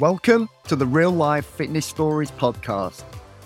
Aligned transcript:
Welcome 0.00 0.48
to 0.66 0.76
the 0.76 0.86
Real 0.86 1.10
Life 1.10 1.44
Fitness 1.44 1.84
Stories 1.84 2.30
podcast. 2.30 3.04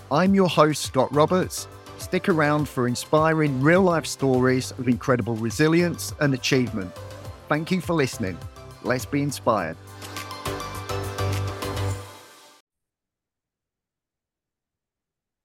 I'm 0.09 0.33
your 0.33 0.47
host, 0.47 0.83
Scott 0.83 1.13
Roberts. 1.13 1.67
Stick 1.97 2.29
around 2.29 2.69
for 2.69 2.87
inspiring 2.87 3.59
real 3.59 3.81
life 3.81 4.05
stories 4.05 4.71
of 4.71 4.87
incredible 4.87 5.35
resilience 5.35 6.13
and 6.21 6.33
achievement. 6.33 6.93
Thank 7.49 7.71
you 7.71 7.81
for 7.81 7.91
listening. 7.91 8.37
Let's 8.83 9.03
be 9.03 9.21
inspired. 9.21 9.75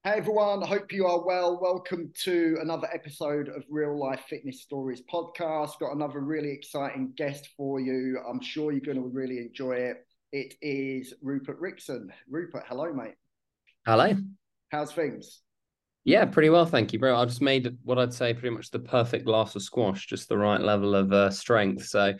Hey 0.05 0.13
everyone, 0.15 0.63
hope 0.63 0.93
you 0.93 1.07
are 1.09 1.27
well. 1.27 1.59
Welcome 1.61 2.13
to 2.23 2.57
another 2.63 2.89
episode 2.95 3.49
of 3.49 3.65
Real 3.69 3.99
Life 3.99 4.27
Fitness 4.29 4.61
Stories 4.61 5.03
podcast. 5.13 5.81
Got 5.81 5.93
another 5.93 6.21
really 6.21 6.53
exciting 6.53 7.13
guest 7.17 7.49
for 7.57 7.81
you. 7.81 8.21
I'm 8.31 8.41
sure 8.41 8.71
you're 8.71 8.81
going 8.81 9.03
to 9.03 9.11
really 9.13 9.39
enjoy 9.39 9.73
it. 9.73 10.07
It 10.33 10.55
is 10.63 11.13
Rupert 11.23 11.61
Rixon. 11.61 12.09
Rupert, 12.29 12.65
hello, 12.69 12.93
mate. 12.93 13.15
Hello. 13.85 14.15
How's 14.71 14.93
things? 14.93 15.41
Yeah, 16.05 16.25
pretty 16.25 16.51
well, 16.51 16.67
thank 16.67 16.93
you, 16.93 17.01
bro. 17.01 17.17
I 17.17 17.25
just 17.25 17.43
made 17.43 17.77
what 17.83 17.99
I'd 17.99 18.15
say 18.15 18.33
pretty 18.33 18.55
much 18.55 18.71
the 18.71 18.79
perfect 18.79 19.25
glass 19.25 19.57
of 19.57 19.63
squash, 19.63 20.07
just 20.07 20.29
the 20.29 20.39
right 20.39 20.61
level 20.61 20.95
of 20.95 21.13
uh, 21.13 21.31
strength. 21.31 21.87
So, 21.87 22.15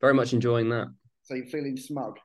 very 0.00 0.12
much 0.12 0.34
enjoying 0.34 0.68
that. 0.68 0.88
So 1.22 1.34
you're 1.34 1.46
feeling 1.46 1.78
smug? 1.78 2.18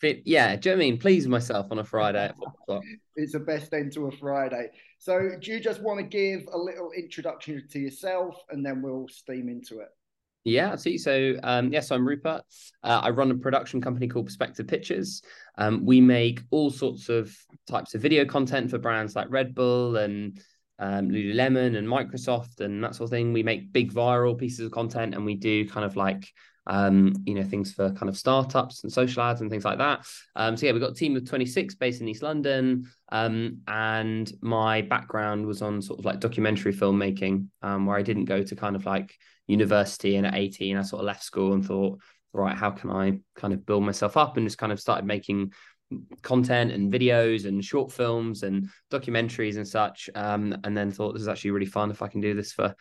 Fit, 0.00 0.22
yeah. 0.24 0.56
Do 0.56 0.70
you 0.70 0.74
know 0.74 0.80
I 0.80 0.84
mean? 0.84 0.98
Please 0.98 1.28
myself 1.28 1.66
on 1.70 1.78
a 1.78 1.84
Friday 1.84 2.24
at 2.24 2.36
four 2.36 2.48
o'clock. 2.62 2.82
it's 3.14 3.32
the 3.32 3.40
best 3.40 3.74
end 3.74 3.92
to 3.92 4.06
a 4.06 4.10
Friday. 4.10 4.70
So, 4.98 5.32
do 5.38 5.52
you 5.52 5.60
just 5.60 5.82
want 5.82 6.00
to 6.00 6.06
give 6.06 6.46
a 6.50 6.58
little 6.58 6.92
introduction 6.96 7.62
to 7.70 7.78
yourself, 7.78 8.36
and 8.48 8.64
then 8.64 8.80
we'll 8.80 9.06
steam 9.08 9.50
into 9.50 9.80
it? 9.80 9.88
Yeah, 10.44 10.74
see. 10.74 10.98
So, 10.98 11.36
um, 11.42 11.72
yes, 11.72 11.90
I'm 11.90 12.06
Rupert. 12.06 12.42
Uh, 12.82 13.00
I 13.02 13.10
run 13.10 13.30
a 13.30 13.36
production 13.36 13.80
company 13.80 14.08
called 14.08 14.26
Perspective 14.26 14.66
Pictures. 14.66 15.22
Um, 15.56 15.84
we 15.86 16.00
make 16.00 16.40
all 16.50 16.70
sorts 16.70 17.08
of 17.08 17.36
types 17.68 17.94
of 17.94 18.00
video 18.00 18.24
content 18.24 18.70
for 18.70 18.78
brands 18.78 19.14
like 19.14 19.30
Red 19.30 19.54
Bull 19.54 19.96
and 19.96 20.40
um, 20.80 21.10
Lululemon 21.10 21.76
and 21.76 21.86
Microsoft 21.86 22.60
and 22.60 22.82
that 22.82 22.96
sort 22.96 23.06
of 23.06 23.10
thing. 23.10 23.32
We 23.32 23.44
make 23.44 23.72
big 23.72 23.92
viral 23.92 24.36
pieces 24.36 24.66
of 24.66 24.72
content, 24.72 25.14
and 25.14 25.24
we 25.24 25.36
do 25.36 25.68
kind 25.68 25.86
of 25.86 25.94
like 25.96 26.28
um, 26.66 27.14
you 27.24 27.34
know, 27.34 27.42
things 27.42 27.72
for 27.72 27.90
kind 27.92 28.08
of 28.08 28.16
startups 28.16 28.82
and 28.82 28.92
social 28.92 29.22
ads 29.22 29.40
and 29.40 29.50
things 29.50 29.64
like 29.64 29.78
that. 29.78 30.06
Um, 30.36 30.56
so 30.56 30.66
yeah, 30.66 30.72
we've 30.72 30.80
got 30.80 30.92
a 30.92 30.94
team 30.94 31.16
of 31.16 31.28
26 31.28 31.74
based 31.76 32.00
in 32.00 32.08
East 32.08 32.22
London. 32.22 32.88
Um, 33.10 33.58
and 33.66 34.32
my 34.40 34.82
background 34.82 35.46
was 35.46 35.62
on 35.62 35.82
sort 35.82 35.98
of 35.98 36.04
like 36.04 36.20
documentary 36.20 36.72
filmmaking, 36.72 37.48
um, 37.62 37.86
where 37.86 37.96
I 37.96 38.02
didn't 38.02 38.26
go 38.26 38.42
to 38.42 38.56
kind 38.56 38.76
of 38.76 38.86
like 38.86 39.14
university. 39.46 40.16
And 40.16 40.26
at 40.26 40.34
18, 40.34 40.76
I 40.76 40.82
sort 40.82 41.00
of 41.00 41.06
left 41.06 41.24
school 41.24 41.52
and 41.52 41.64
thought, 41.64 41.98
right, 42.32 42.56
how 42.56 42.70
can 42.70 42.90
I 42.90 43.18
kind 43.36 43.52
of 43.52 43.66
build 43.66 43.84
myself 43.84 44.16
up 44.16 44.36
and 44.36 44.46
just 44.46 44.58
kind 44.58 44.72
of 44.72 44.80
started 44.80 45.04
making 45.04 45.52
content 46.22 46.72
and 46.72 46.92
videos 46.92 47.44
and 47.44 47.64
short 47.64 47.92
films 47.92 48.42
and 48.42 48.68
documentaries 48.90 49.56
and 49.56 49.66
such. 49.66 50.08
Um, 50.14 50.56
and 50.64 50.76
then 50.76 50.90
thought 50.90 51.12
this 51.12 51.22
is 51.22 51.28
actually 51.28 51.50
really 51.50 51.66
fun 51.66 51.90
if 51.90 52.02
I 52.02 52.08
can 52.08 52.20
do 52.20 52.34
this 52.34 52.52
for 52.52 52.74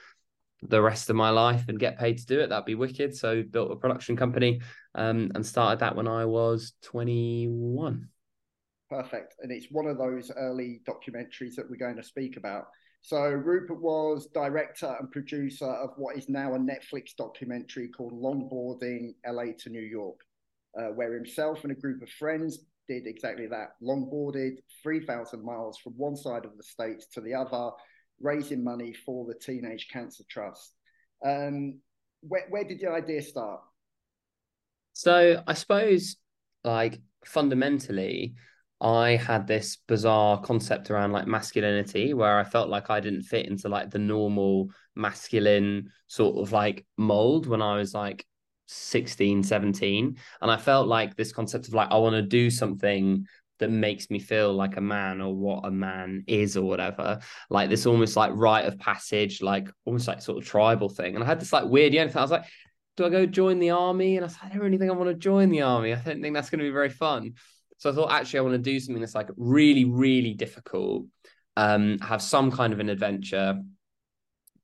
the 0.62 0.82
rest 0.82 1.10
of 1.10 1.16
my 1.16 1.30
life 1.30 1.66
and 1.68 1.80
get 1.80 1.98
paid 1.98 2.18
to 2.20 2.26
do 2.26 2.40
it. 2.40 2.50
That'd 2.50 2.66
be 2.66 2.76
wicked. 2.76 3.16
So 3.16 3.44
built 3.44 3.72
a 3.72 3.76
production 3.76 4.16
company 4.16 4.62
um, 4.96 5.32
and 5.34 5.46
started 5.46 5.80
that 5.80 5.96
when 5.96 6.08
I 6.08 6.26
was 6.26 6.74
21. 6.84 8.08
Perfect. 8.90 9.36
And 9.42 9.52
it's 9.52 9.68
one 9.72 9.88
of 9.88 9.98
those 9.98 10.32
early 10.36 10.82
documentaries 10.88 11.56
that 11.56 11.70
we're 11.70 11.78
going 11.78 11.96
to 11.96 12.04
speak 12.04 12.38
about. 12.38 12.66
So 13.02 13.24
Rupert 13.24 13.82
was 13.82 14.28
director 14.28 14.96
and 15.00 15.10
producer 15.12 15.66
of 15.66 15.92
what 15.98 16.18
is 16.18 16.30
now 16.30 16.54
a 16.54 16.60
Netflix 16.60 17.16
documentary 17.18 17.88
called 17.88 18.14
Longboarding 18.14 19.16
LA 19.28 19.54
to 19.60 19.70
New 19.70 19.82
York, 19.82 20.20
uh, 20.80 20.90
where 20.90 21.14
himself 21.14 21.64
and 21.64 21.72
a 21.72 21.76
group 21.76 22.04
of 22.04 22.10
friends 22.10 22.60
did 22.88 23.08
exactly 23.08 23.48
that. 23.48 23.70
Longboarded 23.82 24.58
3,000 24.84 25.44
miles 25.44 25.80
from 25.80 25.94
one 25.94 26.16
side 26.16 26.46
of 26.46 26.56
the 26.58 26.64
states 26.64 27.08
to 27.14 27.22
the 27.22 27.34
other 27.34 27.72
raising 28.22 28.64
money 28.64 28.94
for 28.94 29.26
the 29.26 29.36
Teenage 29.36 29.88
Cancer 29.92 30.24
Trust. 30.30 30.74
Um, 31.26 31.80
where, 32.22 32.46
where 32.50 32.64
did 32.64 32.80
the 32.80 32.90
idea 32.90 33.22
start? 33.22 33.62
So 34.94 35.42
I 35.48 35.54
suppose, 35.54 36.18
like 36.64 37.00
fundamentally, 37.26 38.36
I 38.82 39.12
had 39.12 39.46
this 39.46 39.78
bizarre 39.88 40.42
concept 40.42 40.90
around 40.90 41.12
like 41.12 41.28
masculinity 41.28 42.14
where 42.14 42.40
I 42.40 42.44
felt 42.44 42.70
like 42.70 42.90
I 42.90 43.00
didn't 43.00 43.24
fit 43.24 43.46
into 43.46 43.70
like 43.70 43.92
the 43.92 44.00
normal 44.00 44.72
masculine 44.96 45.92
sort 46.08 46.38
of 46.38 46.52
like 46.52 46.86
mold 46.98 47.46
when 47.46 47.62
I 47.62 47.78
was 47.78 47.94
like 47.94 48.26
16, 48.68 49.44
17. 49.44 50.18
And 50.42 50.52
I 50.52 50.58
felt 50.58 50.88
like 50.88 51.16
this 51.16 51.32
concept 51.32 51.68
of 51.68 51.76
like, 51.76 51.92
I 51.92 51.98
want 51.98 52.16
to 52.16 52.22
do 52.24 52.50
something 52.50 53.26
that 53.62 53.70
makes 53.72 54.10
me 54.10 54.20
feel 54.20 54.54
like 54.54 54.76
a 54.76 54.82
man 54.82 55.22
or 55.22 55.34
what 55.34 55.66
a 55.66 55.72
man 55.72 56.24
is 56.28 56.58
or 56.58 56.64
whatever. 56.64 57.20
Like 57.50 57.70
this 57.70 57.86
almost 57.86 58.18
like 58.18 58.32
rite 58.34 58.66
of 58.66 58.78
passage, 58.78 59.42
like 59.42 59.70
almost 59.86 60.08
like 60.08 60.22
sort 60.22 60.40
of 60.40 60.50
tribal 60.50 60.90
thing. 60.90 61.16
And 61.16 61.24
I 61.24 61.28
had 61.28 61.40
this 61.40 61.54
like 61.54 61.66
weird, 61.66 61.94
yeah, 61.94 62.10
I 62.14 62.22
was 62.22 62.32
like, 62.32 62.46
do 62.98 63.06
I 63.06 63.10
go 63.10 63.26
join 63.26 63.60
the 63.60 63.70
army? 63.70 64.18
And 64.18 64.26
I 64.26 64.28
was 64.28 64.36
like, 64.36 64.46
I 64.46 64.50
don't 64.56 64.64
really 64.64 64.78
think 64.78 64.92
I 64.92 64.96
want 64.96 65.10
to 65.10 65.16
join 65.16 65.50
the 65.50 65.62
army. 65.62 65.94
I 65.94 66.02
don't 66.02 66.22
think 66.22 66.34
that's 66.34 66.50
going 66.50 66.60
to 66.60 66.66
be 66.66 66.72
very 66.72 66.90
fun. 66.90 67.34
So 67.78 67.90
I 67.90 67.94
thought 67.94 68.12
actually 68.12 68.40
I 68.40 68.44
want 68.44 68.54
to 68.54 68.72
do 68.72 68.80
something 68.80 69.02
that's 69.02 69.16
like 69.16 69.30
really, 69.38 69.86
really 69.86 70.34
difficult, 70.34 71.06
um, 71.56 72.00
have 72.00 72.22
some 72.22 72.52
kind 72.52 72.74
of 72.74 72.80
an 72.80 72.90
adventure, 72.90 73.62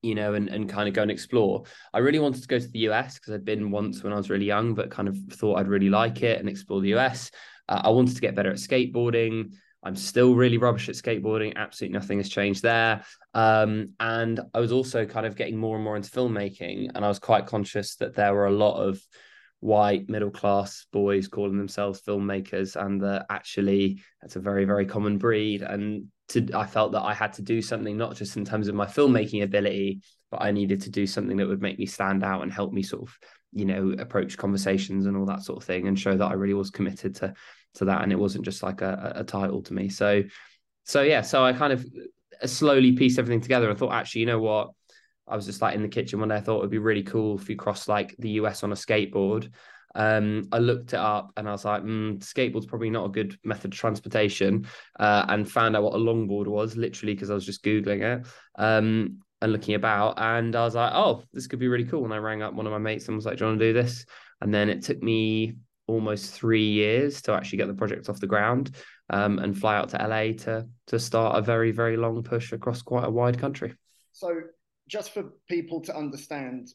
you 0.02 0.16
know, 0.16 0.34
and, 0.34 0.50
and 0.50 0.68
kind 0.68 0.88
of 0.88 0.96
go 0.96 1.04
and 1.04 1.12
explore. 1.12 1.64
I 1.94 2.00
really 2.00 2.20
wanted 2.20 2.42
to 2.42 2.48
go 2.48 2.60
to 2.60 2.68
the 2.68 2.80
US 2.90 3.20
because 3.20 3.34
I'd 3.34 3.46
been 3.46 3.72
once 3.72 4.04
when 4.04 4.14
I 4.14 4.18
was 4.18 4.30
really 4.30 4.46
young, 4.46 4.74
but 4.74 4.90
kind 4.90 5.08
of 5.08 5.18
thought 5.32 5.60
I'd 5.60 5.68
really 5.68 5.90
like 5.90 6.24
it 6.24 6.40
and 6.40 6.50
explore 6.50 6.82
the 6.82 6.96
US. 6.96 7.32
Uh, 7.68 7.82
I 7.86 7.90
wanted 7.90 8.16
to 8.16 8.22
get 8.22 8.36
better 8.36 8.52
at 8.52 8.58
skateboarding. 8.58 9.54
I'm 9.84 9.96
still 9.96 10.36
really 10.36 10.58
rubbish 10.58 10.90
at 10.90 10.96
skateboarding. 10.96 11.56
Absolutely 11.56 11.98
nothing 11.98 12.18
has 12.18 12.30
changed 12.30 12.64
there. 12.64 13.04
Um, 13.34 13.92
and 14.00 14.40
I 14.54 14.60
was 14.60 14.72
also 14.72 15.06
kind 15.06 15.26
of 15.26 15.36
getting 15.36 15.58
more 15.58 15.76
and 15.76 15.84
more 15.84 15.96
into 15.96 16.10
filmmaking. 16.10 16.92
And 16.94 17.06
I 17.06 17.08
was 17.08 17.20
quite 17.20 17.46
conscious 17.46 17.96
that 17.98 18.16
there 18.16 18.34
were 18.34 18.48
a 18.48 18.52
lot 18.52 18.82
of 18.82 19.00
white 19.60 20.08
middle 20.08 20.30
class 20.30 20.86
boys 20.92 21.28
calling 21.28 21.58
themselves 21.58 22.02
filmmakers 22.02 22.76
and 22.76 23.02
that 23.02 23.26
actually 23.30 24.00
that's 24.22 24.36
a 24.36 24.40
very 24.40 24.66
very 24.66 24.86
common 24.86 25.18
breed 25.18 25.64
and 25.64 26.06
to 26.28 26.48
i 26.54 26.64
felt 26.64 26.92
that 26.92 27.02
i 27.02 27.12
had 27.12 27.34
to 27.34 27.42
do 27.42 27.60
something 27.60 27.98
not 27.98 28.16
just 28.16 28.38
in 28.38 28.46
terms 28.46 28.68
of 28.68 28.76
my 28.76 28.86
filmmaking 28.86 29.42
ability 29.42 30.00
but 30.32 30.42
i 30.42 30.52
needed 30.52 30.82
to 30.82 30.90
do 30.90 31.08
something 31.08 31.38
that 31.38 31.48
would 31.48 31.62
make 31.62 31.80
me 31.80 31.86
stand 31.86 32.24
out 32.24 32.44
and 32.44 32.52
help 32.52 32.74
me 32.74 32.84
sort 32.84 33.04
of 33.04 33.18
you 33.54 33.66
know 33.66 33.96
approach 34.00 34.38
conversations 34.38 35.06
and 35.06 35.16
all 35.16 35.26
that 35.26 35.42
sort 35.42 35.58
of 35.58 35.64
thing 35.64 35.88
and 35.88 36.00
show 36.00 36.16
that 36.16 36.26
i 36.26 36.34
really 36.34 36.54
was 36.54 36.70
committed 36.70 37.16
to 37.16 37.34
to 37.78 37.86
that 37.86 38.04
and 38.04 38.12
it 38.12 38.20
wasn't 38.20 38.46
just 38.46 38.64
like 38.64 38.82
a, 38.82 39.14
a 39.16 39.24
title 39.24 39.62
to 39.64 39.74
me. 39.74 39.90
So 39.90 40.24
so 40.84 41.02
yeah 41.02 41.22
so 41.22 41.44
i 41.44 41.54
kind 41.54 41.74
of 41.74 41.86
uh, 42.42 42.48
slowly 42.48 42.94
pieced 42.94 43.20
everything 43.20 43.42
together 43.42 43.70
and 43.70 43.78
thought 43.78 43.94
actually 43.94 44.22
you 44.22 44.28
know 44.28 44.40
what? 44.40 44.72
I 45.28 45.36
was 45.36 45.46
just 45.46 45.62
like 45.62 45.76
in 45.76 45.82
the 45.82 45.90
kitchen 45.90 46.20
one 46.20 46.30
day 46.30 46.36
i 46.36 46.42
thought 46.42 46.60
it'd 46.60 46.72
be 46.72 46.78
really 46.78 47.04
cool 47.04 47.38
if 47.38 47.50
you 47.50 47.56
cross 47.56 47.88
like 47.88 48.16
the 48.20 48.32
us 48.32 48.64
on 48.64 48.72
a 48.72 48.76
skateboard. 48.76 49.52
Um, 49.96 50.48
I 50.52 50.60
looked 50.60 50.94
it 50.94 51.00
up 51.00 51.32
and 51.38 51.50
I 51.50 51.52
was 51.52 51.66
like, 51.66 51.82
mm, 51.82 52.20
skateboard's 52.20 52.68
probably 52.68 52.92
not 52.92 53.06
a 53.06 53.10
good 53.10 53.36
method 53.44 53.74
of 53.74 53.80
transportation, 53.80 54.68
uh, 55.00 55.26
and 55.28 55.50
found 55.50 55.76
out 55.76 55.82
what 55.82 55.96
a 55.96 55.98
longboard 55.98 56.46
was 56.46 56.78
literally 56.78 57.16
because 57.16 57.32
I 57.32 57.34
was 57.34 57.46
just 57.46 57.64
googling 57.64 58.02
it. 58.02 58.28
Um, 58.56 59.22
and 59.42 59.52
looking 59.52 59.76
about, 59.76 60.16
and 60.18 60.56
I 60.56 60.64
was 60.64 60.76
like, 60.76 60.92
oh, 60.94 61.24
this 61.34 61.48
could 61.48 61.60
be 61.60 61.68
really 61.68 61.86
cool. 61.86 62.06
And 62.06 62.14
I 62.14 62.18
rang 62.18 62.42
up 62.42 62.54
one 62.54 62.66
of 62.66 62.72
my 62.72 62.80
mates 62.80 63.08
and 63.08 63.16
was 63.16 63.26
like, 63.26 63.38
do 63.38 63.46
you 63.46 63.50
want 63.50 63.60
to 63.60 63.68
do 63.68 63.74
this? 63.74 64.06
And 64.42 64.54
then 64.54 64.70
it 64.70 64.84
took 64.84 65.02
me 65.02 65.58
almost 65.88 66.34
three 66.34 66.68
years 66.68 67.22
to 67.24 67.34
actually 67.34 67.58
get 67.58 67.68
the 67.68 67.74
project 67.74 68.10
off 68.10 68.20
the 68.20 68.28
ground 68.28 68.76
um, 69.10 69.40
and 69.40 69.58
fly 69.58 69.78
out 69.78 69.90
to 69.90 69.98
LA 69.98 70.34
to 70.34 70.68
to 70.88 71.00
start 71.00 71.38
a 71.38 71.42
very 71.42 71.72
very 71.72 71.96
long 71.96 72.22
push 72.22 72.52
across 72.52 72.82
quite 72.82 73.06
a 73.06 73.10
wide 73.10 73.40
country. 73.40 73.74
So, 74.12 74.42
just 74.90 75.14
for 75.14 75.24
people 75.50 75.82
to 75.82 75.96
understand, 75.96 76.70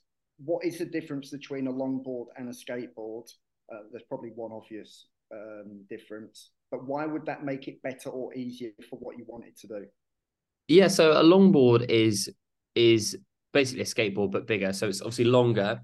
what 0.44 0.64
is 0.64 0.78
the 0.78 0.84
difference 0.84 1.30
between 1.30 1.66
a 1.66 1.72
longboard 1.72 2.26
and 2.36 2.48
a 2.48 2.52
skateboard? 2.52 3.28
Uh, 3.72 3.80
there's 3.90 4.04
probably 4.08 4.30
one 4.34 4.52
obvious 4.52 5.06
um, 5.32 5.84
difference, 5.88 6.50
but 6.70 6.86
why 6.86 7.06
would 7.06 7.26
that 7.26 7.44
make 7.44 7.68
it 7.68 7.82
better 7.82 8.10
or 8.10 8.34
easier 8.34 8.70
for 8.88 8.98
what 8.98 9.16
you 9.18 9.24
want 9.26 9.44
it 9.44 9.58
to 9.60 9.66
do? 9.66 9.86
Yeah, 10.68 10.88
so 10.88 11.12
a 11.12 11.22
longboard 11.22 11.88
is 11.90 12.30
is 12.74 13.16
basically 13.52 13.82
a 13.82 13.86
skateboard 13.86 14.30
but 14.30 14.46
bigger, 14.46 14.72
so 14.72 14.88
it's 14.88 15.00
obviously 15.00 15.24
longer. 15.24 15.80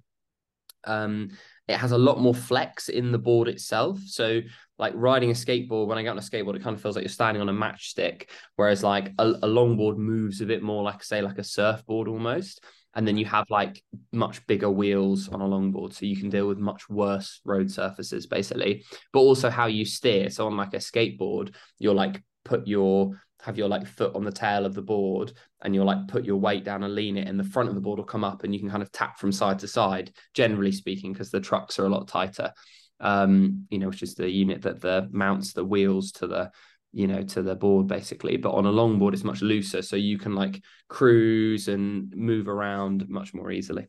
Um, 0.84 1.30
it 1.66 1.76
has 1.76 1.92
a 1.92 1.98
lot 1.98 2.20
more 2.20 2.34
flex 2.34 2.88
in 2.88 3.12
the 3.12 3.18
board 3.18 3.46
itself. 3.46 4.00
So 4.06 4.40
like 4.78 4.94
riding 4.96 5.30
a 5.30 5.34
skateboard, 5.34 5.86
when 5.86 5.98
I 5.98 6.02
get 6.02 6.10
on 6.10 6.18
a 6.18 6.22
skateboard, 6.22 6.56
it 6.56 6.62
kind 6.62 6.74
of 6.74 6.80
feels 6.80 6.96
like 6.96 7.02
you're 7.02 7.10
standing 7.10 7.42
on 7.42 7.48
a 7.48 7.52
matchstick. 7.52 8.28
Whereas 8.56 8.82
like 8.82 9.12
a, 9.18 9.26
a 9.28 9.46
longboard 9.46 9.98
moves 9.98 10.40
a 10.40 10.46
bit 10.46 10.62
more 10.62 10.82
like 10.82 11.02
say 11.02 11.20
like 11.20 11.38
a 11.38 11.44
surfboard 11.44 12.08
almost. 12.08 12.64
And 12.94 13.06
then 13.06 13.18
you 13.18 13.26
have 13.26 13.44
like 13.50 13.82
much 14.12 14.44
bigger 14.46 14.70
wheels 14.70 15.28
on 15.28 15.42
a 15.42 15.44
longboard, 15.44 15.92
so 15.92 16.06
you 16.06 16.16
can 16.16 16.30
deal 16.30 16.48
with 16.48 16.58
much 16.58 16.88
worse 16.88 17.40
road 17.44 17.70
surfaces, 17.70 18.26
basically. 18.26 18.84
But 19.12 19.20
also 19.20 19.50
how 19.50 19.66
you 19.66 19.84
steer. 19.84 20.30
So 20.30 20.46
on 20.46 20.56
like 20.56 20.74
a 20.74 20.78
skateboard, 20.78 21.54
you're 21.78 21.94
like 21.94 22.22
put 22.44 22.66
your 22.66 23.20
have 23.42 23.58
your 23.58 23.68
like 23.68 23.86
foot 23.86 24.16
on 24.16 24.24
the 24.24 24.32
tail 24.32 24.66
of 24.66 24.74
the 24.74 24.82
board 24.82 25.32
and 25.62 25.74
you'll 25.74 25.86
like 25.86 26.08
put 26.08 26.24
your 26.24 26.36
weight 26.36 26.64
down 26.64 26.82
and 26.82 26.94
lean 26.94 27.16
it 27.16 27.28
and 27.28 27.38
the 27.38 27.44
front 27.44 27.68
of 27.68 27.74
the 27.74 27.80
board 27.80 27.98
will 27.98 28.04
come 28.04 28.24
up 28.24 28.44
and 28.44 28.54
you 28.54 28.60
can 28.60 28.70
kind 28.70 28.82
of 28.82 28.92
tap 28.92 29.18
from 29.18 29.32
side 29.32 29.58
to 29.58 29.68
side 29.68 30.12
generally 30.34 30.72
speaking 30.72 31.12
because 31.12 31.30
the 31.30 31.40
trucks 31.40 31.78
are 31.78 31.86
a 31.86 31.88
lot 31.88 32.06
tighter 32.08 32.52
um, 33.00 33.66
you 33.70 33.78
know, 33.78 33.86
which 33.86 34.02
is 34.02 34.16
the 34.16 34.28
unit 34.28 34.62
that 34.62 34.80
the 34.80 35.08
mounts 35.12 35.52
the 35.52 35.64
wheels 35.64 36.10
to 36.12 36.26
the 36.26 36.50
you 36.92 37.06
know 37.06 37.22
to 37.22 37.42
the 37.42 37.54
board 37.54 37.86
basically 37.86 38.36
but 38.36 38.52
on 38.52 38.64
a 38.64 38.72
longboard 38.72 39.12
it's 39.12 39.22
much 39.22 39.42
looser 39.42 39.82
so 39.82 39.94
you 39.94 40.18
can 40.18 40.34
like 40.34 40.62
cruise 40.88 41.68
and 41.68 42.16
move 42.16 42.48
around 42.48 43.06
much 43.08 43.34
more 43.34 43.50
easily 43.50 43.86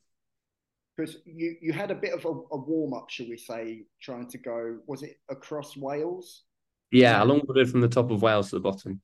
because 0.98 1.15
you 1.25 1.56
you 1.62 1.72
had 1.72 1.92
a 1.92 1.95
bit 1.95 2.13
of 2.13 2.25
a, 2.25 2.27
a 2.27 2.57
warm 2.57 2.94
up 2.94 3.10
shall 3.10 3.30
we 3.30 3.38
say 3.38 3.83
trying 4.01 4.27
to 4.27 4.38
go 4.38 4.80
was 4.86 5.01
it 5.01 5.15
across 5.30 5.77
wales 5.77 6.44
yeah, 6.92 7.22
I 7.22 7.25
longboarded 7.25 7.69
from 7.69 7.81
the 7.81 7.88
top 7.88 8.10
of 8.10 8.22
Wales 8.22 8.50
to 8.50 8.56
the 8.56 8.62
bottom. 8.62 9.01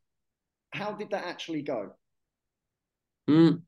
How 0.72 0.92
did 0.92 1.12
that 1.12 1.26
actually 1.26 1.62
go? 1.62 1.92
Mm, 3.30 3.62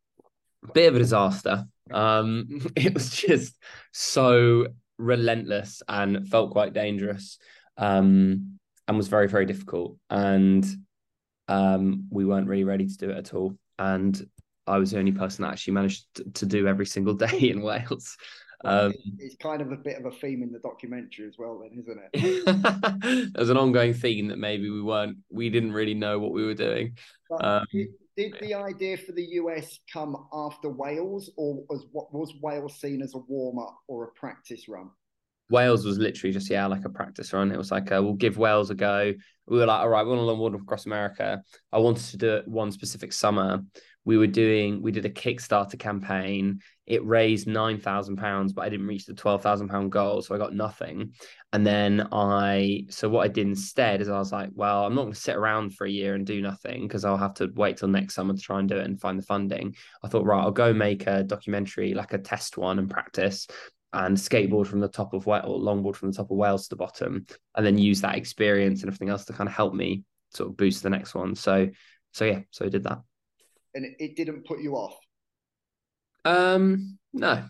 bit 0.74 0.89
of 0.89 0.95
a 0.95 1.00
disaster. 1.00 1.65
Um, 1.92 2.68
it 2.75 2.94
was 2.94 3.09
just 3.12 3.56
so 3.92 4.68
relentless 4.98 5.81
and 5.88 6.27
felt 6.27 6.51
quite 6.51 6.74
dangerous, 6.74 7.38
um, 7.77 8.59
and 8.88 8.98
was 8.98 9.07
very 9.07 9.27
very 9.27 9.45
difficult. 9.45 9.98
And 10.09 10.65
um, 11.48 12.07
we 12.09 12.25
weren't 12.25 12.48
really 12.48 12.63
ready 12.63 12.88
to 12.88 12.98
do 12.98 13.09
it 13.09 13.18
at 13.18 13.33
all. 13.33 13.57
And 13.80 14.27
I 14.65 14.77
was 14.77 14.92
the 14.92 15.00
only 15.00 15.13
person 15.13 15.44
that 15.44 15.51
actually 15.51 15.74
managed 15.74 16.06
to, 16.15 16.24
to 16.31 16.45
do 16.45 16.68
every 16.68 16.86
single 16.86 17.13
day 17.25 17.50
in 17.50 17.62
Wales. 17.62 18.18
Um, 18.65 18.94
it's 19.19 19.36
kind 19.36 19.62
of 19.62 19.71
a 19.71 19.75
bit 19.75 20.00
of 20.00 20.06
a 20.06 20.12
theme 20.12 20.42
in 20.42 20.51
the 20.51 20.59
documentary 20.59 21.27
as 21.27 21.36
well, 21.38 21.59
then, 21.59 21.80
isn't 21.80 22.00
it? 22.13 23.33
There's 23.36 23.50
an 23.50 23.57
ongoing 23.57 23.94
theme 23.94 24.27
that 24.30 24.39
maybe 24.39 24.69
we 24.69 24.81
weren't, 24.81 25.18
we 25.30 25.50
didn't 25.50 25.74
really 25.74 25.94
know 25.94 26.18
what 26.18 26.31
we 26.31 26.44
were 26.44 26.56
doing. 26.56 26.98
Um, 27.39 27.65
did, 27.71 27.88
did, 28.15 28.36
the 28.42 28.56
idea 28.56 28.98
for 28.98 29.12
the 29.12 29.25
US 29.33 29.80
come 29.92 30.27
after 30.33 30.69
Wales, 30.69 31.30
or 31.38 31.63
was 31.69 31.86
what 31.92 32.12
was 32.13 32.33
Wales 32.42 32.80
seen 32.80 33.01
as 33.01 33.13
a 33.13 33.19
warm 33.19 33.59
up 33.59 33.77
or 33.88 34.06
a 34.06 34.12
practice 34.13 34.68
run? 34.68 34.89
Wales 35.50 35.86
was 35.86 35.98
literally 35.98 36.33
just 36.33 36.50
yeah, 36.50 36.65
like 36.65 36.83
a 36.83 36.89
practice 36.89 37.31
run. 37.33 37.51
It 37.51 37.57
was 37.57 37.71
like 37.71 37.92
uh, 37.92 38.01
we'll 38.04 38.13
give 38.13 38.38
Wales 38.38 38.69
a 38.69 38.75
go. 38.75 39.13
We 39.45 39.57
were 39.57 39.65
like, 39.65 39.80
all 39.80 39.89
right, 39.89 40.04
we 40.04 40.12
want 40.12 40.21
to 40.21 40.33
longboard 40.33 40.62
across 40.62 40.86
America. 40.86 41.42
I 41.71 41.77
wanted 41.77 42.06
to 42.12 42.18
do 42.18 42.36
it 42.36 42.48
one 42.48 42.71
specific 42.71 43.13
summer. 43.13 43.63
We 44.07 44.18
were 44.18 44.25
doing, 44.25 44.81
we 44.81 44.94
did 44.94 45.06
a 45.06 45.09
Kickstarter 45.09 45.77
campaign. 45.77 46.62
It 46.86 47.06
raised 47.06 47.45
nine 47.45 47.77
thousand 47.77 48.15
pounds, 48.15 48.54
but 48.54 48.62
I 48.62 48.69
didn't 48.69 48.88
reach 48.88 49.06
the 49.06 49.13
twelve 49.13 49.44
thousand 49.44 49.68
pound 49.68 49.92
goal, 49.92 50.21
so 50.21 50.33
I 50.33 50.38
got 50.38 50.54
nothing. 50.56 51.13
And 51.51 51.68
then 51.68 52.07
I, 52.13 52.86
so 52.89 53.09
what 53.09 53.25
I 53.25 53.27
did 53.27 53.48
instead 53.48 54.00
is 54.00 54.07
I 54.07 54.18
was 54.18 54.31
like, 54.31 54.50
well, 54.54 54.86
I'm 54.86 54.95
not 54.95 55.01
going 55.01 55.13
to 55.13 55.19
sit 55.19 55.36
around 55.36 55.75
for 55.75 55.86
a 55.86 55.92
year 55.92 56.15
and 56.15 56.25
do 56.25 56.42
nothing 56.42 56.88
because 56.88 57.04
I'll 57.04 57.18
have 57.18 57.33
to 57.36 57.51
wait 57.56 57.75
till 57.75 57.89
next 57.89 58.15
summer 58.15 58.33
to 58.33 58.39
try 58.39 58.59
and 58.59 58.69
do 58.69 58.77
it 58.77 58.86
and 58.86 59.00
find 59.00 59.19
the 59.19 59.25
funding. 59.25 59.75
I 60.01 60.07
thought, 60.07 60.25
right, 60.25 60.42
I'll 60.42 60.51
go 60.51 60.71
make 60.74 61.06
a 61.06 61.24
documentary, 61.24 61.94
like 61.94 62.13
a 62.13 62.18
test 62.18 62.57
one, 62.57 62.80
and 62.80 62.89
practice 62.89 63.45
and 63.92 64.15
skateboard 64.15 64.68
from 64.68 64.80
the 64.80 64.88
top 64.88 65.13
of 65.13 65.25
Wales 65.25 65.44
or 65.45 65.59
longboard 65.59 65.98
from 65.98 66.12
the 66.12 66.15
top 66.15 66.31
of 66.31 66.38
Wales 66.38 66.63
to 66.63 66.69
the 66.69 66.75
bottom, 66.77 67.25
and 67.56 67.65
then 67.65 67.77
use 67.77 68.00
that 68.00 68.15
experience 68.15 68.83
and 68.83 68.89
everything 68.89 69.09
else 69.09 69.25
to 69.25 69.33
kind 69.33 69.50
of 69.50 69.54
help 69.54 69.74
me 69.74 70.06
sort 70.33 70.50
of 70.50 70.56
boost 70.56 70.81
the 70.81 70.89
next 70.89 71.13
one. 71.13 71.36
So, 71.36 71.68
so 72.13 72.24
yeah, 72.24 72.39
so 72.51 72.65
I 72.65 72.69
did 72.69 72.83
that. 72.86 73.00
And 73.78 73.96
it 74.00 74.16
didn't 74.16 74.46
put 74.46 74.60
you 74.60 74.74
off. 74.74 74.96
Um, 76.26 76.98
no, 77.14 77.46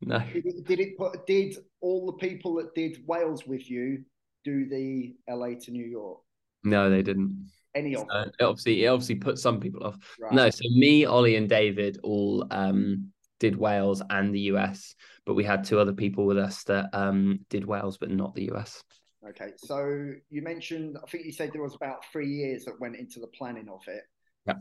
no. 0.00 0.18
Did 0.32 0.46
it, 0.46 0.64
did 0.64 0.80
it 0.80 0.96
put? 0.96 1.26
Did 1.26 1.56
all 1.80 2.06
the 2.06 2.12
people 2.12 2.54
that 2.54 2.74
did 2.74 3.02
Wales 3.06 3.46
with 3.46 3.68
you 3.68 4.04
do 4.44 4.68
the 4.68 5.16
LA 5.28 5.58
to 5.62 5.70
New 5.72 5.84
York? 5.84 6.20
No, 6.62 6.88
they 6.88 7.02
didn't. 7.02 7.50
Any 7.74 7.94
of 7.96 8.06
them? 8.06 8.30
it 8.38 8.42
obviously, 8.44 8.84
it 8.84 8.88
obviously 8.88 9.16
put 9.16 9.38
some 9.38 9.60
people 9.60 9.84
off. 9.84 9.98
Right. 10.20 10.32
No, 10.32 10.50
so 10.50 10.62
me, 10.70 11.04
Ollie, 11.04 11.36
and 11.36 11.48
David 11.48 11.98
all 12.02 12.46
um 12.50 13.12
did 13.38 13.56
Wales 13.56 14.02
and 14.08 14.34
the 14.34 14.40
US, 14.52 14.94
but 15.24 15.34
we 15.34 15.44
had 15.44 15.64
two 15.64 15.78
other 15.78 15.92
people 15.92 16.26
with 16.26 16.38
us 16.38 16.62
that 16.64 16.88
um, 16.92 17.40
did 17.50 17.64
Wales, 17.64 17.98
but 17.98 18.10
not 18.10 18.34
the 18.34 18.50
US. 18.52 18.82
Okay, 19.28 19.52
so 19.56 20.12
you 20.30 20.42
mentioned, 20.42 20.96
I 21.02 21.10
think 21.10 21.24
you 21.24 21.32
said 21.32 21.50
there 21.52 21.62
was 21.62 21.74
about 21.74 22.04
three 22.12 22.28
years 22.28 22.64
that 22.64 22.80
went 22.80 22.96
into 22.96 23.18
the 23.18 23.26
planning 23.26 23.68
of 23.68 23.82
it. 23.88 24.04
Yeah. 24.46 24.54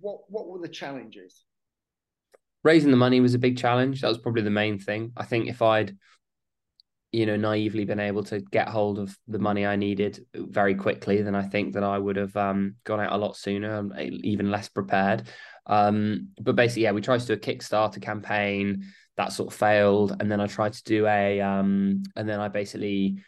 What 0.00 0.20
What 0.28 0.48
were 0.48 0.58
the 0.58 0.68
challenges? 0.68 1.44
Raising 2.62 2.90
the 2.90 2.96
money 2.96 3.20
was 3.20 3.34
a 3.34 3.38
big 3.38 3.56
challenge. 3.56 4.00
That 4.00 4.08
was 4.08 4.18
probably 4.18 4.42
the 4.42 4.50
main 4.50 4.78
thing. 4.78 5.12
I 5.16 5.24
think 5.24 5.48
if 5.48 5.62
I'd, 5.62 5.96
you 7.12 7.24
know, 7.24 7.36
naively 7.36 7.84
been 7.84 8.00
able 8.00 8.24
to 8.24 8.40
get 8.40 8.68
hold 8.68 8.98
of 8.98 9.16
the 9.28 9.38
money 9.38 9.64
I 9.64 9.76
needed 9.76 10.26
very 10.34 10.74
quickly, 10.74 11.22
then 11.22 11.36
I 11.36 11.42
think 11.42 11.74
that 11.74 11.84
I 11.84 11.96
would 11.96 12.16
have 12.16 12.36
um, 12.36 12.74
gone 12.84 13.00
out 13.00 13.12
a 13.12 13.16
lot 13.16 13.36
sooner 13.36 13.78
and 13.78 13.92
even 14.24 14.50
less 14.50 14.68
prepared. 14.68 15.28
Um, 15.66 16.30
but 16.40 16.56
basically, 16.56 16.82
yeah, 16.82 16.92
we 16.92 17.00
tried 17.00 17.20
to 17.20 17.26
do 17.26 17.32
a 17.34 17.36
Kickstarter 17.36 18.02
campaign 18.02 18.84
that 19.16 19.32
sort 19.32 19.52
of 19.52 19.58
failed, 19.58 20.16
and 20.20 20.30
then 20.30 20.40
I 20.40 20.46
tried 20.46 20.74
to 20.74 20.84
do 20.84 21.06
a, 21.06 21.40
um, 21.40 22.02
and 22.16 22.28
then 22.28 22.40
I 22.40 22.48
basically 22.48 23.18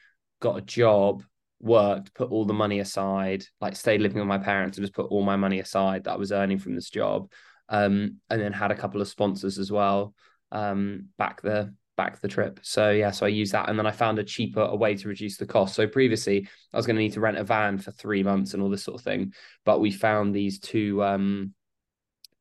got 0.41 0.59
a 0.59 0.62
job, 0.62 1.23
worked, 1.60 2.14
put 2.14 2.31
all 2.31 2.44
the 2.44 2.55
money 2.55 2.81
aside, 2.81 3.44
like 3.60 3.76
stayed 3.76 4.00
living 4.00 4.19
with 4.19 4.28
my 4.28 4.38
parents, 4.38 4.78
and 4.78 4.84
just 4.84 4.94
put 4.94 5.10
all 5.10 5.22
my 5.22 5.37
money 5.37 5.60
aside 5.60 6.05
that 6.05 6.12
I 6.12 6.16
was 6.16 6.32
earning 6.32 6.58
from 6.58 6.75
this 6.75 6.90
job, 6.90 7.31
um, 7.69 8.19
and 8.31 8.40
then 8.40 8.52
had 8.52 8.70
a 8.70 8.76
couple 8.76 9.00
of 9.00 9.08
sponsors 9.08 9.58
as 9.58 9.70
well, 9.70 10.14
um, 10.52 11.08
back 11.19 11.43
the 11.43 11.75
back 11.96 12.20
the 12.20 12.28
trip. 12.28 12.60
So 12.62 12.90
yeah, 12.90 13.10
so 13.10 13.26
I 13.26 13.31
used 13.31 13.52
that, 13.52 13.69
and 13.69 13.78
then 13.78 13.87
I 13.87 13.90
found 13.90 14.19
a 14.19 14.25
cheaper 14.25 14.60
a 14.60 14.76
way 14.76 14.94
to 14.94 15.08
reduce 15.08 15.37
the 15.37 15.46
cost. 15.46 15.75
So 15.75 15.87
previously, 15.87 16.49
I 16.72 16.76
was 16.76 16.87
going 16.87 16.96
to 16.96 17.02
need 17.02 17.14
to 17.14 17.20
rent 17.20 17.38
a 17.38 17.44
van 17.44 17.78
for 17.78 17.90
three 17.90 18.22
months 18.22 18.54
and 18.54 18.62
all 18.62 18.70
this 18.70 18.84
sort 18.84 19.00
of 19.00 19.04
thing, 19.04 19.32
but 19.64 19.81
we 19.81 19.90
found 19.90 20.34
these 20.34 20.58
two 20.61 21.02
um 21.02 21.54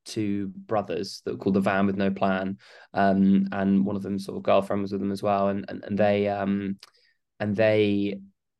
two 0.06 0.48
brothers 0.56 1.22
that 1.26 1.34
were 1.34 1.38
called 1.38 1.56
the 1.56 1.60
van 1.60 1.86
with 1.86 1.98
no 1.98 2.10
plan 2.10 2.58
um, 2.94 3.46
and 3.52 3.86
one 3.86 3.98
of 3.98 4.02
them 4.02 4.18
sort 4.18 4.38
of 4.38 4.44
girlfriend 4.44 4.82
was 4.82 4.94
with 4.94 5.02
them 5.02 5.12
as 5.12 5.22
well 5.22 5.50
and 5.50 5.66
and, 5.68 5.84
and 5.84 5.98
they 5.98 6.30
um, 6.30 6.80
and 7.42 7.56
they 7.56 8.18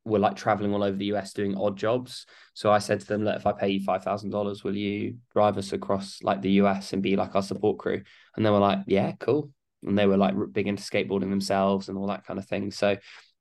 were 0.08 0.18
like 0.18 0.36
traveling 0.36 0.72
all 0.74 0.82
over 0.82 0.96
the 0.96 1.06
US 1.06 1.32
doing 1.32 1.56
odd 1.56 1.76
jobs. 1.76 2.26
So 2.54 2.70
I 2.70 2.78
said 2.78 3.00
to 3.00 3.06
them, 3.06 3.24
look, 3.24 3.36
if 3.36 3.46
I 3.46 3.52
pay 3.52 3.68
you 3.68 3.80
five 3.80 4.02
thousand 4.02 4.30
dollars, 4.30 4.64
will 4.64 4.76
you 4.76 5.18
drive 5.32 5.58
us 5.58 5.72
across 5.72 6.22
like 6.22 6.42
the 6.42 6.52
US 6.62 6.92
and 6.92 7.02
be 7.02 7.16
like 7.16 7.34
our 7.34 7.42
support 7.42 7.78
crew? 7.78 8.02
And 8.36 8.44
they 8.44 8.50
were 8.50 8.58
like, 8.58 8.80
yeah, 8.86 9.12
cool. 9.20 9.50
And 9.82 9.96
they 9.96 10.06
were 10.06 10.16
like 10.16 10.34
big 10.52 10.66
into 10.66 10.82
skateboarding 10.82 11.30
themselves 11.30 11.88
and 11.88 11.96
all 11.96 12.08
that 12.08 12.26
kind 12.26 12.38
of 12.38 12.46
thing. 12.46 12.70
So 12.70 12.96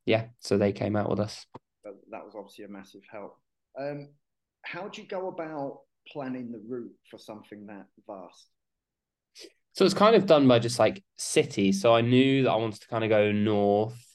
yeah, 0.05 0.27
so 0.39 0.57
they 0.57 0.71
came 0.71 0.95
out 0.95 1.09
with 1.09 1.19
us. 1.19 1.45
That 1.83 2.23
was 2.23 2.33
obviously 2.35 2.65
a 2.65 2.69
massive 2.69 3.01
help. 3.11 3.37
Um, 3.79 4.09
how 4.63 4.87
do 4.87 5.01
you 5.01 5.07
go 5.07 5.27
about 5.27 5.81
planning 6.11 6.51
the 6.51 6.61
route 6.67 6.93
for 7.09 7.17
something 7.17 7.65
that 7.67 7.85
vast? 8.07 8.47
So 9.73 9.85
it's 9.85 9.93
kind 9.93 10.15
of 10.15 10.25
done 10.25 10.47
by 10.47 10.59
just 10.59 10.79
like 10.79 11.03
cities. 11.17 11.81
So 11.81 11.93
I 11.93 12.01
knew 12.01 12.43
that 12.43 12.49
I 12.49 12.55
wanted 12.55 12.81
to 12.81 12.87
kind 12.87 13.03
of 13.03 13.09
go 13.09 13.31
north. 13.31 14.06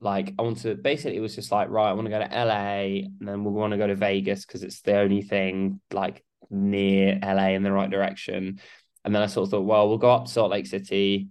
Like 0.00 0.34
I 0.38 0.42
want 0.42 0.58
to 0.58 0.74
basically 0.74 1.16
it 1.16 1.20
was 1.20 1.34
just 1.34 1.52
like, 1.52 1.68
right, 1.68 1.90
I 1.90 1.92
want 1.92 2.06
to 2.06 2.10
go 2.10 2.18
to 2.18 2.44
LA 2.44 3.04
and 3.06 3.20
then 3.20 3.44
we 3.44 3.50
want 3.50 3.72
to 3.72 3.78
go 3.78 3.86
to 3.86 3.94
Vegas 3.94 4.46
because 4.46 4.62
it's 4.62 4.80
the 4.80 4.96
only 4.96 5.22
thing 5.22 5.80
like 5.92 6.24
near 6.50 7.18
LA 7.22 7.50
in 7.50 7.62
the 7.62 7.72
right 7.72 7.90
direction. 7.90 8.60
And 9.04 9.14
then 9.14 9.22
I 9.22 9.26
sort 9.26 9.46
of 9.46 9.50
thought, 9.50 9.64
well, 9.64 9.88
we'll 9.88 9.98
go 9.98 10.10
up 10.10 10.26
to 10.26 10.30
Salt 10.30 10.50
Lake 10.50 10.66
City, 10.66 11.28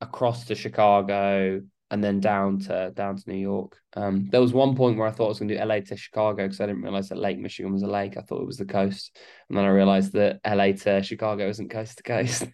across 0.00 0.46
to 0.46 0.54
Chicago, 0.54 1.60
and 1.90 2.04
then 2.04 2.20
down 2.20 2.60
to 2.60 2.92
down 2.94 3.16
to 3.16 3.30
New 3.30 3.38
York. 3.38 3.76
Um, 3.94 4.28
there 4.30 4.40
was 4.40 4.52
one 4.52 4.76
point 4.76 4.96
where 4.96 5.08
I 5.08 5.10
thought 5.10 5.26
I 5.26 5.28
was 5.28 5.38
going 5.40 5.48
to 5.48 5.58
do 5.58 5.64
LA 5.64 5.80
to 5.80 5.96
Chicago 5.96 6.44
because 6.44 6.60
I 6.60 6.66
didn't 6.66 6.82
realize 6.82 7.08
that 7.08 7.18
Lake 7.18 7.38
Michigan 7.38 7.72
was 7.72 7.82
a 7.82 7.88
lake. 7.88 8.16
I 8.16 8.22
thought 8.22 8.42
it 8.42 8.46
was 8.46 8.58
the 8.58 8.64
coast, 8.64 9.16
and 9.48 9.58
then 9.58 9.64
I 9.64 9.68
realized 9.68 10.12
that 10.12 10.40
LA 10.46 10.72
to 10.72 11.02
Chicago 11.02 11.48
isn't 11.48 11.70
coast 11.70 11.96
to 11.98 12.02
coast. 12.02 12.46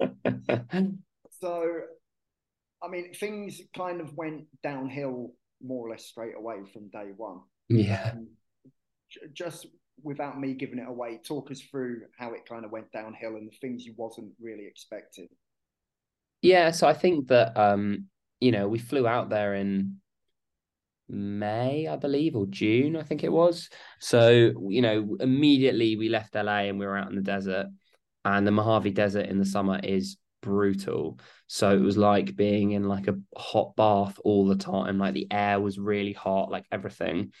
so, 1.40 1.80
I 2.82 2.88
mean, 2.88 3.12
things 3.14 3.60
kind 3.76 4.00
of 4.00 4.14
went 4.14 4.44
downhill 4.62 5.32
more 5.62 5.86
or 5.86 5.90
less 5.90 6.06
straight 6.06 6.36
away 6.36 6.58
from 6.72 6.88
day 6.88 7.10
one. 7.16 7.40
Yeah. 7.68 8.12
Um, 8.12 8.28
just 9.32 9.66
without 10.02 10.38
me 10.38 10.54
giving 10.54 10.78
it 10.78 10.88
away, 10.88 11.20
talk 11.26 11.50
us 11.50 11.60
through 11.60 12.02
how 12.18 12.32
it 12.32 12.48
kind 12.48 12.64
of 12.64 12.70
went 12.70 12.92
downhill 12.92 13.36
and 13.36 13.50
the 13.50 13.56
things 13.60 13.84
you 13.84 13.94
wasn't 13.96 14.30
really 14.40 14.66
expecting. 14.66 15.28
Yeah, 16.40 16.70
so 16.70 16.86
I 16.86 16.94
think 16.94 17.28
that 17.28 17.58
um, 17.58 18.06
you 18.40 18.52
know, 18.52 18.68
we 18.68 18.78
flew 18.78 19.06
out 19.06 19.28
there 19.28 19.54
in 19.54 19.96
May, 21.08 21.88
I 21.88 21.96
believe, 21.96 22.36
or 22.36 22.46
June, 22.46 22.96
I 22.96 23.02
think 23.02 23.24
it 23.24 23.32
was. 23.32 23.70
So, 23.98 24.52
you 24.68 24.82
know, 24.82 25.16
immediately 25.20 25.96
we 25.96 26.08
left 26.08 26.34
LA 26.34 26.68
and 26.68 26.78
we 26.78 26.86
were 26.86 26.96
out 26.96 27.08
in 27.08 27.16
the 27.16 27.22
desert. 27.22 27.66
And 28.24 28.46
the 28.46 28.50
Mojave 28.50 28.90
Desert 28.90 29.26
in 29.26 29.38
the 29.38 29.44
summer 29.44 29.80
is 29.82 30.18
brutal. 30.48 31.20
So 31.46 31.70
it 31.70 31.80
was 31.80 31.98
like 31.98 32.34
being 32.34 32.72
in 32.72 32.88
like 32.88 33.06
a 33.06 33.18
hot 33.36 33.76
bath 33.76 34.18
all 34.24 34.46
the 34.46 34.56
time. 34.56 34.98
Like 34.98 35.14
the 35.14 35.28
air 35.30 35.60
was 35.60 35.78
really 35.78 36.14
hot, 36.14 36.50
like 36.50 36.64
everything. 36.72 37.32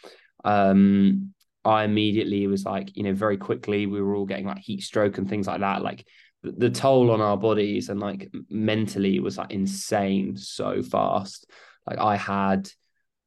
Um, 0.44 1.34
I 1.64 1.84
immediately 1.84 2.46
was 2.46 2.64
like, 2.64 2.96
you 2.96 3.02
know, 3.02 3.14
very 3.14 3.38
quickly 3.38 3.86
we 3.86 4.02
were 4.02 4.14
all 4.14 4.26
getting 4.26 4.46
like 4.46 4.58
heat 4.58 4.82
stroke 4.82 5.18
and 5.18 5.28
things 5.28 5.46
like 5.46 5.60
that. 5.60 5.82
Like 5.82 6.06
the 6.42 6.70
toll 6.70 7.10
on 7.10 7.20
our 7.20 7.36
bodies 7.36 7.88
and 7.88 7.98
like 7.98 8.30
mentally 8.50 9.18
was 9.20 9.38
like 9.38 9.50
insane 9.50 10.36
so 10.36 10.82
fast. 10.82 11.50
Like 11.86 11.98
I 11.98 12.16
had 12.16 12.68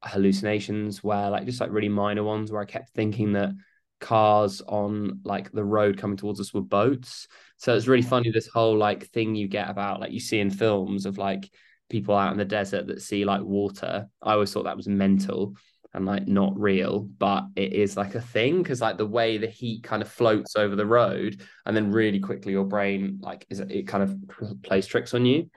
hallucinations 0.03 1.03
where 1.03 1.29
like 1.29 1.45
just 1.45 1.59
like 1.59 1.71
really 1.71 1.89
minor 1.89 2.23
ones 2.23 2.51
where 2.51 2.61
I 2.61 2.65
kept 2.65 2.91
thinking 2.91 3.33
that 3.33 3.51
cars 4.01 4.62
on 4.67 5.22
like 5.24 5.51
the 5.51 5.63
road 5.63 5.98
coming 5.98 6.17
towards 6.17 6.41
us 6.41 6.53
were 6.53 6.62
boats. 6.62 7.27
So 7.58 7.75
it's 7.75 7.88
really 7.88 8.01
mm-hmm. 8.01 8.10
funny 8.10 8.31
this 8.31 8.48
whole 8.48 8.77
like 8.77 9.08
thing 9.08 9.36
you 9.36 9.48
get 9.48 9.70
about 9.70 10.01
like 10.01 10.12
you 10.12 10.20
see 10.20 10.39
in 10.39 10.50
films 10.50 11.05
of 11.05 11.17
like 11.17 11.50
people 11.89 12.15
out 12.15 12.31
in 12.31 12.38
the 12.38 12.46
desert 12.46 12.88
that 12.88 13.01
see 13.01 13.24
like 13.24 13.41
water. 13.41 14.08
I 14.22 14.34
always 14.34 14.51
thought 14.51 14.63
that 14.63 14.77
was 14.77 14.88
mental 14.88 15.55
and 15.93 16.05
like 16.05 16.27
not 16.27 16.60
real, 16.60 17.01
but 17.01 17.46
it 17.55 17.74
is 17.74 17.98
like 17.98 18.15
a 18.15 18.22
thing 18.22 18.63
because 18.63 18.81
like 18.81 18.98
the 18.98 19.05
way 19.05 19.38
the 19.38 19.48
heat 19.48 19.84
kind 19.84 20.01
of 20.01 20.10
floats 20.10 20.55
over 20.55 20.75
the 20.75 20.86
road, 20.86 21.41
and 21.65 21.75
then 21.75 21.91
really 21.91 22.20
quickly 22.20 22.53
your 22.53 22.65
brain 22.65 23.20
like 23.22 23.46
is 23.50 23.60
it 23.60 23.88
kind 23.88 24.03
of 24.03 24.63
plays 24.63 24.88
tricks 24.88 25.13
on 25.13 25.25
you. 25.25 25.50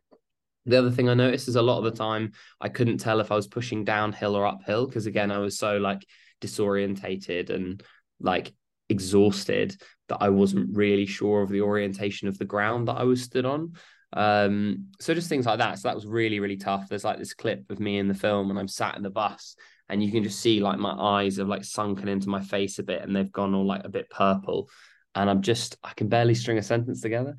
The 0.66 0.78
other 0.78 0.90
thing 0.90 1.08
I 1.08 1.14
noticed 1.14 1.48
is 1.48 1.56
a 1.56 1.62
lot 1.62 1.78
of 1.78 1.84
the 1.84 1.98
time 1.98 2.32
I 2.60 2.68
couldn't 2.68 2.98
tell 2.98 3.20
if 3.20 3.30
I 3.30 3.36
was 3.36 3.46
pushing 3.46 3.84
downhill 3.84 4.34
or 4.34 4.46
uphill 4.46 4.86
because 4.86 5.06
again 5.06 5.30
I 5.30 5.38
was 5.38 5.58
so 5.58 5.76
like 5.76 6.04
disorientated 6.40 7.50
and 7.50 7.82
like 8.20 8.52
exhausted 8.88 9.76
that 10.08 10.18
I 10.20 10.28
wasn't 10.28 10.76
really 10.76 11.06
sure 11.06 11.42
of 11.42 11.48
the 11.48 11.62
orientation 11.62 12.28
of 12.28 12.38
the 12.38 12.44
ground 12.44 12.88
that 12.88 12.96
I 12.96 13.04
was 13.04 13.22
stood 13.22 13.46
on. 13.46 13.72
Um, 14.12 14.88
so 15.00 15.14
just 15.14 15.28
things 15.28 15.46
like 15.46 15.58
that. 15.58 15.78
So 15.78 15.88
that 15.88 15.94
was 15.94 16.06
really, 16.06 16.40
really 16.40 16.56
tough. 16.56 16.88
There's 16.88 17.04
like 17.04 17.18
this 17.18 17.34
clip 17.34 17.70
of 17.70 17.80
me 17.80 17.98
in 17.98 18.08
the 18.08 18.14
film 18.14 18.50
and 18.50 18.58
I'm 18.58 18.68
sat 18.68 18.96
in 18.96 19.02
the 19.02 19.10
bus 19.10 19.56
and 19.88 20.02
you 20.02 20.12
can 20.12 20.22
just 20.22 20.40
see 20.40 20.60
like 20.60 20.78
my 20.78 20.92
eyes 20.92 21.36
have 21.38 21.48
like 21.48 21.64
sunken 21.64 22.08
into 22.08 22.28
my 22.28 22.40
face 22.40 22.78
a 22.78 22.82
bit 22.82 23.02
and 23.02 23.14
they've 23.14 23.32
gone 23.32 23.54
all 23.54 23.66
like 23.66 23.84
a 23.84 23.88
bit 23.88 24.10
purple. 24.10 24.68
And 25.14 25.28
I'm 25.28 25.42
just 25.42 25.76
I 25.82 25.92
can 25.94 26.08
barely 26.08 26.34
string 26.34 26.58
a 26.58 26.62
sentence 26.62 27.00
together. 27.00 27.36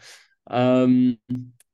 Um 0.48 1.17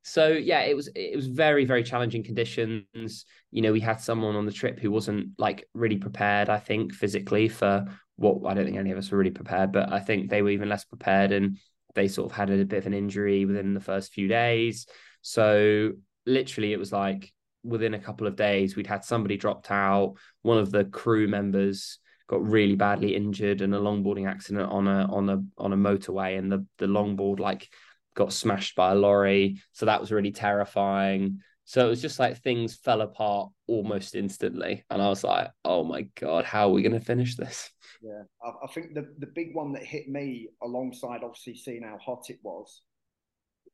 so 0.02 0.28
yeah, 0.28 0.60
it 0.62 0.74
was 0.74 0.88
it 0.94 1.14
was 1.14 1.28
very, 1.28 1.64
very 1.64 1.84
challenging 1.84 2.24
conditions. 2.24 3.24
You 3.50 3.62
know, 3.62 3.72
we 3.72 3.80
had 3.80 4.00
someone 4.00 4.34
on 4.34 4.46
the 4.46 4.52
trip 4.52 4.80
who 4.80 4.90
wasn't 4.90 5.30
like 5.38 5.68
really 5.74 5.96
prepared, 5.96 6.48
I 6.48 6.58
think, 6.58 6.92
physically 6.92 7.48
for 7.48 7.86
what 8.22 8.50
I 8.50 8.54
don't 8.54 8.64
think 8.64 8.78
any 8.78 8.92
of 8.92 8.98
us 8.98 9.10
were 9.10 9.18
really 9.18 9.30
prepared, 9.30 9.72
but 9.72 9.92
I 9.92 10.00
think 10.00 10.30
they 10.30 10.42
were 10.42 10.50
even 10.50 10.68
less 10.68 10.84
prepared 10.84 11.32
and 11.32 11.58
they 11.94 12.08
sort 12.08 12.30
of 12.30 12.36
had 12.36 12.50
a 12.50 12.64
bit 12.64 12.78
of 12.78 12.86
an 12.86 12.94
injury 12.94 13.44
within 13.44 13.74
the 13.74 13.80
first 13.80 14.12
few 14.12 14.28
days. 14.28 14.86
So 15.20 15.92
literally 16.24 16.72
it 16.72 16.78
was 16.78 16.92
like 16.92 17.32
within 17.64 17.94
a 17.94 17.98
couple 17.98 18.26
of 18.26 18.36
days 18.36 18.76
we'd 18.76 18.86
had 18.86 19.04
somebody 19.04 19.36
dropped 19.36 19.70
out, 19.70 20.14
one 20.42 20.58
of 20.58 20.70
the 20.70 20.84
crew 20.84 21.28
members 21.28 21.98
got 22.28 22.46
really 22.46 22.76
badly 22.76 23.14
injured 23.14 23.60
in 23.60 23.74
a 23.74 23.80
longboarding 23.80 24.28
accident 24.28 24.70
on 24.70 24.86
a 24.86 25.06
on 25.12 25.28
a 25.28 25.42
on 25.58 25.72
a 25.72 25.76
motorway 25.76 26.38
and 26.38 26.50
the 26.50 26.64
the 26.78 26.86
longboard 26.86 27.40
like 27.40 27.68
got 28.14 28.32
smashed 28.32 28.76
by 28.76 28.92
a 28.92 28.94
lorry. 28.94 29.60
So 29.72 29.86
that 29.86 30.00
was 30.00 30.12
really 30.12 30.32
terrifying. 30.32 31.40
So 31.64 31.86
it 31.86 31.88
was 31.88 32.02
just 32.02 32.18
like 32.18 32.38
things 32.38 32.74
fell 32.74 33.00
apart 33.00 33.50
almost 33.66 34.14
instantly. 34.14 34.84
And 34.90 35.00
I 35.00 35.08
was 35.08 35.24
like, 35.24 35.50
oh 35.64 35.84
my 35.84 36.02
God, 36.20 36.44
how 36.44 36.68
are 36.68 36.72
we 36.72 36.82
going 36.82 36.98
to 36.98 37.00
finish 37.00 37.36
this? 37.36 37.70
Yeah, 38.02 38.22
I, 38.44 38.64
I, 38.64 38.72
think 38.72 38.94
the, 38.94 39.14
the 39.18 39.30
big 39.32 39.54
one 39.54 39.72
that 39.72 39.84
hit 39.84 40.08
me 40.08 40.48
alongside 40.62 41.22
obviously 41.22 41.54
seeing 41.54 41.82
how 41.84 41.98
hot 41.98 42.24
it 42.28 42.38
was, 42.42 42.82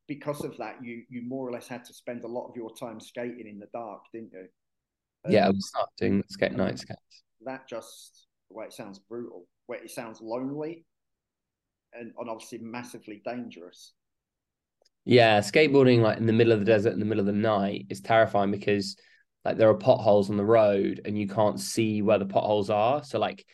because 0.06 0.44
of 0.44 0.56
that, 0.58 0.76
you 0.82 1.02
you 1.08 1.22
more 1.22 1.48
or 1.48 1.52
less 1.52 1.66
had 1.66 1.84
to 1.86 1.94
spend 1.94 2.24
a 2.24 2.28
lot 2.28 2.48
of 2.48 2.56
your 2.56 2.70
time 2.74 3.00
skating 3.00 3.46
in 3.48 3.58
the 3.58 3.68
dark, 3.72 4.02
didn't 4.12 4.32
you? 4.32 4.46
Um, 5.24 5.32
yeah, 5.32 5.46
I 5.46 5.50
was 5.50 5.72
doing 5.98 6.22
skate 6.28 6.52
night 6.52 6.78
skates. 6.78 7.22
That 7.44 7.68
just 7.68 8.26
the 8.50 8.56
way 8.56 8.66
it 8.66 8.72
sounds 8.72 8.98
brutal, 8.98 9.46
where 9.66 9.82
it 9.82 9.90
sounds 9.90 10.20
lonely 10.20 10.84
and, 11.94 12.12
and 12.18 12.28
obviously 12.28 12.58
massively 12.58 13.22
dangerous. 13.24 13.92
Yeah, 15.04 15.40
skateboarding 15.40 16.02
like 16.02 16.18
in 16.18 16.26
the 16.26 16.32
middle 16.34 16.52
of 16.52 16.58
the 16.58 16.66
desert 16.66 16.92
in 16.92 16.98
the 16.98 17.06
middle 17.06 17.20
of 17.20 17.26
the 17.26 17.32
night 17.32 17.86
is 17.88 18.00
terrifying 18.00 18.50
because 18.50 18.96
like 19.44 19.56
there 19.56 19.70
are 19.70 19.74
potholes 19.74 20.28
on 20.28 20.36
the 20.36 20.44
road 20.44 21.00
and 21.04 21.16
you 21.16 21.26
can't 21.26 21.58
see 21.58 22.02
where 22.02 22.18
the 22.18 22.26
potholes 22.26 22.68
are. 22.68 23.02
So 23.02 23.18
like 23.18 23.46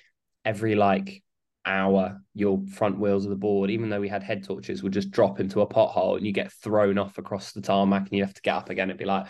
every 0.45 0.75
like 0.75 1.23
hour, 1.67 2.21
your 2.35 2.63
front 2.73 2.99
wheels 2.99 3.25
of 3.25 3.31
the 3.31 3.37
board, 3.37 3.71
even 3.71 3.89
though 3.89 4.01
we 4.01 4.09
had 4.09 4.23
head 4.23 4.45
torches, 4.45 4.83
would 4.83 4.93
just 4.93 5.11
drop 5.11 5.41
into 5.41 5.61
a 5.61 5.67
pothole 5.67 6.17
and 6.17 6.27
you 6.27 6.33
get 6.33 6.53
thrown 6.53 6.99
off 6.99 7.19
across 7.19 7.53
the 7.53 7.63
tarmac 7.63 8.03
and 8.03 8.13
you 8.13 8.25
have 8.25 8.35
to 8.35 8.43
get 8.43 8.57
up 8.57 8.71
again. 8.71 8.91
It'd 8.91 8.99
be 8.99 9.05
like, 9.05 9.27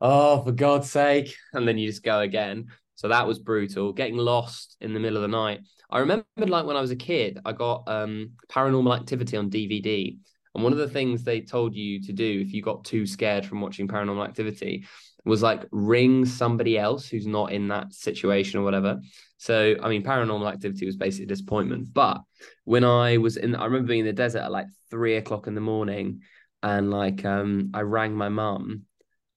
oh, 0.00 0.42
for 0.42 0.52
God's 0.52 0.90
sake. 0.90 1.34
And 1.52 1.66
then 1.66 1.78
you 1.78 1.88
just 1.88 2.02
go 2.02 2.20
again. 2.20 2.66
So 2.94 3.08
that 3.08 3.26
was 3.26 3.38
brutal. 3.38 3.92
Getting 3.92 4.16
lost 4.16 4.76
in 4.80 4.94
the 4.94 5.00
middle 5.00 5.16
of 5.16 5.22
the 5.22 5.28
night. 5.28 5.60
I 5.90 5.98
remembered 5.98 6.48
like 6.48 6.66
when 6.66 6.76
I 6.76 6.80
was 6.80 6.90
a 6.90 6.96
kid, 6.96 7.40
I 7.44 7.52
got 7.52 7.84
um 7.86 8.32
paranormal 8.50 8.96
activity 8.96 9.36
on 9.36 9.50
DVD 9.50 10.16
and 10.54 10.62
one 10.62 10.72
of 10.72 10.78
the 10.78 10.88
things 10.88 11.22
they 11.22 11.40
told 11.40 11.74
you 11.74 12.00
to 12.02 12.12
do 12.12 12.40
if 12.40 12.52
you 12.52 12.62
got 12.62 12.84
too 12.84 13.06
scared 13.06 13.46
from 13.46 13.60
watching 13.60 13.88
paranormal 13.88 14.26
activity 14.26 14.84
was 15.24 15.42
like 15.42 15.64
ring 15.70 16.24
somebody 16.24 16.78
else 16.78 17.08
who's 17.08 17.26
not 17.26 17.52
in 17.52 17.68
that 17.68 17.92
situation 17.92 18.60
or 18.60 18.64
whatever. 18.64 19.00
So, 19.42 19.74
I 19.82 19.88
mean, 19.88 20.04
paranormal 20.04 20.48
activity 20.48 20.86
was 20.86 20.96
basically 20.96 21.26
disappointment. 21.26 21.92
But 21.92 22.20
when 22.62 22.84
I 22.84 23.16
was 23.16 23.36
in, 23.36 23.56
I 23.56 23.64
remember 23.64 23.88
being 23.88 24.00
in 24.00 24.06
the 24.06 24.12
desert 24.12 24.42
at 24.42 24.52
like 24.52 24.68
three 24.88 25.16
o'clock 25.16 25.48
in 25.48 25.56
the 25.56 25.60
morning 25.60 26.20
and 26.62 26.92
like 26.92 27.24
um 27.24 27.72
I 27.74 27.80
rang 27.80 28.14
my 28.14 28.28
mum 28.28 28.82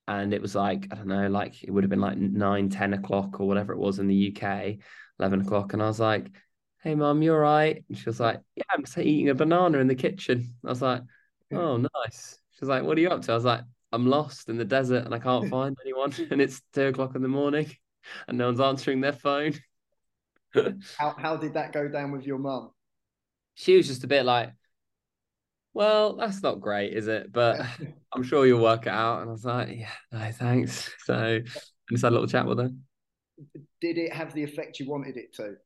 and 0.06 0.32
it 0.32 0.40
was 0.40 0.54
like, 0.54 0.86
I 0.92 0.94
don't 0.94 1.08
know, 1.08 1.26
like 1.26 1.64
it 1.64 1.72
would 1.72 1.82
have 1.82 1.90
been 1.90 2.00
like 2.00 2.18
nine, 2.18 2.68
10 2.68 2.94
o'clock 2.94 3.40
or 3.40 3.48
whatever 3.48 3.72
it 3.72 3.80
was 3.80 3.98
in 3.98 4.06
the 4.06 4.32
UK, 4.32 4.78
11 5.18 5.40
o'clock. 5.40 5.72
And 5.72 5.82
I 5.82 5.88
was 5.88 5.98
like, 5.98 6.30
hey 6.84 6.94
mum, 6.94 7.20
you 7.20 7.34
are 7.34 7.40
right. 7.40 7.84
And 7.88 7.98
she 7.98 8.04
was 8.04 8.20
like, 8.20 8.40
yeah, 8.54 8.62
I'm 8.70 8.84
just 8.84 8.96
eating 8.98 9.30
a 9.30 9.34
banana 9.34 9.78
in 9.78 9.88
the 9.88 9.96
kitchen. 9.96 10.54
I 10.64 10.68
was 10.68 10.82
like, 10.82 11.02
oh, 11.52 11.78
nice. 11.78 12.38
She 12.52 12.58
was 12.60 12.68
like, 12.68 12.84
what 12.84 12.96
are 12.96 13.00
you 13.00 13.08
up 13.08 13.22
to? 13.22 13.32
I 13.32 13.34
was 13.34 13.44
like, 13.44 13.62
I'm 13.90 14.06
lost 14.06 14.50
in 14.50 14.56
the 14.56 14.64
desert 14.64 15.04
and 15.04 15.12
I 15.12 15.18
can't 15.18 15.48
find 15.50 15.76
anyone. 15.84 16.14
And 16.30 16.40
it's 16.40 16.62
two 16.74 16.86
o'clock 16.86 17.16
in 17.16 17.22
the 17.22 17.28
morning 17.28 17.74
and 18.28 18.38
no 18.38 18.46
one's 18.46 18.60
answering 18.60 19.00
their 19.00 19.12
phone. 19.12 19.54
how 20.98 21.14
how 21.18 21.36
did 21.36 21.54
that 21.54 21.72
go 21.72 21.88
down 21.88 22.12
with 22.12 22.26
your 22.26 22.38
mum? 22.38 22.70
She 23.54 23.76
was 23.76 23.86
just 23.86 24.04
a 24.04 24.06
bit 24.06 24.24
like, 24.24 24.52
well, 25.74 26.16
that's 26.16 26.42
not 26.42 26.60
great, 26.60 26.92
is 26.94 27.06
it? 27.06 27.32
But 27.32 27.60
I'm 28.12 28.22
sure 28.22 28.46
you'll 28.46 28.62
work 28.62 28.86
it 28.86 28.92
out. 28.92 29.20
And 29.20 29.28
I 29.28 29.32
was 29.32 29.44
like, 29.44 29.76
yeah, 29.76 29.90
no, 30.12 30.30
thanks. 30.32 30.90
So 31.04 31.14
I 31.14 31.42
just 31.90 32.02
had 32.02 32.10
a 32.10 32.14
little 32.14 32.26
chat 32.26 32.46
with 32.46 32.58
her. 32.58 32.70
Did 33.80 33.98
it 33.98 34.12
have 34.12 34.32
the 34.34 34.42
effect 34.42 34.80
you 34.80 34.88
wanted 34.88 35.16
it 35.16 35.34
to? 35.34 35.56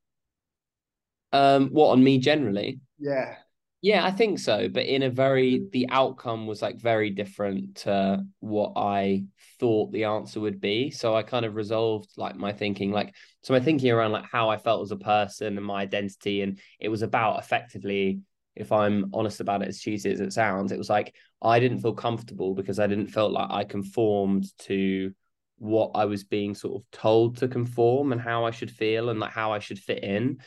Um, 1.32 1.68
what 1.68 1.92
on 1.92 2.02
me 2.02 2.18
generally? 2.18 2.80
Yeah. 2.98 3.36
Yeah, 3.82 4.04
I 4.04 4.10
think 4.10 4.38
so. 4.38 4.68
But 4.68 4.84
in 4.86 5.02
a 5.02 5.10
very, 5.10 5.66
the 5.72 5.88
outcome 5.90 6.46
was 6.46 6.60
like 6.60 6.78
very 6.78 7.08
different 7.10 7.76
to 7.76 8.22
what 8.40 8.72
I 8.76 9.24
thought 9.58 9.90
the 9.90 10.04
answer 10.04 10.38
would 10.40 10.60
be. 10.60 10.90
So 10.90 11.14
I 11.14 11.22
kind 11.22 11.46
of 11.46 11.54
resolved 11.54 12.10
like 12.18 12.36
my 12.36 12.52
thinking, 12.52 12.92
like, 12.92 13.14
so 13.42 13.54
my 13.54 13.60
thinking 13.60 13.90
around 13.90 14.12
like 14.12 14.26
how 14.30 14.50
I 14.50 14.58
felt 14.58 14.82
as 14.82 14.90
a 14.90 14.96
person 14.96 15.56
and 15.56 15.64
my 15.64 15.80
identity. 15.80 16.42
And 16.42 16.58
it 16.78 16.90
was 16.90 17.00
about 17.00 17.38
effectively, 17.38 18.20
if 18.54 18.70
I'm 18.70 19.10
honest 19.14 19.40
about 19.40 19.62
it, 19.62 19.68
as 19.68 19.80
cheesy 19.80 20.10
as 20.12 20.20
it 20.20 20.34
sounds, 20.34 20.72
it 20.72 20.78
was 20.78 20.90
like 20.90 21.14
I 21.40 21.58
didn't 21.58 21.80
feel 21.80 21.94
comfortable 21.94 22.54
because 22.54 22.78
I 22.78 22.86
didn't 22.86 23.06
feel 23.06 23.30
like 23.30 23.48
I 23.50 23.64
conformed 23.64 24.44
to 24.60 25.14
what 25.56 25.92
I 25.94 26.04
was 26.04 26.22
being 26.24 26.54
sort 26.54 26.82
of 26.82 26.90
told 26.90 27.38
to 27.38 27.48
conform 27.48 28.12
and 28.12 28.20
how 28.20 28.44
I 28.44 28.50
should 28.50 28.70
feel 28.70 29.08
and 29.08 29.20
like 29.20 29.32
how 29.32 29.52
I 29.52 29.58
should 29.58 29.78
fit 29.78 30.04
in. 30.04 30.38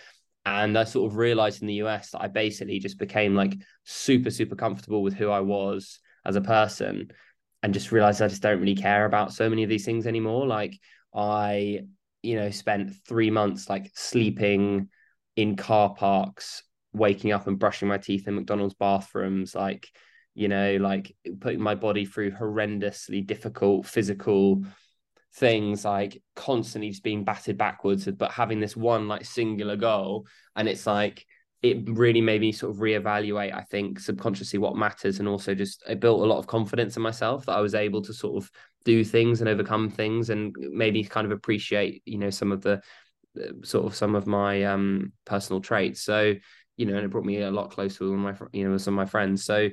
And 0.45 0.77
I 0.77 0.83
sort 0.83 1.11
of 1.11 1.17
realized 1.17 1.61
in 1.61 1.67
the 1.67 1.75
US 1.75 2.11
that 2.11 2.21
I 2.21 2.27
basically 2.27 2.79
just 2.79 2.97
became 2.97 3.35
like 3.35 3.55
super, 3.85 4.29
super 4.29 4.55
comfortable 4.55 5.01
with 5.01 5.13
who 5.13 5.29
I 5.29 5.39
was 5.39 5.99
as 6.25 6.35
a 6.35 6.41
person 6.41 7.11
and 7.61 7.73
just 7.73 7.91
realized 7.91 8.21
I 8.21 8.27
just 8.27 8.41
don't 8.41 8.59
really 8.59 8.75
care 8.75 9.05
about 9.05 9.33
so 9.33 9.49
many 9.49 9.63
of 9.63 9.69
these 9.69 9.85
things 9.85 10.05
anymore. 10.05 10.45
Like 10.45 10.77
I, 11.15 11.81
you 12.21 12.35
know, 12.35 12.49
spent 12.49 12.91
three 13.07 13.31
months 13.31 13.69
like 13.69 13.91
sleeping 13.95 14.89
in 15.35 15.55
car 15.55 15.93
parks, 15.93 16.63
waking 16.91 17.31
up 17.31 17.47
and 17.47 17.57
brushing 17.57 17.87
my 17.87 17.97
teeth 17.97 18.27
in 18.27 18.35
McDonald's 18.35 18.75
bathrooms, 18.75 19.55
like, 19.55 19.87
you 20.35 20.49
know, 20.49 20.77
like 20.77 21.15
putting 21.39 21.61
my 21.61 21.75
body 21.75 22.05
through 22.05 22.31
horrendously 22.31 23.25
difficult 23.25 23.85
physical 23.85 24.65
things 25.35 25.83
like 25.85 26.21
constantly 26.35 26.89
just 26.89 27.03
being 27.03 27.23
batted 27.23 27.57
backwards, 27.57 28.05
but 28.05 28.31
having 28.31 28.59
this 28.59 28.75
one 28.75 29.07
like 29.07 29.25
singular 29.25 29.75
goal. 29.75 30.27
And 30.55 30.67
it's 30.67 30.85
like, 30.85 31.25
it 31.61 31.89
really 31.89 32.21
made 32.21 32.41
me 32.41 32.51
sort 32.51 32.75
of 32.75 32.81
reevaluate, 32.81 33.53
I 33.53 33.61
think, 33.61 33.99
subconsciously 33.99 34.59
what 34.59 34.75
matters. 34.75 35.19
And 35.19 35.27
also 35.27 35.55
just, 35.55 35.81
it 35.87 35.99
built 36.01 36.21
a 36.21 36.25
lot 36.25 36.37
of 36.37 36.45
confidence 36.45 36.97
in 36.97 37.01
myself 37.01 37.45
that 37.45 37.53
I 37.53 37.61
was 37.61 37.73
able 37.73 38.01
to 38.01 38.13
sort 38.13 38.43
of 38.43 38.51
do 38.83 39.03
things 39.03 39.39
and 39.39 39.49
overcome 39.49 39.89
things 39.89 40.29
and 40.29 40.53
maybe 40.59 41.03
kind 41.03 41.25
of 41.25 41.31
appreciate, 41.31 42.03
you 42.05 42.17
know, 42.17 42.29
some 42.29 42.51
of 42.51 42.61
the 42.61 42.81
sort 43.63 43.85
of 43.85 43.95
some 43.95 44.13
of 44.13 44.27
my 44.27 44.63
um 44.65 45.13
personal 45.25 45.61
traits. 45.61 46.01
So, 46.01 46.35
you 46.75 46.85
know, 46.85 46.95
and 46.95 47.05
it 47.05 47.09
brought 47.09 47.25
me 47.25 47.41
a 47.41 47.49
lot 47.49 47.71
closer 47.71 48.09
with 48.09 48.19
my, 48.19 48.35
you 48.51 48.65
know, 48.65 48.73
with 48.73 48.81
some 48.81 48.93
of 48.93 48.97
my 48.97 49.09
friends. 49.09 49.45
So 49.45 49.69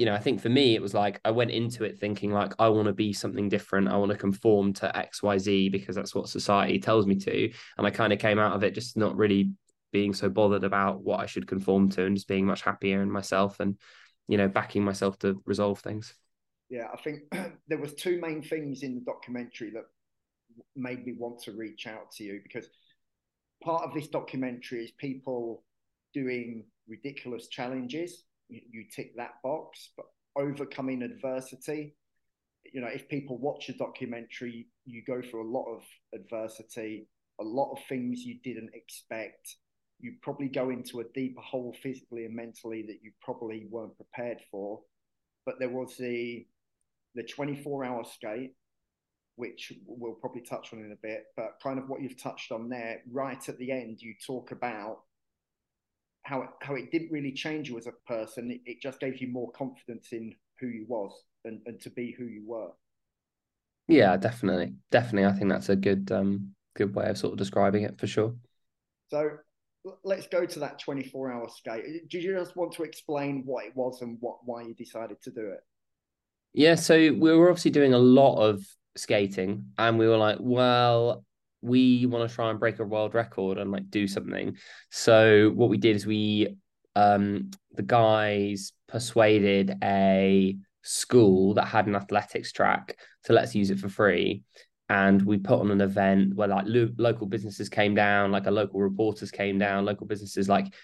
you 0.00 0.06
know, 0.06 0.14
I 0.14 0.18
think 0.18 0.40
for 0.40 0.48
me, 0.48 0.74
it 0.74 0.80
was 0.80 0.94
like 0.94 1.20
I 1.26 1.30
went 1.30 1.50
into 1.50 1.84
it 1.84 1.98
thinking 1.98 2.32
like 2.32 2.54
I 2.58 2.70
want 2.70 2.86
to 2.86 2.94
be 2.94 3.12
something 3.12 3.50
different. 3.50 3.88
I 3.88 3.98
want 3.98 4.10
to 4.10 4.16
conform 4.16 4.72
to 4.74 4.96
X, 4.96 5.22
Y, 5.22 5.36
Z 5.36 5.68
because 5.68 5.94
that's 5.94 6.14
what 6.14 6.30
society 6.30 6.78
tells 6.78 7.06
me 7.06 7.16
to. 7.16 7.52
And 7.76 7.86
I 7.86 7.90
kind 7.90 8.10
of 8.10 8.18
came 8.18 8.38
out 8.38 8.54
of 8.54 8.64
it 8.64 8.74
just 8.74 8.96
not 8.96 9.14
really 9.14 9.52
being 9.92 10.14
so 10.14 10.30
bothered 10.30 10.64
about 10.64 11.02
what 11.02 11.20
I 11.20 11.26
should 11.26 11.46
conform 11.46 11.90
to 11.90 12.06
and 12.06 12.16
just 12.16 12.28
being 12.28 12.46
much 12.46 12.62
happier 12.62 13.02
in 13.02 13.10
myself 13.10 13.60
and, 13.60 13.76
you 14.26 14.38
know, 14.38 14.48
backing 14.48 14.82
myself 14.82 15.18
to 15.18 15.42
resolve 15.44 15.80
things. 15.80 16.14
Yeah, 16.70 16.86
I 16.90 16.96
think 16.96 17.24
there 17.68 17.76
was 17.76 17.92
two 17.92 18.18
main 18.22 18.40
things 18.40 18.82
in 18.82 18.94
the 18.94 19.02
documentary 19.02 19.70
that 19.72 19.84
made 20.74 21.04
me 21.04 21.12
want 21.18 21.42
to 21.42 21.52
reach 21.52 21.86
out 21.86 22.10
to 22.12 22.24
you 22.24 22.40
because 22.42 22.70
part 23.62 23.84
of 23.84 23.92
this 23.92 24.08
documentary 24.08 24.82
is 24.82 24.92
people 24.92 25.62
doing 26.14 26.64
ridiculous 26.88 27.48
challenges 27.48 28.24
you, 28.50 28.84
tick 28.94 29.16
that 29.16 29.34
box, 29.42 29.90
but 29.96 30.06
overcoming 30.36 31.02
adversity. 31.02 31.96
you 32.72 32.80
know, 32.80 32.88
if 32.88 33.08
people 33.08 33.38
watch 33.38 33.68
a 33.68 33.72
documentary, 33.72 34.66
you 34.84 35.02
go 35.06 35.20
through 35.22 35.48
a 35.48 35.50
lot 35.50 35.66
of 35.72 35.82
adversity, 36.14 37.08
a 37.40 37.44
lot 37.44 37.72
of 37.72 37.78
things 37.88 38.20
you 38.20 38.38
didn't 38.44 38.70
expect. 38.74 39.56
You 39.98 40.14
probably 40.22 40.48
go 40.48 40.70
into 40.70 41.00
a 41.00 41.04
deeper 41.14 41.40
hole 41.40 41.74
physically 41.82 42.24
and 42.24 42.34
mentally 42.34 42.82
that 42.82 42.98
you 43.02 43.12
probably 43.22 43.66
weren't 43.70 43.96
prepared 43.96 44.38
for. 44.50 44.80
But 45.46 45.58
there 45.58 45.70
was 45.70 45.96
the 45.96 46.46
the 47.14 47.22
24 47.24 47.84
hour 47.84 48.04
skate, 48.04 48.54
which 49.36 49.72
we'll 49.86 50.14
probably 50.14 50.42
touch 50.42 50.72
on 50.72 50.80
in 50.80 50.92
a 50.92 51.02
bit, 51.02 51.24
but 51.36 51.58
kind 51.62 51.78
of 51.78 51.88
what 51.88 52.00
you've 52.02 52.22
touched 52.22 52.52
on 52.52 52.68
there, 52.68 53.00
right 53.10 53.48
at 53.48 53.58
the 53.58 53.72
end, 53.72 54.00
you 54.00 54.14
talk 54.24 54.52
about 54.52 55.00
how 56.30 56.42
it, 56.42 56.48
how 56.62 56.76
it 56.76 56.92
didn't 56.92 57.10
really 57.10 57.32
change 57.32 57.68
you 57.68 57.76
as 57.76 57.88
a 57.88 57.92
person. 58.06 58.52
It, 58.52 58.60
it 58.64 58.80
just 58.80 59.00
gave 59.00 59.20
you 59.20 59.28
more 59.28 59.50
confidence 59.50 60.12
in 60.12 60.32
who 60.60 60.68
you 60.68 60.86
was 60.88 61.12
and, 61.44 61.60
and 61.66 61.80
to 61.80 61.90
be 61.90 62.14
who 62.16 62.26
you 62.26 62.44
were. 62.46 62.68
Yeah, 63.88 64.16
definitely. 64.16 64.74
Definitely. 64.92 65.28
I 65.28 65.32
think 65.32 65.50
that's 65.50 65.68
a 65.68 65.76
good 65.76 66.12
um 66.12 66.54
good 66.76 66.94
way 66.94 67.08
of 67.10 67.18
sort 67.18 67.32
of 67.32 67.38
describing 67.38 67.82
it 67.82 67.98
for 67.98 68.06
sure. 68.06 68.32
So 69.08 69.38
let's 70.04 70.28
go 70.28 70.46
to 70.46 70.58
that 70.60 70.78
24 70.78 71.32
hour 71.32 71.48
skate. 71.48 72.08
Did 72.08 72.22
you 72.22 72.32
just 72.38 72.54
want 72.56 72.72
to 72.74 72.84
explain 72.84 73.42
what 73.44 73.64
it 73.64 73.74
was 73.74 74.00
and 74.02 74.16
what 74.20 74.38
why 74.44 74.62
you 74.62 74.74
decided 74.74 75.20
to 75.22 75.30
do 75.32 75.50
it? 75.50 75.60
Yeah, 76.52 76.76
so 76.76 76.94
we 76.94 77.32
were 77.32 77.48
obviously 77.48 77.72
doing 77.72 77.92
a 77.92 77.98
lot 77.98 78.40
of 78.40 78.64
skating 78.96 79.72
and 79.78 79.98
we 79.98 80.06
were 80.06 80.16
like, 80.16 80.38
well, 80.40 81.24
we 81.62 82.06
want 82.06 82.28
to 82.28 82.34
try 82.34 82.50
and 82.50 82.60
break 82.60 82.78
a 82.78 82.84
world 82.84 83.14
record 83.14 83.58
and 83.58 83.70
like 83.70 83.90
do 83.90 84.06
something. 84.06 84.56
So 84.90 85.50
what 85.54 85.68
we 85.68 85.78
did 85.78 85.96
is 85.96 86.06
we 86.06 86.56
um 86.96 87.50
the 87.72 87.82
guys 87.82 88.72
persuaded 88.88 89.76
a 89.82 90.56
school 90.82 91.54
that 91.54 91.66
had 91.66 91.86
an 91.86 91.94
athletics 91.94 92.52
track 92.52 92.96
to 93.24 93.32
let 93.32 93.44
us 93.44 93.54
use 93.54 93.70
it 93.70 93.78
for 93.78 93.88
free 93.88 94.42
and 94.88 95.22
we 95.22 95.38
put 95.38 95.60
on 95.60 95.70
an 95.70 95.80
event 95.80 96.34
where 96.34 96.48
like 96.48 96.64
lo- 96.66 96.90
local 96.98 97.26
businesses 97.26 97.68
came 97.68 97.94
down 97.94 98.32
like 98.32 98.46
a 98.46 98.50
local 98.50 98.80
reporters 98.80 99.30
came 99.30 99.58
down 99.58 99.84
local 99.84 100.06
businesses 100.06 100.48
like 100.48 100.74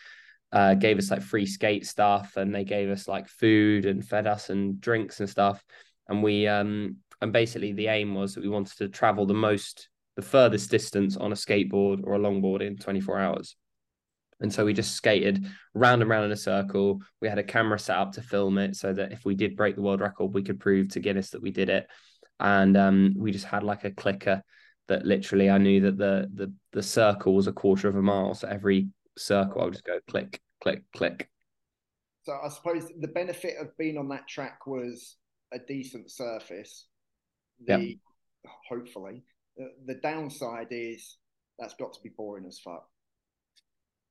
uh, 0.53 0.75
gave 0.75 0.97
us 0.97 1.11
like 1.11 1.23
free 1.23 1.45
skate 1.45 1.85
stuff 1.85 2.37
and 2.37 2.55
they 2.55 2.63
gave 2.63 2.89
us 2.89 3.09
like 3.09 3.27
food 3.27 3.85
and 3.85 4.07
fed 4.07 4.27
us 4.27 4.49
and 4.49 4.81
drinks 4.81 5.19
and 5.19 5.29
stuff 5.29 5.65
and 6.09 6.23
we 6.23 6.47
um 6.47 6.97
and 7.21 7.33
basically 7.33 7.73
the 7.73 7.89
aim 7.89 8.15
was 8.15 8.35
that 8.35 8.43
we 8.43 8.49
wanted 8.49 8.77
to 8.77 8.89
travel 8.89 9.27
the 9.27 9.35
most 9.35 9.89
the 10.17 10.23
furthest 10.23 10.71
distance 10.71 11.17
on 11.17 11.33
a 11.33 11.37
skateboard 11.37 12.01
or 12.05 12.15
a 12.15 12.19
longboard 12.19 12.63
in 12.63 12.77
24 12.77 13.19
hours 13.19 13.57
and 14.41 14.53
so 14.53 14.65
we 14.65 14.73
just 14.73 14.95
skated 14.95 15.47
round 15.75 16.03
and 16.03 16.11
round 16.11 16.27
in 16.27 16.33
a 16.33 16.37
circle. 16.37 17.01
We 17.21 17.29
had 17.29 17.39
a 17.39 17.43
camera 17.43 17.79
set 17.79 17.97
up 17.97 18.13
to 18.13 18.23
film 18.23 18.59
it 18.59 18.77
so 18.77 18.93
that 18.93 19.13
if 19.13 19.25
we 19.25 19.35
did 19.35 19.57
break 19.57 19.77
the 19.77 19.83
world 19.83 20.01
record, 20.01 20.35
we 20.35 20.43
could 20.43 20.61
prove 20.61 20.89
to 20.91 21.01
Guinness 21.01 21.31
that 21.31 21.43
we 21.43 21.51
did 21.51 21.71
it. 21.71 21.87
And 22.39 22.77
um, 22.77 23.15
we 23.17 23.33
just 23.33 23.47
had 23.47 23.63
like 23.63 23.85
a 23.85 23.91
clicker 23.91 24.43
that 24.89 25.07
literally 25.07 25.49
I 25.49 25.59
knew 25.59 25.81
that 25.81 25.97
the 25.97 26.31
the 26.33 26.53
the 26.73 26.83
circle 26.83 27.35
was 27.35 27.47
a 27.47 27.53
quarter 27.53 27.89
of 27.89 27.97
a 27.97 28.03
mile. 28.03 28.35
So 28.35 28.47
every 28.47 28.89
circle 29.17 29.63
I 29.63 29.65
would 29.65 29.73
just 29.73 29.85
go 29.85 29.99
click, 30.07 30.41
click, 30.63 30.83
click. 30.95 31.31
So 32.25 32.39
I 32.45 32.49
suppose 32.49 32.91
the 33.01 33.09
benefit 33.09 33.55
of 33.59 33.77
being 33.79 33.97
on 33.97 34.09
that 34.09 34.29
track 34.29 34.67
was 34.67 35.17
a 35.53 35.59
decent 35.59 36.11
surface. 36.11 36.87
The 37.65 37.79
yep. 37.79 37.97
hopefully 38.69 39.25
the, 39.87 39.95
downside 40.03 40.69
is 40.71 41.17
that's 41.59 41.75
got 41.75 41.93
to 41.93 42.01
be 42.03 42.11
boring 42.17 42.45
as 42.47 42.59
fuck 42.59 42.89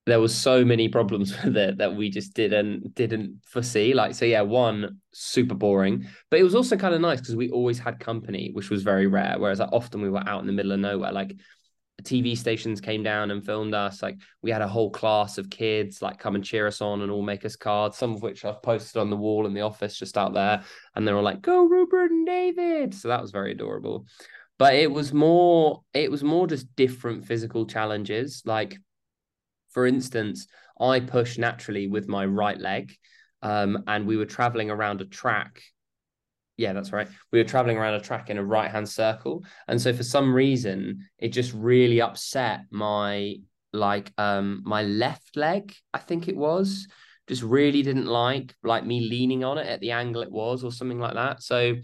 there 0.06 0.20
was 0.20 0.36
so 0.36 0.64
many 0.64 0.88
problems 0.88 1.36
with 1.44 1.58
it 1.58 1.78
that 1.78 1.96
we 1.96 2.10
just 2.10 2.34
didn't 2.34 2.94
didn't 2.96 3.42
foresee. 3.46 3.94
Like, 3.94 4.14
so 4.14 4.26
yeah, 4.26 4.42
one 4.42 5.00
super 5.14 5.56
boring, 5.56 6.08
but 6.30 6.40
it 6.40 6.44
was 6.44 6.56
also 6.56 6.78
kind 6.78 6.94
of 6.94 7.02
nice 7.02 7.20
because 7.20 7.36
we 7.36 7.50
always 7.50 7.80
had 7.80 8.00
company, 8.00 8.52
which 8.54 8.70
was 8.70 8.84
very 8.84 9.08
rare. 9.08 9.36
Whereas 9.38 9.60
like, 9.60 9.74
often 9.74 10.02
we 10.02 10.10
were 10.10 10.28
out 10.28 10.42
in 10.42 10.48
the 10.48 10.54
middle 10.54 10.72
of 10.72 10.80
nowhere. 10.80 11.12
Like 11.12 11.36
TV 12.04 12.38
stations 12.38 12.82
came 12.82 13.04
down 13.04 13.32
and 13.32 13.44
filmed 13.44 13.74
us. 13.74 14.04
Like 14.04 14.18
we 14.42 14.52
had 14.52 14.62
a 14.62 14.68
whole 14.68 14.92
class 14.92 15.38
of 15.38 15.50
kids 15.50 16.02
like 16.02 16.20
come 16.20 16.36
and 16.36 16.44
cheer 16.44 16.68
us 16.68 16.82
on 16.82 17.02
and 17.02 17.12
all 17.12 17.24
make 17.24 17.46
us 17.46 17.56
cards, 17.56 17.98
some 17.98 18.14
of 18.14 18.22
which 18.22 18.46
I've 18.46 18.62
posted 18.62 19.02
on 19.02 19.10
the 19.10 19.16
wall 19.16 19.48
in 19.48 19.54
the 19.54 19.62
office 19.62 19.98
just 19.98 20.18
out 20.18 20.34
there. 20.34 20.64
And 20.96 21.08
they 21.08 21.14
were 21.14 21.22
like, 21.22 21.42
"Go 21.42 21.66
Rupert 21.66 22.12
and 22.12 22.28
David!" 22.28 22.94
So 22.94 23.08
that 23.08 23.22
was 23.22 23.32
very 23.32 23.52
adorable. 23.54 24.06
But 24.58 24.76
it 24.76 24.92
was 24.92 25.14
more, 25.14 25.82
it 25.94 26.10
was 26.10 26.24
more 26.24 26.48
just 26.48 26.74
different 26.76 27.26
physical 27.26 27.66
challenges. 27.66 28.42
Like 28.46 28.78
for 29.76 29.86
instance, 29.86 30.48
I 30.80 31.02
push 31.02 31.38
naturally 31.38 31.88
with 31.88 32.08
my 32.08 32.26
right 32.26 32.58
leg, 32.58 32.94
um, 33.42 33.84
and 33.88 34.08
we 34.08 34.16
were 34.18 34.26
traveling 34.26 34.72
around 34.72 35.02
a 35.02 35.06
track. 35.06 35.62
Yeah, 36.58 36.72
that's 36.72 36.94
right. 36.94 37.10
We 37.34 37.40
were 37.40 37.48
traveling 37.48 37.78
around 37.78 37.96
a 37.96 38.00
track 38.00 38.30
in 38.30 38.38
a 38.38 38.44
right 38.44 38.72
hand 38.72 38.88
circle. 38.88 39.44
And 39.68 39.82
so 39.82 39.92
for 39.94 40.04
some 40.04 40.34
reason, 40.34 41.00
it 41.20 41.30
just 41.30 41.54
really 41.54 42.02
upset 42.02 42.62
my 42.72 43.36
like 43.74 44.14
um 44.18 44.62
my 44.66 44.84
left 44.84 45.36
leg, 45.36 45.74
I 45.94 45.98
think 45.98 46.30
it 46.30 46.38
was. 46.38 46.88
Just 47.28 47.44
really 47.44 47.82
didn't 47.82 48.06
like 48.06 48.56
like 48.64 48.86
me 48.86 49.02
leaning 49.02 49.44
on 49.44 49.58
it 49.58 49.68
at 49.68 49.82
the 49.82 49.92
angle 49.92 50.22
it 50.22 50.32
was 50.32 50.64
or 50.64 50.72
something 50.72 51.00
like 51.00 51.16
that. 51.16 51.44
So 51.44 51.76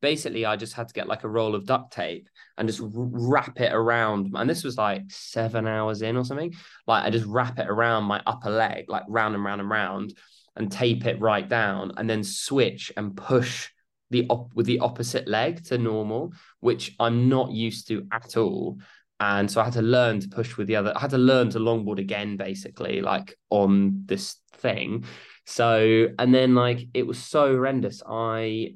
basically 0.00 0.44
I 0.44 0.56
just 0.56 0.74
had 0.74 0.88
to 0.88 0.94
get 0.94 1.08
like 1.08 1.24
a 1.24 1.28
roll 1.28 1.54
of 1.54 1.66
duct 1.66 1.92
tape 1.92 2.28
and 2.56 2.68
just 2.68 2.80
wrap 2.82 3.60
it 3.60 3.72
around. 3.72 4.32
And 4.34 4.48
this 4.48 4.64
was 4.64 4.76
like 4.76 5.02
seven 5.08 5.66
hours 5.66 6.02
in 6.02 6.16
or 6.16 6.24
something. 6.24 6.54
Like 6.86 7.04
I 7.04 7.10
just 7.10 7.26
wrap 7.26 7.58
it 7.58 7.68
around 7.68 8.04
my 8.04 8.22
upper 8.26 8.50
leg, 8.50 8.86
like 8.88 9.04
round 9.08 9.34
and 9.34 9.44
round 9.44 9.60
and 9.60 9.70
round, 9.70 10.14
and 10.56 10.70
tape 10.70 11.06
it 11.06 11.20
right 11.20 11.48
down, 11.48 11.92
and 11.96 12.08
then 12.08 12.24
switch 12.24 12.92
and 12.96 13.16
push 13.16 13.68
the 14.10 14.26
op- 14.28 14.54
with 14.54 14.66
the 14.66 14.80
opposite 14.80 15.28
leg 15.28 15.64
to 15.66 15.78
normal, 15.78 16.32
which 16.60 16.94
I'm 16.98 17.28
not 17.28 17.52
used 17.52 17.88
to 17.88 18.06
at 18.12 18.36
all. 18.36 18.78
And 19.20 19.50
so 19.50 19.60
I 19.60 19.64
had 19.64 19.74
to 19.74 19.82
learn 19.82 20.18
to 20.20 20.28
push 20.28 20.56
with 20.56 20.66
the 20.66 20.76
other. 20.76 20.92
I 20.96 21.00
had 21.00 21.10
to 21.10 21.18
learn 21.18 21.50
to 21.50 21.58
longboard 21.58 21.98
again, 21.98 22.36
basically, 22.36 23.02
like 23.02 23.36
on 23.50 24.04
this 24.06 24.36
thing. 24.54 25.04
So, 25.46 26.08
and 26.18 26.34
then 26.34 26.54
like 26.54 26.88
it 26.94 27.06
was 27.06 27.18
so 27.18 27.54
horrendous. 27.54 28.02
I 28.06 28.74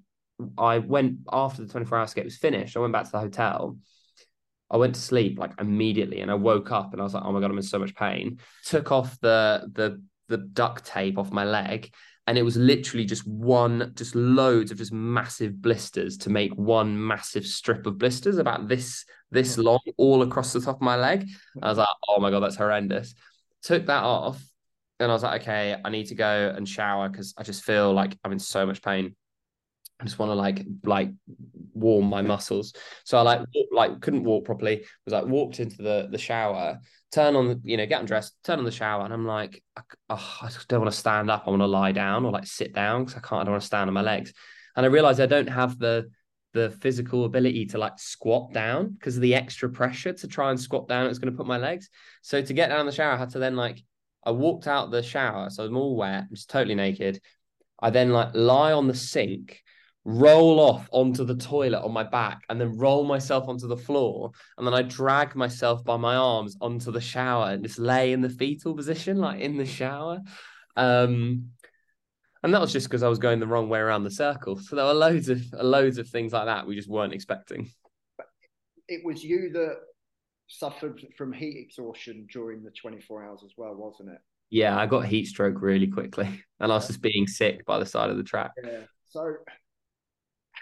I 0.58 0.78
went 0.78 1.18
after 1.32 1.64
the 1.64 1.70
24 1.70 1.98
hour 1.98 2.06
skate 2.06 2.24
was 2.24 2.36
finished. 2.36 2.76
I 2.76 2.80
went 2.80 2.92
back 2.92 3.04
to 3.06 3.12
the 3.12 3.20
hotel. 3.20 3.78
I 4.70 4.76
went 4.76 4.94
to 4.94 5.00
sleep 5.00 5.38
like 5.38 5.52
immediately 5.60 6.20
and 6.20 6.30
I 6.30 6.34
woke 6.34 6.72
up 6.72 6.92
and 6.92 7.00
I 7.00 7.04
was 7.04 7.14
like, 7.14 7.22
oh 7.24 7.32
my 7.32 7.40
God, 7.40 7.50
I'm 7.50 7.56
in 7.56 7.62
so 7.62 7.78
much 7.78 7.94
pain. 7.94 8.38
Took 8.64 8.90
off 8.90 9.18
the 9.20 9.68
the 9.72 10.02
the 10.28 10.38
duct 10.38 10.84
tape 10.86 11.18
off 11.18 11.30
my 11.30 11.44
leg 11.44 11.92
and 12.26 12.38
it 12.38 12.42
was 12.42 12.56
literally 12.56 13.04
just 13.04 13.26
one, 13.28 13.92
just 13.94 14.14
loads 14.14 14.70
of 14.70 14.78
just 14.78 14.92
massive 14.92 15.60
blisters 15.60 16.16
to 16.18 16.30
make 16.30 16.52
one 16.54 17.06
massive 17.06 17.46
strip 17.46 17.86
of 17.86 17.98
blisters 17.98 18.38
about 18.38 18.66
this 18.66 19.04
this 19.30 19.58
long 19.58 19.80
all 19.98 20.22
across 20.22 20.52
the 20.52 20.60
top 20.60 20.76
of 20.76 20.82
my 20.82 20.96
leg. 20.96 21.28
I 21.62 21.68
was 21.68 21.78
like, 21.78 21.88
oh 22.08 22.20
my 22.20 22.30
God, 22.30 22.40
that's 22.40 22.56
horrendous. 22.56 23.14
Took 23.62 23.86
that 23.86 24.02
off 24.02 24.42
and 24.98 25.10
I 25.10 25.14
was 25.14 25.22
like, 25.22 25.42
okay, 25.42 25.76
I 25.84 25.90
need 25.90 26.06
to 26.06 26.14
go 26.14 26.54
and 26.56 26.68
shower 26.68 27.08
because 27.08 27.34
I 27.36 27.42
just 27.42 27.64
feel 27.64 27.92
like 27.92 28.16
I'm 28.24 28.32
in 28.32 28.38
so 28.38 28.64
much 28.64 28.80
pain. 28.80 29.14
I 30.00 30.04
just 30.04 30.18
want 30.18 30.30
to 30.30 30.34
like 30.34 30.64
like 30.84 31.10
warm 31.72 32.06
my 32.06 32.22
muscles. 32.22 32.74
So 33.04 33.18
I 33.18 33.22
like 33.22 33.40
like 33.72 34.00
couldn't 34.00 34.24
walk 34.24 34.44
properly. 34.44 34.84
Was 35.04 35.12
like 35.12 35.26
walked 35.26 35.60
into 35.60 35.82
the 35.82 36.08
the 36.10 36.18
shower, 36.18 36.78
turn 37.12 37.36
on 37.36 37.48
the 37.48 37.60
you 37.62 37.76
know 37.76 37.86
get 37.86 38.00
undressed, 38.00 38.34
turn 38.44 38.58
on 38.58 38.64
the 38.64 38.72
shower, 38.72 39.04
and 39.04 39.14
I'm 39.14 39.26
like, 39.26 39.62
oh, 40.10 40.38
I 40.42 40.50
don't 40.68 40.80
want 40.80 40.92
to 40.92 40.98
stand 40.98 41.30
up. 41.30 41.44
I 41.46 41.50
want 41.50 41.62
to 41.62 41.66
lie 41.66 41.92
down 41.92 42.24
or 42.24 42.32
like 42.32 42.46
sit 42.46 42.74
down 42.74 43.04
because 43.04 43.16
I 43.16 43.26
can't. 43.26 43.42
I 43.42 43.44
don't 43.44 43.52
want 43.52 43.62
to 43.62 43.66
stand 43.66 43.88
on 43.88 43.94
my 43.94 44.02
legs. 44.02 44.32
And 44.76 44.84
I 44.84 44.88
realized 44.88 45.20
I 45.20 45.26
don't 45.26 45.48
have 45.48 45.78
the 45.78 46.10
the 46.54 46.70
physical 46.70 47.24
ability 47.24 47.66
to 47.66 47.78
like 47.78 47.98
squat 47.98 48.52
down 48.52 48.90
because 48.90 49.16
of 49.16 49.22
the 49.22 49.34
extra 49.34 49.68
pressure 49.68 50.12
to 50.12 50.28
try 50.28 50.50
and 50.50 50.60
squat 50.60 50.88
down. 50.88 51.06
It's 51.06 51.18
going 51.18 51.32
to 51.32 51.36
put 51.36 51.48
my 51.48 51.58
legs. 51.58 51.88
So 52.22 52.40
to 52.40 52.52
get 52.52 52.68
down 52.68 52.86
the 52.86 52.92
shower, 52.92 53.12
I 53.12 53.16
had 53.16 53.30
to 53.30 53.38
then 53.38 53.56
like 53.56 53.82
I 54.24 54.32
walked 54.32 54.66
out 54.66 54.90
the 54.90 55.02
shower, 55.02 55.50
so 55.50 55.64
I'm 55.64 55.76
all 55.76 55.96
wet, 55.96 56.24
I'm 56.28 56.34
just 56.34 56.50
totally 56.50 56.74
naked. 56.74 57.20
I 57.80 57.90
then 57.90 58.10
like 58.10 58.34
lie 58.34 58.72
on 58.72 58.86
the 58.86 58.94
sink 58.94 59.62
roll 60.04 60.60
off 60.60 60.86
onto 60.92 61.24
the 61.24 61.36
toilet 61.36 61.82
on 61.82 61.92
my 61.92 62.02
back 62.02 62.42
and 62.48 62.60
then 62.60 62.76
roll 62.76 63.04
myself 63.04 63.48
onto 63.48 63.66
the 63.66 63.76
floor. 63.76 64.30
And 64.58 64.66
then 64.66 64.74
I 64.74 64.82
drag 64.82 65.34
myself 65.34 65.82
by 65.84 65.96
my 65.96 66.14
arms 66.14 66.56
onto 66.60 66.92
the 66.92 67.00
shower 67.00 67.50
and 67.50 67.64
just 67.64 67.78
lay 67.78 68.12
in 68.12 68.20
the 68.20 68.28
fetal 68.28 68.74
position 68.74 69.18
like 69.18 69.40
in 69.40 69.56
the 69.56 69.66
shower. 69.66 70.20
Um 70.76 71.50
and 72.42 72.52
that 72.52 72.60
was 72.60 72.72
just 72.72 72.88
because 72.88 73.02
I 73.02 73.08
was 73.08 73.18
going 73.18 73.40
the 73.40 73.46
wrong 73.46 73.70
way 73.70 73.78
around 73.78 74.04
the 74.04 74.10
circle. 74.10 74.58
So 74.58 74.76
there 74.76 74.84
were 74.84 74.92
loads 74.92 75.30
of 75.30 75.40
loads 75.54 75.96
of 75.96 76.08
things 76.08 76.34
like 76.34 76.46
that 76.46 76.66
we 76.66 76.76
just 76.76 76.90
weren't 76.90 77.14
expecting. 77.14 77.70
It 78.86 79.00
was 79.02 79.24
you 79.24 79.50
that 79.54 79.76
suffered 80.48 81.00
from 81.16 81.32
heat 81.32 81.56
exhaustion 81.56 82.26
during 82.30 82.62
the 82.62 82.70
24 82.70 83.24
hours 83.24 83.40
as 83.42 83.52
well 83.56 83.74
wasn't 83.74 84.10
it? 84.10 84.18
Yeah 84.50 84.78
I 84.78 84.84
got 84.84 85.06
heat 85.06 85.24
stroke 85.24 85.62
really 85.62 85.86
quickly. 85.86 86.44
And 86.60 86.70
I 86.70 86.74
was 86.74 86.88
just 86.88 87.00
being 87.00 87.26
sick 87.26 87.64
by 87.64 87.78
the 87.78 87.86
side 87.86 88.10
of 88.10 88.18
the 88.18 88.22
track. 88.22 88.50
Yeah. 88.62 88.80
So 89.08 89.36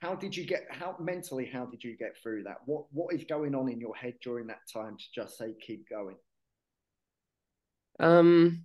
how 0.03 0.17
did 0.17 0.37
you 0.37 0.45
get 0.45 0.67
how 0.69 0.97
mentally 0.99 1.49
how 1.51 1.65
did 1.65 1.83
you 1.85 1.97
get 1.97 2.17
through 2.21 2.43
that? 2.43 2.57
What 2.67 2.85
what 2.91 3.15
is 3.15 3.25
going 3.25 3.55
on 3.55 3.71
in 3.71 3.81
your 3.81 3.95
head 3.95 4.15
during 4.21 4.49
that 4.49 4.69
time 4.71 4.97
to 4.97 5.05
just 5.15 5.39
say 5.39 5.55
keep 5.65 5.89
going 5.89 6.17
um 8.01 8.65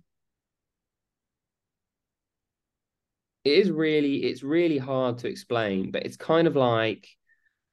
it 3.44 3.52
is 3.52 3.70
really 3.70 4.24
it's 4.24 4.42
really 4.42 4.78
hard 4.78 5.18
to 5.18 5.28
explain 5.28 5.92
but 5.92 6.02
it's 6.02 6.16
kind 6.16 6.48
of 6.48 6.56
like 6.56 7.06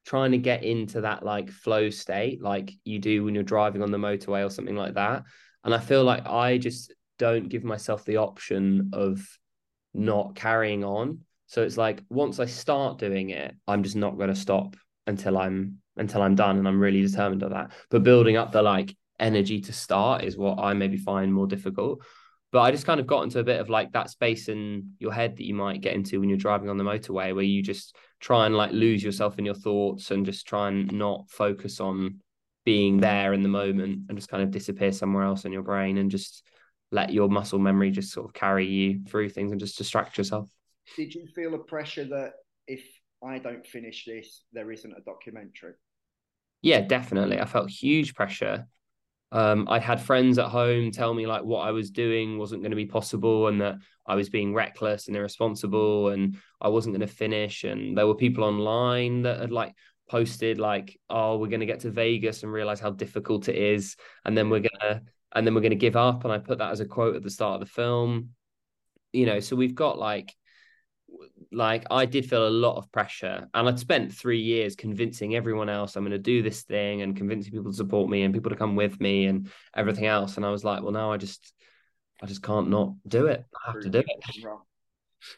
trying 0.06 0.32
to 0.32 0.38
get 0.38 0.64
into 0.64 1.02
that 1.02 1.24
like 1.24 1.50
flow 1.50 1.90
state 1.90 2.44
like 2.44 2.72
you 2.84 3.00
do 3.00 3.24
when 3.24 3.34
you're 3.34 3.44
driving 3.44 3.82
on 3.82 3.90
the 3.90 3.98
motorway 3.98 4.46
or 4.46 4.50
something 4.52 4.76
like 4.76 4.94
that. 4.94 5.24
And 5.64 5.74
i 5.74 5.80
feel 5.80 6.04
like 6.04 6.28
i 6.28 6.60
just 6.60 6.94
don't 7.18 7.50
give 7.50 7.64
myself 7.64 8.06
the 8.06 8.18
option 8.18 8.92
of 8.94 9.26
not 9.96 10.36
carrying 10.36 10.84
on 10.84 11.25
so 11.48 11.64
it's 11.64 11.78
like 11.78 12.02
once 12.10 12.40
i 12.40 12.46
start 12.46 12.98
doing 12.98 13.30
it 13.30 13.54
i'm 13.68 13.84
just 13.84 13.96
not 13.96 14.18
going 14.18 14.30
to 14.30 14.36
stop 14.36 14.76
until 15.08 15.38
i'm 15.38 15.78
until 15.98 16.22
i'm 16.22 16.36
done 16.36 16.58
and 16.58 16.68
i'm 16.68 16.80
really 16.80 17.02
determined 17.02 17.44
of 17.44 17.52
that 17.52 17.72
but 17.90 18.04
building 18.04 18.38
up 18.38 18.52
the 18.52 18.62
like 18.62 18.96
energy 19.20 19.62
to 19.62 19.72
start 19.72 20.24
is 20.24 20.38
what 20.38 20.60
i 20.60 20.74
maybe 20.74 20.98
find 20.98 21.34
more 21.34 21.48
difficult 21.48 22.02
but 22.56 22.62
I 22.62 22.72
just 22.72 22.86
kind 22.86 23.02
of 23.02 23.06
got 23.06 23.24
into 23.24 23.40
a 23.40 23.44
bit 23.44 23.60
of 23.60 23.70
like 23.70 23.92
that 23.92 24.10
space 24.10 24.48
in 24.48 24.94
your 24.98 25.12
head 25.12 25.36
that 25.36 25.46
you 25.46 25.54
might 25.54 25.82
get 25.82 25.94
into 25.94 26.22
when 26.22 26.30
you're 26.30 26.38
driving 26.38 26.70
on 26.70 26.78
the 26.78 26.86
motorway, 26.86 27.36
where 27.36 27.44
you 27.44 27.62
just 27.62 27.98
try 28.22 28.46
and 28.46 28.56
like 28.56 28.72
lose 28.72 29.04
yourself 29.04 29.38
in 29.38 29.44
your 29.44 29.56
thoughts 29.56 30.10
and 30.10 30.26
just 30.26 30.48
try 30.48 30.70
and 30.70 30.90
not 30.94 31.30
focus 31.30 31.82
on 31.82 32.22
being 32.64 33.02
there 33.02 33.34
in 33.34 33.44
the 33.44 33.50
moment 33.50 34.04
and 34.08 34.18
just 34.18 34.30
kind 34.30 34.42
of 34.42 34.52
disappear 34.52 34.94
somewhere 34.94 35.24
else 35.24 35.44
in 35.44 35.52
your 35.52 35.64
brain 35.64 35.98
and 35.98 36.10
just 36.10 36.44
let 36.94 37.12
your 37.12 37.28
muscle 37.28 37.60
memory 37.60 37.92
just 37.92 38.14
sort 38.14 38.26
of 38.26 38.34
carry 38.34 38.66
you 38.66 39.02
through 39.06 39.28
things 39.28 39.52
and 39.52 39.60
just 39.60 39.78
distract 39.78 40.18
yourself. 40.18 40.50
Did 40.96 41.14
you 41.14 41.28
feel 41.36 41.56
a 41.56 41.60
pressure 41.60 42.06
that 42.06 42.34
if 42.68 42.84
I 43.26 43.40
don't 43.40 43.66
finish 43.66 44.06
this, 44.06 44.44
there 44.54 44.72
isn't 44.72 44.92
a 44.92 45.02
documentary? 45.02 45.74
Yeah, 46.62 46.82
definitely. 46.82 47.40
I 47.40 47.46
felt 47.46 47.70
huge 47.70 48.16
pressure 48.16 48.68
um, 49.32 49.68
I 49.70 49.80
had 49.80 50.00
friends 50.00 50.38
at 50.38 50.48
home 50.48 50.92
tell 50.92 51.14
me 51.14 51.28
like 51.28 51.44
what 51.44 51.68
I 51.68 51.72
was 51.72 51.90
doing 51.90 52.38
wasn't 52.38 52.62
going 52.62 52.72
to 52.72 52.78
be 52.78 52.86
possible 52.86 53.48
and 53.48 53.60
that 53.60 53.76
I 54.06 54.16
was 54.16 54.30
being 54.30 54.54
reckless 54.54 55.08
and 55.08 55.18
irresponsible 55.18 56.10
and 56.10 56.38
I 56.62 56.70
wasn't 56.70 56.96
going 56.96 57.08
to 57.08 57.14
finish. 57.14 57.66
And 57.66 57.98
there 57.98 58.08
were 58.08 58.16
people 58.16 58.46
online 58.46 59.24
that 59.24 59.42
had 59.42 59.52
like 59.52 59.74
posted 60.10 60.60
like, 60.60 60.98
"Oh, 61.10 61.38
we're 61.38 61.50
going 61.50 61.60
to 61.60 61.66
get 61.66 61.82
to 61.82 61.92
Vegas 61.92 62.44
and 62.44 62.54
realize 62.54 62.80
how 62.80 62.92
difficult 62.92 63.50
it 63.50 63.58
is, 63.58 63.98
and 64.24 64.38
then 64.38 64.50
we're 64.50 64.62
gonna 64.62 65.02
and 65.34 65.46
then 65.46 65.54
we're 65.54 65.62
going 65.62 65.72
to 65.72 65.76
give 65.76 65.98
up." 65.98 66.24
And 66.24 66.32
I 66.32 66.38
put 66.38 66.60
that 66.60 66.72
as 66.72 66.80
a 66.80 66.86
quote 66.86 67.16
at 67.16 67.24
the 67.24 67.30
start 67.30 67.62
of 67.62 67.68
the 67.68 67.74
film. 67.74 68.30
You 69.12 69.26
know, 69.26 69.40
so 69.40 69.56
we've 69.56 69.76
got 69.76 69.98
like 69.98 70.34
like 71.52 71.86
I 71.90 72.06
did 72.06 72.30
feel 72.30 72.48
a 72.48 72.50
lot 72.50 72.78
of 72.78 72.92
pressure, 72.92 73.48
and 73.54 73.68
I'd 73.68 73.80
spent 73.80 74.14
three 74.14 74.42
years 74.42 74.76
convincing 74.76 75.36
everyone 75.36 75.70
else 75.70 75.96
I'm 75.96 76.04
going 76.04 76.12
to 76.12 76.18
do 76.18 76.42
this 76.42 76.64
thing 76.64 77.02
and 77.02 77.16
convincing 77.16 77.52
people 77.52 77.72
to 77.72 77.78
support 77.78 78.10
me 78.10 78.24
and 78.24 78.34
people 78.34 78.52
to 78.52 78.58
come 78.58 78.76
with 78.76 79.00
me 79.00 79.26
and 79.26 79.50
everything 79.76 80.06
else. 80.06 80.38
And 80.38 80.46
I 80.46 80.50
was 80.50 80.64
like, 80.64 80.84
well, 80.84 80.92
now 80.92 81.12
I 81.12 81.18
just, 81.18 81.54
I 82.22 82.26
just 82.26 82.44
can't 82.44 82.70
not 82.70 82.94
do 83.08 83.28
it. 83.28 83.46
I 83.66 83.72
have 83.72 83.82
to 83.82 83.90
do 83.90 84.00
it. 84.00 84.08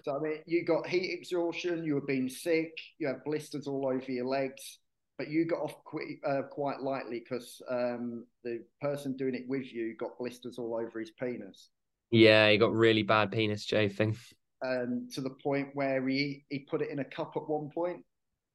So 0.03 0.15
I 0.15 0.19
mean, 0.19 0.37
you 0.45 0.65
got 0.65 0.87
heat 0.87 1.11
exhaustion. 1.13 1.83
You 1.83 1.95
were 1.95 2.05
being 2.05 2.29
sick. 2.29 2.77
You 2.99 3.07
had 3.07 3.23
blisters 3.23 3.67
all 3.67 3.87
over 3.87 4.11
your 4.11 4.25
legs, 4.25 4.79
but 5.17 5.29
you 5.29 5.45
got 5.45 5.59
off 5.59 5.83
quite, 5.83 6.17
uh, 6.25 6.41
quite 6.49 6.81
lightly 6.81 7.19
because 7.19 7.61
um, 7.69 8.25
the 8.43 8.63
person 8.81 9.15
doing 9.15 9.35
it 9.35 9.47
with 9.47 9.71
you 9.73 9.95
got 9.97 10.17
blisters 10.17 10.57
all 10.57 10.75
over 10.75 10.99
his 10.99 11.11
penis. 11.11 11.69
Yeah, 12.09 12.49
he 12.49 12.57
got 12.57 12.73
really 12.73 13.03
bad 13.03 13.31
penis 13.31 13.65
chafing 13.65 14.17
um, 14.65 15.07
to 15.13 15.21
the 15.21 15.29
point 15.29 15.69
where 15.73 16.05
he 16.07 16.45
he 16.49 16.59
put 16.59 16.81
it 16.81 16.89
in 16.89 16.99
a 16.99 17.05
cup 17.05 17.33
at 17.35 17.47
one 17.47 17.69
point. 17.69 18.03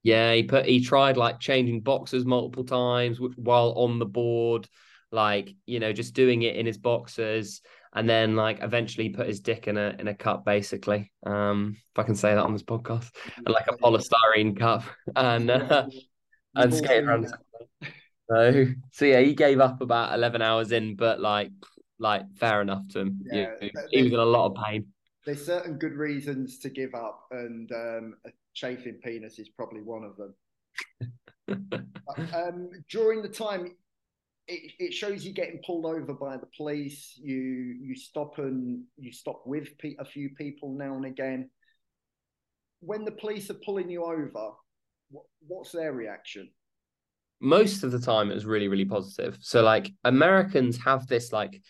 Yeah, 0.02 0.34
he 0.34 0.42
put 0.42 0.66
he 0.66 0.84
tried 0.84 1.16
like 1.16 1.40
changing 1.40 1.82
boxes 1.82 2.24
multiple 2.24 2.64
times 2.64 3.18
while 3.36 3.72
on 3.76 3.98
the 3.98 4.06
board, 4.06 4.68
like 5.10 5.54
you 5.66 5.78
know, 5.80 5.92
just 5.92 6.14
doing 6.14 6.42
it 6.42 6.56
in 6.56 6.66
his 6.66 6.78
boxes, 6.78 7.60
and 7.94 8.08
then 8.08 8.34
like 8.34 8.58
eventually 8.62 9.10
put 9.10 9.28
his 9.28 9.40
dick 9.40 9.68
in 9.68 9.76
a 9.76 9.94
in 9.98 10.08
a 10.08 10.14
cup, 10.14 10.44
basically. 10.44 11.12
Um, 11.24 11.76
if 11.76 11.98
I 11.98 12.02
can 12.02 12.16
say 12.16 12.34
that 12.34 12.42
on 12.42 12.52
this 12.52 12.64
podcast, 12.64 13.10
and 13.36 13.48
like 13.48 13.68
a 13.68 13.76
polystyrene 13.76 14.58
cup, 14.58 14.82
and 15.16 15.50
uh, 15.50 15.86
and 16.54 16.74
skate 16.74 17.04
around. 17.04 17.32
So, 18.30 18.66
so 18.92 19.04
yeah, 19.04 19.20
he 19.20 19.34
gave 19.34 19.60
up 19.60 19.82
about 19.82 20.14
eleven 20.14 20.40
hours 20.40 20.72
in, 20.72 20.96
but 20.96 21.20
like, 21.20 21.50
like 21.98 22.22
fair 22.36 22.62
enough 22.62 22.88
to 22.90 23.00
him. 23.00 23.20
Yeah, 23.30 23.50
he, 23.60 23.72
he 23.90 24.02
was 24.04 24.12
in 24.12 24.18
a 24.18 24.24
lot 24.24 24.46
of 24.46 24.64
pain 24.64 24.86
there's 25.24 25.44
certain 25.44 25.78
good 25.78 25.94
reasons 25.94 26.58
to 26.58 26.70
give 26.70 26.94
up, 26.94 27.26
and 27.30 27.70
um, 27.72 28.14
a 28.26 28.30
chafing 28.54 28.98
penis 29.02 29.38
is 29.38 29.48
probably 29.48 29.80
one 29.82 30.04
of 30.04 30.16
them. 30.16 30.34
um, 32.34 32.70
during 32.90 33.22
the 33.22 33.28
time, 33.28 33.76
it, 34.48 34.72
it, 34.78 34.92
shows 34.92 35.24
you 35.24 35.32
getting 35.32 35.60
pulled 35.64 35.86
over 35.86 36.12
by 36.12 36.36
the 36.36 36.48
police. 36.56 37.12
You 37.16 37.36
you 37.80 37.94
stop 37.94 38.38
and 38.38 38.82
you 38.96 39.12
stop 39.12 39.42
with 39.46 39.76
pe- 39.78 39.96
a 39.98 40.04
few 40.04 40.30
people 40.30 40.74
now 40.74 40.94
and 40.96 41.04
again. 41.04 41.50
When 42.80 43.04
the 43.04 43.12
police 43.12 43.48
are 43.50 43.60
pulling 43.64 43.88
you 43.88 44.04
over, 44.04 44.50
what, 45.10 45.24
what's 45.46 45.70
their 45.70 45.92
reaction? 45.92 46.50
Most 47.40 47.84
of 47.84 47.92
the 47.92 48.00
time, 48.00 48.30
it 48.30 48.34
was 48.34 48.46
really 48.46 48.68
really 48.68 48.84
positive. 48.84 49.38
So 49.40 49.62
like 49.62 49.92
Americans 50.04 50.78
have 50.84 51.06
this 51.06 51.32
like 51.32 51.62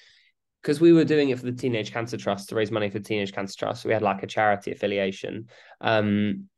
because 0.63 0.81
we 0.81 0.93
were 0.93 1.05
doing 1.05 1.31
it 1.31 1.39
for 1.39 1.45
the 1.45 1.53
Teenage 1.53 1.93
Cancer 1.93 2.17
Trust 2.17 2.49
to 2.49 2.55
raise 2.55 2.71
money 2.71 2.89
for 2.89 3.01
Teenage 3.01 3.33
Cancer 3.33 3.57
Trust. 3.59 3.83
So 3.83 3.89
we 3.89 3.95
had 3.95 4.03
like 4.03 4.23
a 4.23 4.29
charity 4.29 4.71
affiliation. 4.71 5.49
Um, 5.81 6.49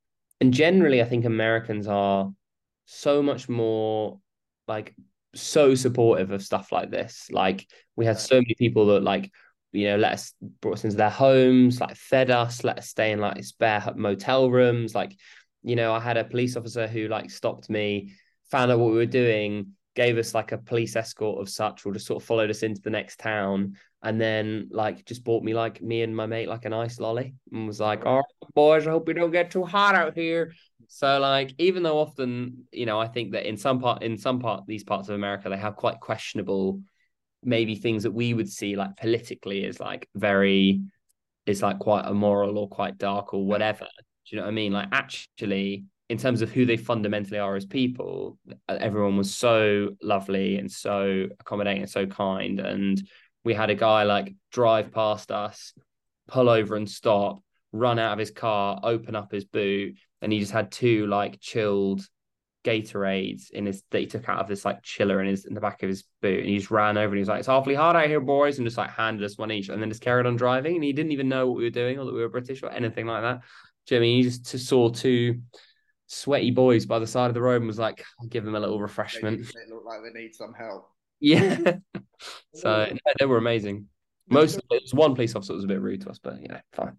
and 0.40 0.52
generally, 0.52 1.00
I 1.00 1.06
think 1.06 1.24
Americans 1.24 1.88
are 1.88 2.30
so 2.84 3.22
much 3.22 3.48
more 3.48 4.20
like 4.68 4.94
so 5.34 5.74
supportive 5.74 6.30
of 6.30 6.42
stuff 6.42 6.70
like 6.70 6.90
this. 6.90 7.28
Like 7.30 7.66
we 7.96 8.04
had 8.04 8.18
so 8.18 8.36
many 8.36 8.54
people 8.58 8.86
that 8.86 9.02
like 9.02 9.32
you 9.72 9.88
know 9.88 9.96
let 9.96 10.12
us 10.12 10.34
brought 10.60 10.74
us 10.74 10.84
into 10.84 10.96
their 10.96 11.10
homes, 11.10 11.80
like 11.80 11.96
fed 11.96 12.30
us, 12.30 12.62
let 12.62 12.78
us 12.78 12.88
stay 12.88 13.12
in 13.12 13.20
like 13.20 13.42
spare 13.42 13.92
motel 13.96 14.50
rooms. 14.50 14.94
Like 14.94 15.16
you 15.62 15.76
know, 15.76 15.94
I 15.94 16.00
had 16.00 16.18
a 16.18 16.24
police 16.24 16.56
officer 16.56 16.86
who 16.86 17.08
like 17.08 17.30
stopped 17.30 17.70
me, 17.70 18.12
found 18.50 18.70
out 18.70 18.78
what 18.78 18.90
we 18.90 18.96
were 18.96 19.06
doing, 19.06 19.72
gave 19.94 20.18
us 20.18 20.34
like 20.34 20.52
a 20.52 20.58
police 20.58 20.96
escort 20.96 21.40
of 21.40 21.48
such, 21.48 21.86
or 21.86 21.92
just 21.92 22.06
sort 22.06 22.22
of 22.22 22.26
followed 22.26 22.50
us 22.50 22.62
into 22.62 22.80
the 22.80 22.90
next 22.90 23.18
town, 23.18 23.76
and 24.02 24.20
then 24.20 24.68
like 24.70 25.04
just 25.04 25.24
bought 25.24 25.42
me 25.42 25.54
like 25.54 25.80
me 25.80 26.02
and 26.02 26.14
my 26.14 26.26
mate 26.26 26.48
like 26.48 26.64
an 26.64 26.72
ice 26.72 26.98
lolly, 26.98 27.34
and 27.52 27.66
was 27.66 27.80
like, 27.80 28.04
"All 28.04 28.16
right, 28.16 28.54
boys, 28.54 28.86
I 28.86 28.90
hope 28.90 29.06
we 29.06 29.14
don't 29.14 29.30
get 29.30 29.50
too 29.50 29.64
hot 29.64 29.94
out 29.94 30.14
here." 30.14 30.52
So 30.88 31.18
like, 31.18 31.54
even 31.58 31.82
though 31.82 31.98
often 31.98 32.66
you 32.72 32.86
know, 32.86 33.00
I 33.00 33.06
think 33.08 33.32
that 33.32 33.48
in 33.48 33.56
some 33.56 33.80
part, 33.80 34.02
in 34.02 34.18
some 34.18 34.40
part, 34.40 34.66
these 34.66 34.84
parts 34.84 35.08
of 35.08 35.14
America, 35.14 35.48
they 35.48 35.56
have 35.56 35.76
quite 35.76 36.00
questionable, 36.00 36.80
maybe 37.42 37.74
things 37.74 38.02
that 38.02 38.12
we 38.12 38.34
would 38.34 38.48
see 38.48 38.76
like 38.76 38.96
politically 38.96 39.64
as 39.64 39.80
like 39.80 40.08
very, 40.14 40.82
is 41.46 41.62
like 41.62 41.78
quite 41.78 42.06
immoral 42.06 42.58
or 42.58 42.68
quite 42.68 42.98
dark 42.98 43.32
or 43.32 43.46
whatever. 43.46 43.86
Do 43.86 44.30
you 44.30 44.38
know 44.38 44.44
what 44.44 44.52
I 44.52 44.54
mean? 44.54 44.72
Like 44.72 44.88
actually, 44.92 45.84
in 46.08 46.18
terms 46.18 46.42
of 46.42 46.52
who 46.52 46.66
they 46.66 46.76
fundamentally 46.76 47.38
are 47.38 47.56
as 47.56 47.64
people, 47.64 48.38
uh, 48.68 48.76
everyone 48.78 49.16
was 49.16 49.34
so 49.34 49.90
lovely 50.02 50.56
and 50.56 50.70
so 50.70 51.26
accommodating 51.40 51.82
and 51.82 51.90
so 51.90 52.06
kind. 52.06 52.60
And 52.60 53.02
we 53.42 53.54
had 53.54 53.70
a 53.70 53.74
guy 53.74 54.02
like 54.02 54.34
drive 54.52 54.92
past 54.92 55.30
us, 55.30 55.72
pull 56.28 56.48
over 56.48 56.76
and 56.76 56.88
stop, 56.88 57.42
run 57.72 57.98
out 57.98 58.12
of 58.12 58.18
his 58.18 58.30
car, 58.30 58.80
open 58.82 59.16
up 59.16 59.32
his 59.32 59.44
boot, 59.44 59.96
and 60.20 60.32
he 60.32 60.40
just 60.40 60.52
had 60.52 60.70
two 60.70 61.06
like 61.06 61.40
chilled 61.40 62.06
Gatorades 62.64 63.50
in 63.50 63.66
his 63.66 63.82
that 63.90 64.00
he 64.00 64.06
took 64.06 64.26
out 64.28 64.40
of 64.40 64.48
this 64.48 64.64
like 64.64 64.82
chiller 64.82 65.20
in 65.20 65.28
his 65.28 65.44
in 65.44 65.54
the 65.54 65.60
back 65.60 65.82
of 65.82 65.88
his 65.88 66.04
boot, 66.22 66.40
and 66.40 66.48
he 66.48 66.58
just 66.58 66.70
ran 66.70 66.96
over 66.96 67.08
and 67.08 67.16
he 67.16 67.20
was 67.20 67.28
like, 67.28 67.40
"It's 67.40 67.48
awfully 67.48 67.74
hot 67.74 67.96
out 67.96 68.06
here, 68.06 68.20
boys," 68.20 68.58
and 68.58 68.66
just 68.66 68.78
like 68.78 68.90
handed 68.90 69.24
us 69.24 69.38
one 69.38 69.52
each, 69.52 69.68
and 69.68 69.80
then 69.80 69.90
just 69.90 70.00
carried 70.00 70.26
on 70.26 70.36
driving, 70.36 70.74
and 70.74 70.84
he 70.84 70.92
didn't 70.92 71.12
even 71.12 71.28
know 71.28 71.46
what 71.46 71.58
we 71.58 71.64
were 71.64 71.70
doing 71.70 71.98
or 71.98 72.06
that 72.06 72.14
we 72.14 72.20
were 72.20 72.28
British 72.28 72.62
or 72.62 72.70
anything 72.70 73.06
like 73.06 73.22
that. 73.22 73.40
Jimmy, 73.86 74.16
he 74.16 74.22
just 74.22 74.46
saw 74.66 74.88
two 74.88 75.40
sweaty 76.14 76.50
boys 76.50 76.86
mm. 76.86 76.88
by 76.88 76.98
the 76.98 77.06
side 77.06 77.28
of 77.28 77.34
the 77.34 77.42
road 77.42 77.56
and 77.56 77.66
was 77.66 77.78
like, 77.78 78.04
I'll 78.20 78.28
give 78.28 78.44
them 78.44 78.54
a 78.54 78.60
little 78.60 78.80
refreshment. 78.80 79.46
They, 79.46 79.74
look 79.74 79.84
like 79.84 80.00
they 80.02 80.18
need 80.18 80.34
some 80.34 80.54
help. 80.54 80.88
Yeah. 81.20 81.76
so 82.54 82.86
no, 82.90 83.12
they 83.18 83.26
were 83.26 83.38
amazing. 83.38 83.86
Most 84.28 84.56
of 84.56 84.62
it 84.70 84.82
was 84.82 84.94
one 84.94 85.14
police 85.14 85.34
officer 85.34 85.52
was 85.52 85.64
a 85.64 85.68
bit 85.68 85.80
rude 85.80 86.00
to 86.02 86.10
us, 86.10 86.18
but 86.22 86.40
you 86.40 86.48
know, 86.48 86.60
fine. 86.72 86.96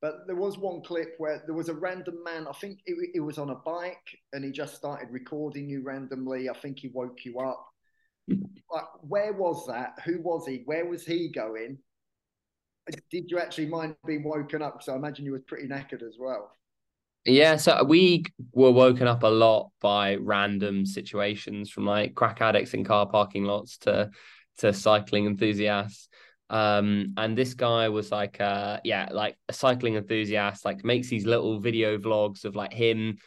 But 0.00 0.26
there 0.26 0.36
was 0.36 0.58
one 0.58 0.82
clip 0.82 1.14
where 1.18 1.42
there 1.44 1.56
was 1.56 1.68
a 1.68 1.74
random 1.74 2.22
man. 2.22 2.46
I 2.46 2.52
think 2.52 2.78
it, 2.86 3.10
it 3.14 3.20
was 3.20 3.36
on 3.36 3.50
a 3.50 3.56
bike, 3.56 3.96
and 4.32 4.44
he 4.44 4.52
just 4.52 4.76
started 4.76 5.08
recording 5.10 5.68
you 5.68 5.82
randomly. 5.82 6.48
I 6.48 6.54
think 6.54 6.78
he 6.78 6.88
woke 6.88 7.24
you 7.24 7.40
up. 7.40 7.66
like, 8.28 8.84
where 9.02 9.32
was 9.32 9.66
that? 9.66 9.94
Who 10.04 10.20
was 10.22 10.46
he? 10.46 10.62
Where 10.66 10.86
was 10.86 11.04
he 11.04 11.30
going? 11.30 11.78
Did 13.10 13.30
you 13.30 13.40
actually 13.40 13.66
mind 13.66 13.96
being 14.06 14.22
woken 14.22 14.62
up? 14.62 14.82
So 14.82 14.92
I 14.92 14.96
imagine 14.96 15.24
you 15.24 15.32
was 15.32 15.42
pretty 15.42 15.66
knackered 15.66 16.02
as 16.02 16.16
well. 16.18 16.52
Yeah, 17.28 17.56
so 17.56 17.84
we 17.84 18.24
were 18.52 18.70
woken 18.70 19.06
up 19.06 19.22
a 19.22 19.26
lot 19.26 19.70
by 19.82 20.16
random 20.16 20.86
situations 20.86 21.68
from 21.70 21.84
like 21.84 22.14
crack 22.14 22.40
addicts 22.40 22.72
in 22.72 22.84
car 22.84 23.06
parking 23.06 23.44
lots 23.44 23.76
to 23.78 24.10
to 24.58 24.72
cycling 24.72 25.26
enthusiasts. 25.26 26.08
Um, 26.48 27.12
and 27.18 27.36
this 27.36 27.52
guy 27.52 27.90
was 27.90 28.10
like 28.10 28.40
uh 28.40 28.80
yeah, 28.82 29.10
like 29.12 29.36
a 29.50 29.52
cycling 29.52 29.96
enthusiast, 29.96 30.64
like 30.64 30.84
makes 30.86 31.08
these 31.08 31.26
little 31.26 31.60
video 31.60 31.98
vlogs 31.98 32.46
of 32.46 32.56
like 32.56 32.72
him 32.72 33.18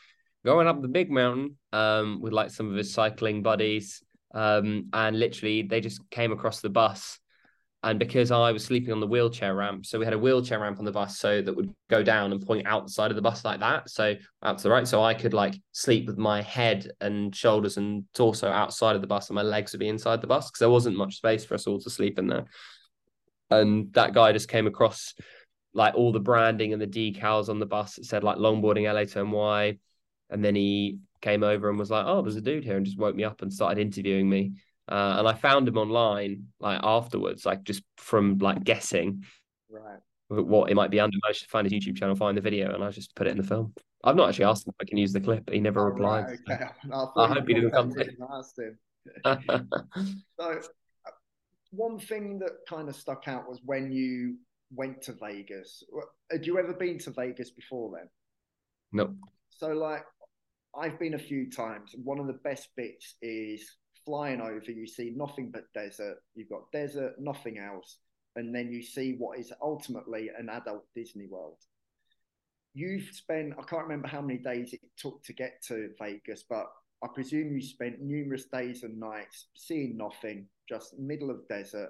going 0.43 0.67
up 0.67 0.81
the 0.81 0.87
big 0.87 1.11
mountain 1.11 1.57
um 1.71 2.21
with 2.21 2.33
like 2.33 2.49
some 2.49 2.71
of 2.71 2.75
his 2.75 2.91
cycling 2.91 3.43
buddies. 3.43 4.01
Um, 4.33 4.87
and 4.93 5.19
literally 5.19 5.61
they 5.61 5.79
just 5.79 6.09
came 6.09 6.31
across 6.31 6.61
the 6.61 6.69
bus 6.69 7.19
and 7.83 7.97
because 7.97 8.29
I 8.29 8.51
was 8.51 8.63
sleeping 8.63 8.93
on 8.93 8.99
the 8.99 9.07
wheelchair 9.07 9.55
ramp, 9.55 9.85
so 9.85 9.97
we 9.97 10.05
had 10.05 10.13
a 10.13 10.19
wheelchair 10.19 10.59
ramp 10.59 10.77
on 10.77 10.85
the 10.85 10.91
bus, 10.91 11.17
so 11.17 11.41
that 11.41 11.55
would 11.55 11.73
go 11.89 12.03
down 12.03 12.31
and 12.31 12.45
point 12.45 12.67
outside 12.67 13.09
of 13.09 13.15
the 13.15 13.21
bus 13.21 13.43
like 13.43 13.59
that, 13.59 13.89
so 13.89 14.15
out 14.43 14.57
to 14.57 14.63
the 14.63 14.69
right, 14.69 14.87
so 14.87 15.03
I 15.03 15.15
could 15.15 15.33
like 15.33 15.55
sleep 15.71 16.05
with 16.05 16.17
my 16.17 16.43
head 16.43 16.91
and 17.01 17.35
shoulders 17.35 17.77
and 17.77 18.05
torso 18.13 18.49
outside 18.49 18.95
of 18.95 19.01
the 19.01 19.07
bus, 19.07 19.29
and 19.29 19.35
my 19.35 19.41
legs 19.41 19.71
would 19.71 19.79
be 19.79 19.89
inside 19.89 20.21
the 20.21 20.27
bus 20.27 20.49
because 20.49 20.59
there 20.59 20.69
wasn't 20.69 20.97
much 20.97 21.15
space 21.15 21.43
for 21.43 21.55
us 21.55 21.65
all 21.65 21.79
to 21.79 21.89
sleep 21.89 22.19
in 22.19 22.27
there. 22.27 22.45
And 23.49 23.91
that 23.93 24.13
guy 24.13 24.31
just 24.31 24.47
came 24.47 24.67
across 24.67 25.13
like 25.73 25.95
all 25.95 26.11
the 26.11 26.19
branding 26.19 26.73
and 26.73 26.81
the 26.81 26.87
decals 26.87 27.49
on 27.49 27.59
the 27.59 27.65
bus 27.65 27.95
that 27.95 28.05
said 28.05 28.23
like 28.23 28.37
longboarding 28.37 28.91
LA 28.91 29.05
to 29.05 29.25
NY, 29.25 29.77
and 30.29 30.45
then 30.45 30.53
he 30.53 30.99
came 31.21 31.43
over 31.43 31.69
and 31.69 31.79
was 31.79 31.89
like, 31.89 32.05
"Oh, 32.05 32.21
there's 32.21 32.35
a 32.35 32.41
dude 32.41 32.63
here," 32.63 32.77
and 32.77 32.85
just 32.85 32.97
woke 32.97 33.15
me 33.15 33.23
up 33.23 33.41
and 33.41 33.51
started 33.51 33.81
interviewing 33.81 34.29
me. 34.29 34.53
Uh, 34.89 35.15
and 35.19 35.27
I 35.27 35.33
found 35.33 35.67
him 35.67 35.77
online 35.77 36.47
like 36.59 36.79
afterwards, 36.83 37.45
like 37.45 37.63
just 37.63 37.83
from 37.97 38.37
like 38.39 38.63
guessing 38.63 39.23
right 39.69 39.99
what 40.31 40.71
it 40.71 40.75
might 40.75 40.91
be 40.91 40.99
under. 40.99 41.17
Managed 41.23 41.43
to 41.43 41.49
find 41.49 41.69
his 41.69 41.73
YouTube 41.73 41.97
channel, 41.97 42.15
find 42.15 42.37
the 42.37 42.41
video, 42.41 42.73
and 42.73 42.83
I 42.83 42.89
just 42.89 43.15
put 43.15 43.27
it 43.27 43.31
in 43.31 43.37
the 43.37 43.43
film. 43.43 43.73
I've 44.03 44.15
not 44.15 44.29
actually 44.29 44.45
asked 44.45 44.65
him 44.65 44.73
if 44.77 44.85
I 44.85 44.89
can 44.89 44.97
use 44.97 45.13
the 45.13 45.19
clip. 45.19 45.49
He 45.49 45.59
never 45.59 45.81
oh, 45.81 45.91
replied. 45.91 46.25
Right, 46.25 46.39
okay. 46.49 46.65
I, 46.93 47.05
I 47.17 47.27
hope 47.27 47.47
he 47.47 47.53
didn't 47.53 47.71
come. 47.71 47.91
Him. 47.91 48.77
so, 49.25 50.39
uh, 50.39 50.55
one 51.71 51.99
thing 51.99 52.39
that 52.39 52.51
kind 52.67 52.89
of 52.89 52.95
stuck 52.95 53.27
out 53.27 53.47
was 53.47 53.59
when 53.63 53.91
you 53.91 54.37
went 54.73 55.01
to 55.03 55.13
Vegas. 55.13 55.83
Had 56.31 56.45
you 56.45 56.57
ever 56.57 56.73
been 56.73 56.97
to 56.99 57.11
Vegas 57.11 57.51
before 57.51 57.91
then? 57.97 58.09
Nope. 58.93 59.15
So, 59.49 59.69
like, 59.69 60.03
I've 60.75 60.97
been 60.97 61.13
a 61.13 61.19
few 61.19 61.49
times. 61.49 61.93
One 62.03 62.19
of 62.19 62.27
the 62.27 62.39
best 62.43 62.69
bits 62.75 63.15
is 63.21 63.69
flying 64.05 64.41
over, 64.41 64.71
you 64.71 64.87
see 64.87 65.13
nothing 65.15 65.51
but 65.51 65.71
desert. 65.73 66.17
You've 66.35 66.49
got 66.49 66.71
desert, 66.71 67.13
nothing 67.19 67.57
else. 67.57 67.97
And 68.35 68.55
then 68.55 68.71
you 68.71 68.81
see 68.81 69.15
what 69.17 69.39
is 69.39 69.51
ultimately 69.61 70.29
an 70.37 70.49
adult 70.49 70.85
Disney 70.95 71.27
World. 71.27 71.57
You've 72.73 73.09
spent, 73.11 73.53
I 73.59 73.63
can't 73.63 73.83
remember 73.83 74.07
how 74.07 74.21
many 74.21 74.39
days 74.39 74.73
it 74.73 74.79
took 74.97 75.21
to 75.23 75.33
get 75.33 75.61
to 75.67 75.89
Vegas, 75.99 76.45
but 76.49 76.67
I 77.03 77.07
presume 77.13 77.53
you 77.53 77.61
spent 77.61 78.01
numerous 78.01 78.45
days 78.45 78.83
and 78.83 78.99
nights 78.99 79.47
seeing 79.55 79.97
nothing, 79.97 80.47
just 80.69 80.97
middle 80.97 81.31
of 81.31 81.47
desert, 81.49 81.89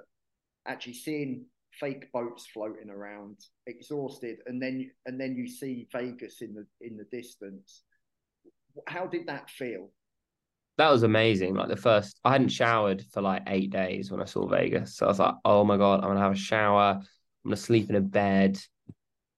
actually 0.67 0.93
seeing 0.93 1.45
fake 1.79 2.11
boats 2.11 2.47
floating 2.47 2.89
around, 2.89 3.37
exhausted, 3.67 4.39
and 4.45 4.61
then 4.61 4.89
and 5.05 5.19
then 5.19 5.35
you 5.35 5.47
see 5.47 5.87
Vegas 5.91 6.41
in 6.41 6.53
the 6.53 6.65
in 6.85 6.97
the 6.97 7.05
distance. 7.15 7.83
How 8.87 9.05
did 9.05 9.27
that 9.27 9.49
feel? 9.49 9.89
That 10.77 10.91
was 10.91 11.03
amazing. 11.03 11.55
Like 11.55 11.69
the 11.69 11.75
first, 11.75 12.19
I 12.23 12.31
hadn't 12.31 12.49
showered 12.49 13.03
for 13.11 13.21
like 13.21 13.43
eight 13.47 13.71
days 13.71 14.11
when 14.11 14.21
I 14.21 14.25
saw 14.25 14.47
Vegas. 14.47 14.95
So 14.95 15.05
I 15.05 15.09
was 15.09 15.19
like, 15.19 15.35
oh 15.45 15.63
my 15.63 15.77
God, 15.77 15.99
I'm 15.99 16.07
going 16.07 16.15
to 16.17 16.23
have 16.23 16.33
a 16.33 16.37
shower. 16.37 16.99
I'm 16.99 17.49
going 17.49 17.55
to 17.55 17.61
sleep 17.61 17.89
in 17.89 17.95
a 17.95 18.01
bed. 18.01 18.59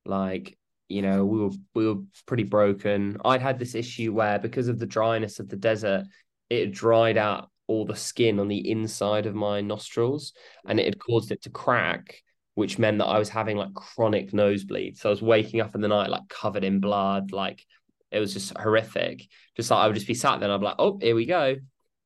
Like, 0.05 0.57
you 0.89 1.01
know, 1.01 1.25
we 1.25 1.39
were, 1.39 1.51
we 1.73 1.87
were 1.87 2.01
pretty 2.25 2.43
broken. 2.43 3.17
I'd 3.25 3.41
had 3.41 3.59
this 3.59 3.75
issue 3.75 4.13
where 4.13 4.39
because 4.39 4.67
of 4.67 4.79
the 4.79 4.85
dryness 4.85 5.39
of 5.39 5.49
the 5.49 5.55
desert, 5.55 6.05
it 6.49 6.71
dried 6.71 7.17
out 7.17 7.49
all 7.67 7.85
the 7.85 7.95
skin 7.95 8.39
on 8.39 8.47
the 8.47 8.69
inside 8.69 9.25
of 9.25 9.35
my 9.35 9.61
nostrils 9.61 10.33
and 10.67 10.79
it 10.79 10.85
had 10.85 10.99
caused 10.99 11.31
it 11.31 11.41
to 11.43 11.49
crack, 11.49 12.21
which 12.55 12.77
meant 12.77 12.99
that 12.99 13.05
I 13.05 13.17
was 13.17 13.29
having 13.29 13.57
like 13.57 13.73
chronic 13.73 14.31
nosebleeds. 14.31 14.99
So 14.99 15.09
I 15.09 15.11
was 15.11 15.21
waking 15.21 15.61
up 15.61 15.73
in 15.73 15.81
the 15.81 15.87
night 15.87 16.09
like 16.09 16.27
covered 16.29 16.63
in 16.63 16.79
blood, 16.79 17.31
like 17.31 17.65
it 18.13 18.19
was 18.19 18.33
just 18.33 18.55
horrific. 18.57 19.27
Just 19.55 19.71
like 19.71 19.79
I 19.79 19.87
would 19.87 19.95
just 19.95 20.07
be 20.07 20.13
sat 20.13 20.39
there 20.39 20.47
and 20.49 20.53
I'd 20.53 20.59
be 20.59 20.65
like, 20.65 20.75
oh, 20.79 20.99
here 21.01 21.15
we 21.15 21.25
go. 21.25 21.55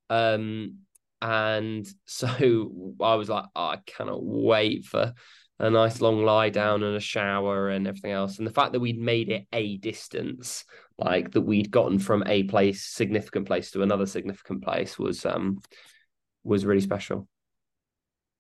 Um, 0.10 0.80
and 1.22 1.88
so 2.06 2.96
I 3.02 3.16
was 3.16 3.30
like, 3.30 3.46
oh, 3.56 3.68
I 3.68 3.78
cannot 3.86 4.24
wait 4.24 4.86
for 4.86 5.14
a 5.60 5.70
nice 5.70 6.02
long 6.02 6.24
lie 6.24 6.50
down 6.50 6.84
and 6.84 6.96
a 6.96 7.02
shower 7.02 7.70
and 7.70 7.88
everything 7.88 8.12
else. 8.12 8.38
And 8.38 8.46
the 8.46 8.52
fact 8.52 8.74
that 8.74 8.80
we'd 8.80 9.00
made 9.00 9.30
it 9.30 9.48
a 9.52 9.78
distance, 9.78 10.64
like 10.98 11.32
that 11.32 11.42
we'd 11.42 11.72
gotten 11.72 12.00
from 12.00 12.24
a 12.28 12.44
place, 12.44 12.86
significant 12.86 13.48
place 13.48 13.72
to 13.72 13.82
another 13.82 14.06
significant 14.06 14.64
place 14.64 15.00
was 15.00 15.26
um 15.26 15.60
was 16.44 16.66
really 16.66 16.82
special. 16.82 17.28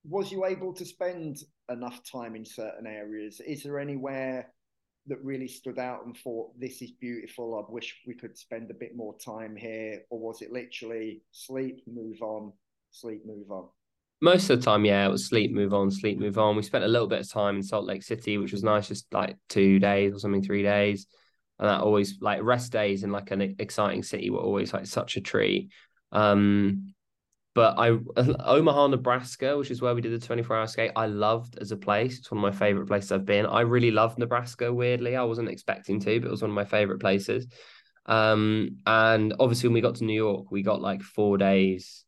Was 0.03 0.32
you 0.32 0.45
able 0.45 0.73
to 0.73 0.86
spend 0.86 1.38
enough 1.69 1.99
time 2.10 2.36
in 2.36 2.45
certain 2.45 2.88
areas? 2.88 3.41
Is 3.41 3.63
there 3.63 3.80
anywhere 3.80 4.53
that 5.07 5.23
really 5.23 5.47
stood 5.47 5.79
out 5.79 6.05
and 6.05 6.15
thought 6.17 6.59
this 6.59 6.81
is 6.81 6.91
beautiful. 6.91 7.65
I 7.67 7.71
wish 7.71 7.95
we 8.05 8.13
could 8.13 8.37
spend 8.37 8.69
a 8.71 8.73
bit 8.75 8.95
more 8.95 9.17
time 9.17 9.55
here. 9.55 10.01
Or 10.09 10.19
was 10.19 10.41
it 10.41 10.51
literally 10.51 11.21
sleep 11.31 11.83
move 11.87 12.21
on 12.21 12.53
sleep 12.91 13.23
move 13.25 13.51
on 13.51 13.67
most 14.21 14.49
of 14.49 14.59
the 14.59 14.65
time 14.65 14.85
yeah 14.85 15.05
it 15.05 15.11
was 15.11 15.27
sleep 15.27 15.51
move 15.53 15.73
on 15.73 15.91
sleep 15.91 16.17
move 16.19 16.37
on. 16.37 16.55
We 16.55 16.63
spent 16.63 16.83
a 16.83 16.87
little 16.87 17.07
bit 17.07 17.19
of 17.19 17.29
time 17.29 17.57
in 17.57 17.63
salt 17.63 17.85
lake 17.85 18.03
city 18.03 18.37
which 18.37 18.51
was 18.51 18.63
nice 18.63 18.87
just 18.87 19.13
like 19.13 19.37
two 19.49 19.79
days 19.79 20.13
or 20.13 20.19
something 20.19 20.43
three 20.43 20.63
days. 20.63 21.07
And 21.59 21.69
that 21.69 21.81
always 21.81 22.17
like 22.21 22.41
rest 22.43 22.71
days 22.71 23.03
in 23.03 23.11
like 23.11 23.31
an 23.31 23.55
exciting 23.59 24.03
city 24.03 24.29
were 24.29 24.39
always 24.39 24.73
like 24.73 24.85
such 24.85 25.17
a 25.17 25.21
treat. 25.21 25.71
Um 26.11 26.93
but 27.57 27.73
I 27.79 27.89
Omaha, 28.45 28.85
Nebraska, 28.85 29.57
which 29.57 29.71
is 29.71 29.81
where 29.81 29.95
we 29.95 30.01
did 30.01 30.11
the 30.11 30.23
24 30.23 30.55
hour 30.55 30.67
skate, 30.67 30.91
I 30.95 31.07
loved 31.07 31.57
as 31.57 31.71
a 31.71 31.75
place. 31.75 32.19
It's 32.19 32.29
one 32.29 32.37
of 32.37 32.43
my 32.43 32.55
favorite 32.55 32.85
places 32.85 33.11
I've 33.11 33.25
been. 33.25 33.47
I 33.47 33.61
really 33.61 33.89
loved 33.89 34.19
Nebraska, 34.19 34.71
weirdly. 34.71 35.15
I 35.15 35.23
wasn't 35.23 35.49
expecting 35.49 35.99
to, 36.01 36.19
but 36.19 36.27
it 36.27 36.29
was 36.31 36.43
one 36.43 36.51
of 36.51 36.55
my 36.55 36.65
favorite 36.65 36.99
places. 36.99 37.47
Um, 38.05 38.77
and 38.85 39.33
obviously 39.39 39.69
when 39.69 39.73
we 39.73 39.81
got 39.81 39.95
to 39.95 40.05
New 40.05 40.13
York, 40.13 40.51
we 40.51 40.61
got 40.61 40.81
like 40.81 41.01
four 41.01 41.39
days 41.39 42.05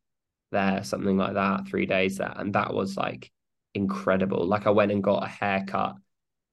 there, 0.51 0.83
something 0.83 1.17
like 1.17 1.33
that, 1.33 1.67
three 1.67 1.87
days 1.87 2.17
there. 2.17 2.33
And 2.35 2.53
that 2.53 2.71
was 2.71 2.95
like 2.95 3.31
incredible. 3.73 4.45
Like 4.45 4.67
I 4.67 4.69
went 4.69 4.91
and 4.91 5.03
got 5.03 5.23
a 5.23 5.27
haircut 5.27 5.95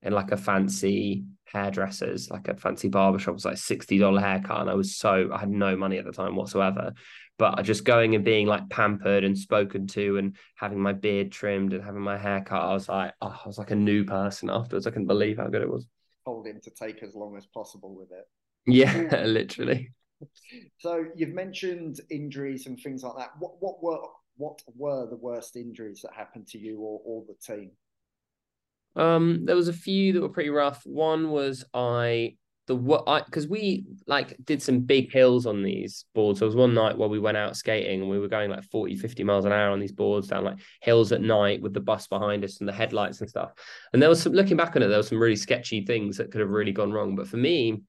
in 0.01 0.15
like 0.15 0.33
a 0.33 0.39
fancy 0.39 1.27
hairdressers, 1.47 2.31
like 2.31 2.49
a 2.49 2.57
fancy 2.57 2.89
barbershop, 2.89 3.35
was 3.35 3.45
like 3.45 3.57
$60 3.57 4.21
haircut. 4.21 4.61
And 4.61 4.71
I 4.71 4.75
was 4.75 4.97
so 4.97 5.31
I 5.33 5.39
had 5.39 5.51
no 5.51 5.77
money 5.77 5.99
at 5.99 6.05
the 6.05 6.13
time 6.13 6.37
whatsoever 6.37 6.93
but 7.39 7.59
I 7.59 7.63
just 7.63 7.85
going 7.85 8.15
and 8.15 8.25
being 8.25 8.47
like 8.47 8.69
pampered 8.71 9.25
and 9.25 9.37
spoken 9.37 9.87
to 9.89 10.17
and 10.17 10.37
having 10.55 10.81
my 10.81 10.93
beard 10.93 11.33
trimmed 11.33 11.73
and 11.73 11.85
having 11.85 12.01
my 12.01 12.17
hair 12.17 12.43
cut, 12.43 12.63
I 12.63 12.73
was 12.73 12.89
like, 12.89 13.13
oh, 13.21 13.41
I 13.45 13.47
was 13.47 13.59
like 13.59 13.71
a 13.71 13.77
new 13.77 14.05
person 14.05 14.49
afterwards. 14.49 14.87
I 14.87 14.91
couldn't 14.91 15.07
believe 15.07 15.37
how 15.37 15.49
good 15.49 15.63
it 15.63 15.71
was. 15.71 15.87
Told 16.25 16.47
him 16.47 16.61
to 16.63 16.71
take 16.71 17.03
as 17.03 17.15
long 17.15 17.37
as 17.37 17.47
possible 17.47 17.95
with 17.95 18.11
it. 18.11 18.27
Yeah, 18.67 19.23
literally. 19.25 19.93
So 20.79 21.05
you've 21.15 21.35
mentioned 21.35 22.01
injuries 22.11 22.67
and 22.67 22.81
things 22.81 23.03
like 23.03 23.17
that. 23.19 23.31
What 23.39 23.61
what 23.61 23.83
were 23.83 23.99
what 24.39 24.63
were 24.75 25.07
the 25.07 25.17
worst 25.17 25.57
injuries 25.57 26.01
that 26.03 26.15
happened 26.15 26.47
to 26.49 26.59
you 26.59 26.81
or, 26.81 27.01
or 27.05 27.25
the 27.27 27.55
team? 27.55 27.71
Um, 28.97 29.45
there 29.45 29.57
was 29.57 29.69
a 29.69 29.73
few 29.75 30.13
that 30.15 30.23
were 30.23 30.29
pretty 30.29 30.51
rough. 30.51 30.83
One 30.85 31.31
was 31.31 31.65
I 31.75 32.37
the 32.67 32.75
what 32.75 33.05
I 33.07 33.23
because 33.23 33.47
we 33.47 33.85
like 34.07 34.37
did 34.45 34.61
some 34.61 34.81
big 34.81 35.13
hills 35.13 35.47
on 35.47 35.63
these 35.63 36.05
boards. 36.15 36.41
There 36.41 36.47
was 36.47 36.57
one 36.57 36.75
night 36.75 36.99
where 36.99 37.09
we 37.09 37.21
went 37.21 37.37
out 37.37 37.57
skating 37.57 38.01
and 38.01 38.11
we 38.11 38.19
were 38.19 38.29
going 38.29 38.51
like 38.51 38.65
40, 38.65 38.97
50 38.97 39.23
miles 39.25 39.45
an 39.45 39.53
hour 39.53 39.71
on 39.71 39.79
these 39.79 39.93
boards 39.93 40.29
down 40.29 40.45
like 40.45 40.59
hills 40.81 41.13
at 41.13 41.21
night 41.21 41.63
with 41.63 41.75
the 41.75 41.81
bus 41.81 42.09
behind 42.09 42.45
us 42.45 42.59
and 42.59 42.69
the 42.69 42.73
headlights 42.73 43.21
and 43.21 43.31
stuff. 43.31 43.53
And 43.93 44.03
there 44.03 44.09
was 44.09 44.21
some 44.21 44.33
looking 44.33 44.57
back 44.57 44.75
on 44.75 44.83
it, 44.83 44.89
there 44.89 44.97
was 44.97 45.09
some 45.09 45.21
really 45.21 45.37
sketchy 45.37 45.85
things 45.85 46.17
that 46.17 46.33
could 46.33 46.41
have 46.41 46.51
really 46.51 46.73
gone 46.73 46.93
wrong. 46.93 47.15
But 47.15 47.29
for 47.29 47.37
me, 47.37 47.83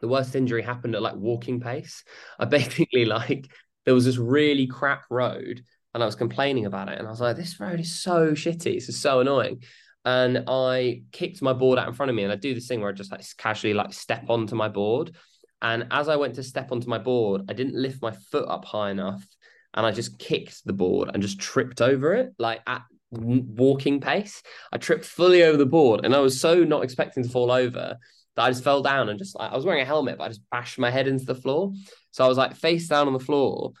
the 0.00 0.08
worst 0.08 0.36
injury 0.36 0.62
happened 0.62 0.94
at 0.94 1.02
like 1.02 1.16
walking 1.16 1.60
pace. 1.60 2.04
I 2.38 2.44
basically 2.44 3.06
like 3.06 3.48
there 3.86 3.94
was 3.94 4.04
this 4.04 4.18
really 4.18 4.68
crap 4.68 5.04
road 5.10 5.62
and 5.94 6.02
I 6.02 6.06
was 6.06 6.14
complaining 6.14 6.66
about 6.66 6.90
it. 6.90 6.98
And 6.98 7.08
I 7.08 7.10
was 7.10 7.20
like, 7.20 7.36
this 7.36 7.58
road 7.58 7.80
is 7.80 8.00
so 8.00 8.32
shitty. 8.32 8.74
This 8.74 8.88
is 8.88 9.00
so 9.00 9.20
annoying 9.20 9.62
and 10.06 10.44
I 10.46 11.02
kicked 11.10 11.42
my 11.42 11.52
board 11.52 11.80
out 11.80 11.88
in 11.88 11.92
front 11.92 12.10
of 12.10 12.16
me. 12.16 12.22
And 12.22 12.32
I 12.32 12.36
do 12.36 12.54
this 12.54 12.68
thing 12.68 12.80
where 12.80 12.90
I 12.90 12.92
just 12.92 13.10
like 13.10 13.24
casually 13.36 13.74
like 13.74 13.92
step 13.92 14.30
onto 14.30 14.54
my 14.54 14.68
board. 14.68 15.16
And 15.60 15.88
as 15.90 16.08
I 16.08 16.14
went 16.14 16.36
to 16.36 16.44
step 16.44 16.70
onto 16.70 16.88
my 16.88 16.98
board, 16.98 17.42
I 17.48 17.54
didn't 17.54 17.74
lift 17.74 18.00
my 18.00 18.12
foot 18.12 18.48
up 18.48 18.64
high 18.64 18.92
enough. 18.92 19.26
And 19.74 19.84
I 19.84 19.90
just 19.90 20.20
kicked 20.20 20.64
the 20.64 20.72
board 20.72 21.10
and 21.12 21.20
just 21.20 21.40
tripped 21.40 21.82
over 21.82 22.14
it, 22.14 22.32
like 22.38 22.60
at 22.68 22.82
walking 23.10 24.00
pace. 24.00 24.44
I 24.72 24.78
tripped 24.78 25.04
fully 25.04 25.42
over 25.42 25.58
the 25.58 25.66
board. 25.66 26.04
And 26.04 26.14
I 26.14 26.20
was 26.20 26.40
so 26.40 26.62
not 26.62 26.84
expecting 26.84 27.24
to 27.24 27.28
fall 27.28 27.50
over 27.50 27.96
that 28.36 28.42
I 28.42 28.50
just 28.50 28.62
fell 28.62 28.82
down 28.82 29.08
and 29.08 29.18
just 29.18 29.36
like 29.36 29.50
I 29.50 29.56
was 29.56 29.64
wearing 29.64 29.82
a 29.82 29.86
helmet, 29.86 30.18
but 30.18 30.24
I 30.24 30.28
just 30.28 30.48
bashed 30.52 30.78
my 30.78 30.90
head 30.90 31.08
into 31.08 31.24
the 31.24 31.34
floor. 31.34 31.72
So 32.12 32.24
I 32.24 32.28
was 32.28 32.38
like 32.38 32.54
face 32.54 32.86
down 32.86 33.08
on 33.08 33.12
the 33.12 33.18
floor. 33.18 33.72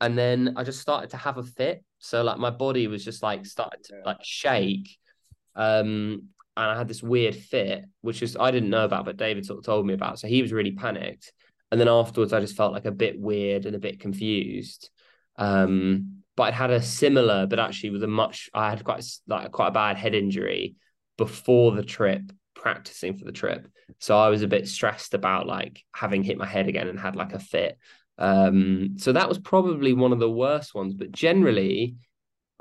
And 0.00 0.16
then 0.16 0.54
I 0.56 0.62
just 0.62 0.80
started 0.80 1.10
to 1.10 1.16
have 1.16 1.36
a 1.36 1.42
fit. 1.42 1.82
So 1.98 2.22
like 2.22 2.38
my 2.38 2.50
body 2.50 2.86
was 2.86 3.04
just 3.04 3.24
like 3.24 3.44
started 3.44 3.82
to 3.86 4.02
like 4.04 4.18
shake 4.22 4.98
um, 5.56 6.28
and 6.56 6.70
I 6.70 6.76
had 6.76 6.88
this 6.88 7.02
weird 7.02 7.34
fit, 7.34 7.84
which 8.00 8.22
is 8.22 8.36
I 8.38 8.50
didn't 8.50 8.70
know 8.70 8.84
about, 8.84 9.04
but 9.04 9.16
David 9.16 9.44
sort 9.44 9.58
of 9.58 9.64
told 9.64 9.86
me 9.86 9.94
about. 9.94 10.18
So 10.18 10.28
he 10.28 10.42
was 10.42 10.52
really 10.52 10.72
panicked. 10.72 11.32
And 11.70 11.80
then 11.80 11.88
afterwards, 11.88 12.32
I 12.32 12.40
just 12.40 12.56
felt 12.56 12.72
like 12.72 12.84
a 12.84 12.92
bit 12.92 13.18
weird 13.18 13.66
and 13.66 13.74
a 13.74 13.80
bit 13.80 13.98
confused. 13.98 14.90
Um, 15.36 16.22
but 16.36 16.44
I'd 16.44 16.54
had 16.54 16.70
a 16.70 16.82
similar, 16.82 17.46
but 17.46 17.58
actually 17.58 17.90
with 17.90 18.04
a 18.04 18.08
much, 18.08 18.50
I 18.54 18.70
had 18.70 18.84
quite 18.84 19.04
like 19.26 19.50
quite 19.50 19.68
a 19.68 19.72
bad 19.72 19.96
head 19.96 20.14
injury 20.14 20.76
before 21.16 21.72
the 21.72 21.82
trip, 21.82 22.22
practicing 22.54 23.18
for 23.18 23.24
the 23.24 23.32
trip. 23.32 23.66
So 23.98 24.16
I 24.16 24.28
was 24.28 24.42
a 24.42 24.48
bit 24.48 24.68
stressed 24.68 25.14
about 25.14 25.46
like 25.46 25.82
having 25.92 26.22
hit 26.22 26.38
my 26.38 26.46
head 26.46 26.68
again 26.68 26.88
and 26.88 26.98
had 26.98 27.16
like 27.16 27.32
a 27.32 27.38
fit. 27.38 27.78
Um, 28.18 28.94
so 28.98 29.12
that 29.12 29.28
was 29.28 29.38
probably 29.38 29.92
one 29.92 30.12
of 30.12 30.20
the 30.20 30.30
worst 30.30 30.74
ones. 30.74 30.94
But 30.94 31.12
generally, 31.12 31.96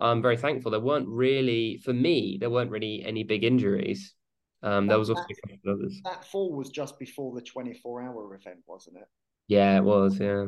I'm 0.04 0.22
very 0.22 0.38
thankful. 0.38 0.72
There 0.72 0.80
weren't 0.80 1.08
really, 1.08 1.78
for 1.84 1.94
me, 1.94 2.38
there 2.40 2.50
weren't 2.50 2.72
really 2.72 3.04
any 3.06 3.24
big 3.24 3.44
injuries. 3.44 4.14
Um, 4.62 4.88
there 4.88 5.00
was 5.00 5.10
also 5.10 5.24
a 5.24 5.50
couple 5.50 5.72
of 5.72 5.80
others. 5.80 6.02
That 6.04 6.26
fall 6.26 6.54
was 6.54 6.70
just 6.70 7.00
before 7.00 7.34
the 7.34 7.42
24 7.42 8.04
hour 8.04 8.36
event, 8.36 8.60
wasn't 8.68 8.98
it? 8.98 9.08
Yeah, 9.48 9.78
it 9.78 9.84
was. 9.84 10.20
Yeah. 10.20 10.48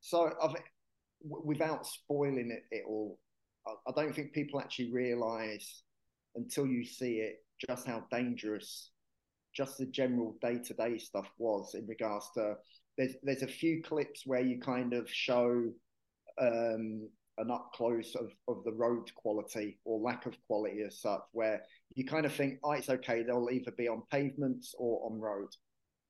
So, 0.00 0.32
I've, 0.42 0.54
without 1.20 1.86
spoiling 1.86 2.50
it, 2.50 2.64
it 2.70 2.84
all, 2.86 3.18
I 3.66 3.92
don't 3.96 4.14
think 4.14 4.32
people 4.32 4.60
actually 4.60 4.92
realize 4.92 5.82
until 6.36 6.66
you 6.66 6.84
see 6.84 7.16
it 7.16 7.44
just 7.66 7.86
how 7.86 8.04
dangerous 8.10 8.90
just 9.54 9.78
the 9.78 9.86
general 9.86 10.36
day 10.42 10.58
to 10.58 10.74
day 10.74 10.98
stuff 10.98 11.28
was 11.38 11.74
in 11.74 11.86
regards 11.86 12.26
to. 12.34 12.54
There's 12.98 13.14
there's 13.22 13.42
a 13.42 13.48
few 13.48 13.82
clips 13.82 14.22
where 14.26 14.40
you 14.40 14.60
kind 14.60 14.92
of 14.92 15.08
show 15.10 15.70
um, 16.40 17.08
an 17.38 17.50
up 17.50 17.70
close 17.74 18.14
of, 18.14 18.30
of 18.48 18.62
the 18.64 18.72
road 18.72 19.12
quality 19.16 19.78
or 19.84 20.00
lack 20.00 20.26
of 20.26 20.36
quality 20.46 20.82
as 20.86 21.00
such, 21.00 21.20
where 21.32 21.62
you 21.94 22.04
kind 22.04 22.26
of 22.26 22.32
think, 22.32 22.58
oh, 22.62 22.72
it's 22.72 22.88
okay, 22.88 23.22
they'll 23.22 23.48
either 23.50 23.72
be 23.72 23.88
on 23.88 24.02
pavements 24.10 24.74
or 24.78 25.10
on 25.10 25.20
road. 25.20 25.48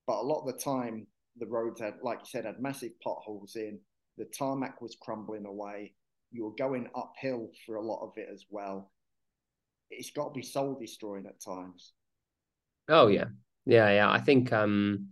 But 0.06 0.20
a 0.20 0.22
lot 0.26 0.40
of 0.40 0.54
the 0.54 0.62
time, 0.62 1.06
the 1.38 1.46
roads 1.46 1.80
had, 1.80 1.94
like 2.02 2.18
you 2.20 2.26
said, 2.26 2.44
had 2.44 2.60
massive 2.60 2.92
potholes 3.02 3.56
in, 3.56 3.78
the 4.18 4.26
tarmac 4.26 4.80
was 4.80 4.96
crumbling 5.00 5.46
away, 5.46 5.94
you 6.30 6.44
were 6.44 6.54
going 6.58 6.88
uphill 6.94 7.48
for 7.64 7.76
a 7.76 7.82
lot 7.82 8.04
of 8.04 8.12
it 8.16 8.28
as 8.32 8.44
well. 8.50 8.90
It's 9.90 10.10
got 10.10 10.28
to 10.28 10.38
be 10.38 10.42
soul 10.42 10.76
destroying 10.78 11.26
at 11.26 11.40
times. 11.40 11.92
Oh 12.88 13.06
yeah. 13.06 13.26
Yeah, 13.64 13.90
yeah. 13.90 14.10
I 14.10 14.18
think 14.18 14.52
um 14.52 15.10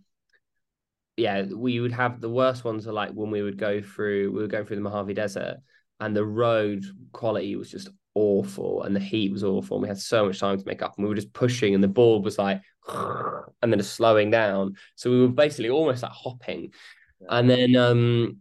yeah, 1.16 1.42
we 1.42 1.78
would 1.78 1.92
have 1.92 2.20
the 2.20 2.30
worst 2.30 2.64
ones 2.64 2.86
are 2.86 2.92
like 2.92 3.12
when 3.12 3.30
we 3.30 3.42
would 3.42 3.58
go 3.58 3.80
through 3.80 4.32
we 4.32 4.42
were 4.42 4.48
going 4.48 4.66
through 4.66 4.76
the 4.76 4.82
Mojave 4.82 5.14
Desert 5.14 5.58
and 6.02 6.16
the 6.16 6.24
road 6.24 6.84
quality 7.12 7.54
was 7.54 7.70
just 7.70 7.88
awful 8.14 8.82
and 8.82 8.94
the 8.94 9.00
heat 9.00 9.30
was 9.30 9.44
awful 9.44 9.76
and 9.76 9.82
we 9.82 9.88
had 9.88 9.98
so 9.98 10.26
much 10.26 10.40
time 10.40 10.58
to 10.58 10.66
make 10.66 10.82
up 10.82 10.94
and 10.96 11.04
we 11.04 11.08
were 11.08 11.14
just 11.14 11.32
pushing 11.32 11.74
and 11.74 11.82
the 11.82 11.88
board 11.88 12.24
was 12.24 12.38
like 12.38 12.60
and 12.88 13.72
then 13.72 13.78
just 13.78 13.94
slowing 13.94 14.30
down. 14.30 14.74
So 14.96 15.10
we 15.10 15.20
were 15.20 15.28
basically 15.28 15.70
almost 15.70 16.02
like 16.02 16.12
hopping. 16.12 16.72
And 17.28 17.48
then 17.48 17.76
um 17.76 18.38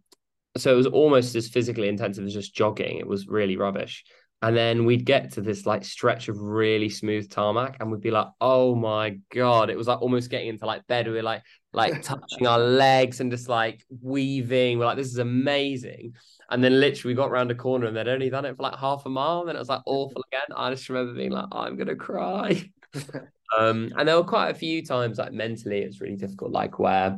so 0.58 0.74
it 0.74 0.76
was 0.76 0.88
almost 0.88 1.36
as 1.36 1.50
physically 1.50 1.88
intensive 1.88 2.26
as 2.26 2.34
just 2.34 2.56
jogging. 2.56 2.98
It 2.98 3.08
was 3.08 3.28
really 3.28 3.58
rubbish. 3.58 4.04
And 4.42 4.58
then 4.58 4.86
we'd 4.86 5.06
get 5.06 5.34
to 5.34 5.42
this 5.42 5.68
like 5.68 5.86
stretch 5.86 6.30
of 6.30 6.42
really 6.42 6.90
smooth 6.90 7.30
tarmac 7.30 7.78
and 7.80 7.92
we'd 7.92 8.02
be 8.02 8.10
like 8.10 8.28
oh 8.42 8.74
my 8.74 9.20
god. 9.32 9.70
It 9.70 9.78
was 9.78 9.88
like 9.88 10.02
almost 10.02 10.32
getting 10.32 10.48
into 10.48 10.66
like 10.66 10.88
bed. 10.88 11.06
We 11.06 11.14
were 11.14 11.22
like 11.22 11.44
like 11.74 12.02
touching 12.04 12.48
our 12.48 12.60
legs 12.60 13.20
and 13.20 13.32
just 13.32 13.48
like 13.48 13.86
weaving 14.02 14.78
we're 14.78 14.86
like 14.86 14.98
this 14.98 15.08
is 15.08 15.18
amazing 15.18 16.14
and 16.52 16.62
then 16.62 16.80
literally 16.82 17.14
we 17.14 17.18
got 17.18 17.32
around 17.32 17.50
a 17.50 17.56
corner 17.56 17.88
and 17.88 17.96
they'd 17.96 18.10
only 18.10 18.30
done 18.30 18.44
it 18.44 18.58
for 18.58 18.64
like 18.64 18.78
half 18.78 19.06
a 19.06 19.10
mile. 19.10 19.40
And 19.40 19.50
then 19.50 19.56
it 19.56 19.60
was 19.60 19.70
like 19.70 19.82
awful 19.86 20.24
again. 20.28 20.56
I 20.56 20.70
just 20.70 20.88
remember 20.90 21.14
being 21.14 21.32
like, 21.32 21.48
I'm 21.52 21.78
gonna 21.78 21.96
cry. 21.96 22.70
um, 23.58 23.92
and 23.98 24.08
there 24.08 24.18
were 24.18 24.26
quite 24.26 24.50
a 24.50 24.56
few 24.56 24.86
times 24.86 25.18
like 25.18 25.32
mentally 25.32 25.80
it 25.80 25.88
was 25.88 26.02
really 26.02 26.18
difficult, 26.18 26.52
like 26.52 26.78
where 26.78 27.18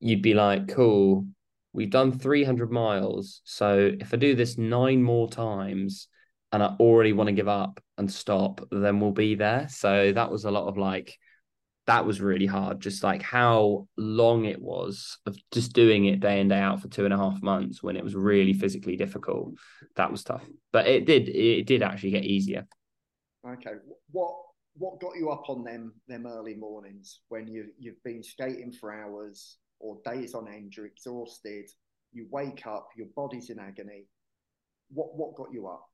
you'd 0.00 0.22
be 0.22 0.32
like, 0.32 0.68
cool, 0.68 1.26
we've 1.74 1.90
done 1.90 2.18
300 2.18 2.72
miles. 2.72 3.42
So 3.44 3.92
if 4.00 4.14
I 4.14 4.16
do 4.16 4.34
this 4.34 4.56
nine 4.56 5.02
more 5.02 5.28
times 5.28 6.08
and 6.50 6.62
I 6.62 6.74
already 6.80 7.12
want 7.12 7.28
to 7.28 7.34
give 7.34 7.48
up 7.48 7.78
and 7.98 8.10
stop, 8.10 8.66
then 8.70 9.00
we'll 9.00 9.12
be 9.12 9.34
there. 9.34 9.68
So 9.68 10.12
that 10.12 10.30
was 10.30 10.46
a 10.46 10.50
lot 10.50 10.66
of 10.66 10.78
like 10.78 11.18
that 11.86 12.06
was 12.06 12.20
really 12.20 12.46
hard. 12.46 12.80
Just 12.80 13.02
like 13.02 13.22
how 13.22 13.88
long 13.96 14.44
it 14.44 14.60
was 14.60 15.18
of 15.26 15.36
just 15.52 15.72
doing 15.72 16.06
it 16.06 16.20
day 16.20 16.40
in 16.40 16.48
day 16.48 16.58
out 16.58 16.80
for 16.80 16.88
two 16.88 17.04
and 17.04 17.12
a 17.12 17.18
half 17.18 17.42
months 17.42 17.82
when 17.82 17.96
it 17.96 18.04
was 18.04 18.14
really 18.14 18.52
physically 18.52 18.96
difficult. 18.96 19.54
That 19.96 20.10
was 20.10 20.22
tough, 20.22 20.44
but 20.72 20.86
it 20.86 21.06
did 21.06 21.28
it 21.28 21.66
did 21.66 21.82
actually 21.82 22.12
get 22.12 22.24
easier. 22.24 22.66
Okay, 23.46 23.72
what 24.10 24.34
what 24.74 25.00
got 25.00 25.16
you 25.16 25.30
up 25.30 25.48
on 25.48 25.64
them 25.64 25.92
them 26.08 26.26
early 26.26 26.54
mornings 26.54 27.20
when 27.28 27.46
you 27.46 27.66
you've 27.78 28.02
been 28.04 28.22
skating 28.22 28.72
for 28.72 28.92
hours 28.92 29.58
or 29.80 29.98
days 30.04 30.34
on 30.34 30.48
end, 30.48 30.76
you're 30.76 30.86
exhausted, 30.86 31.68
you 32.12 32.26
wake 32.30 32.66
up, 32.66 32.88
your 32.96 33.08
body's 33.16 33.50
in 33.50 33.58
agony. 33.58 34.06
What 34.90 35.16
what 35.16 35.34
got 35.34 35.52
you 35.52 35.66
up? 35.66 35.88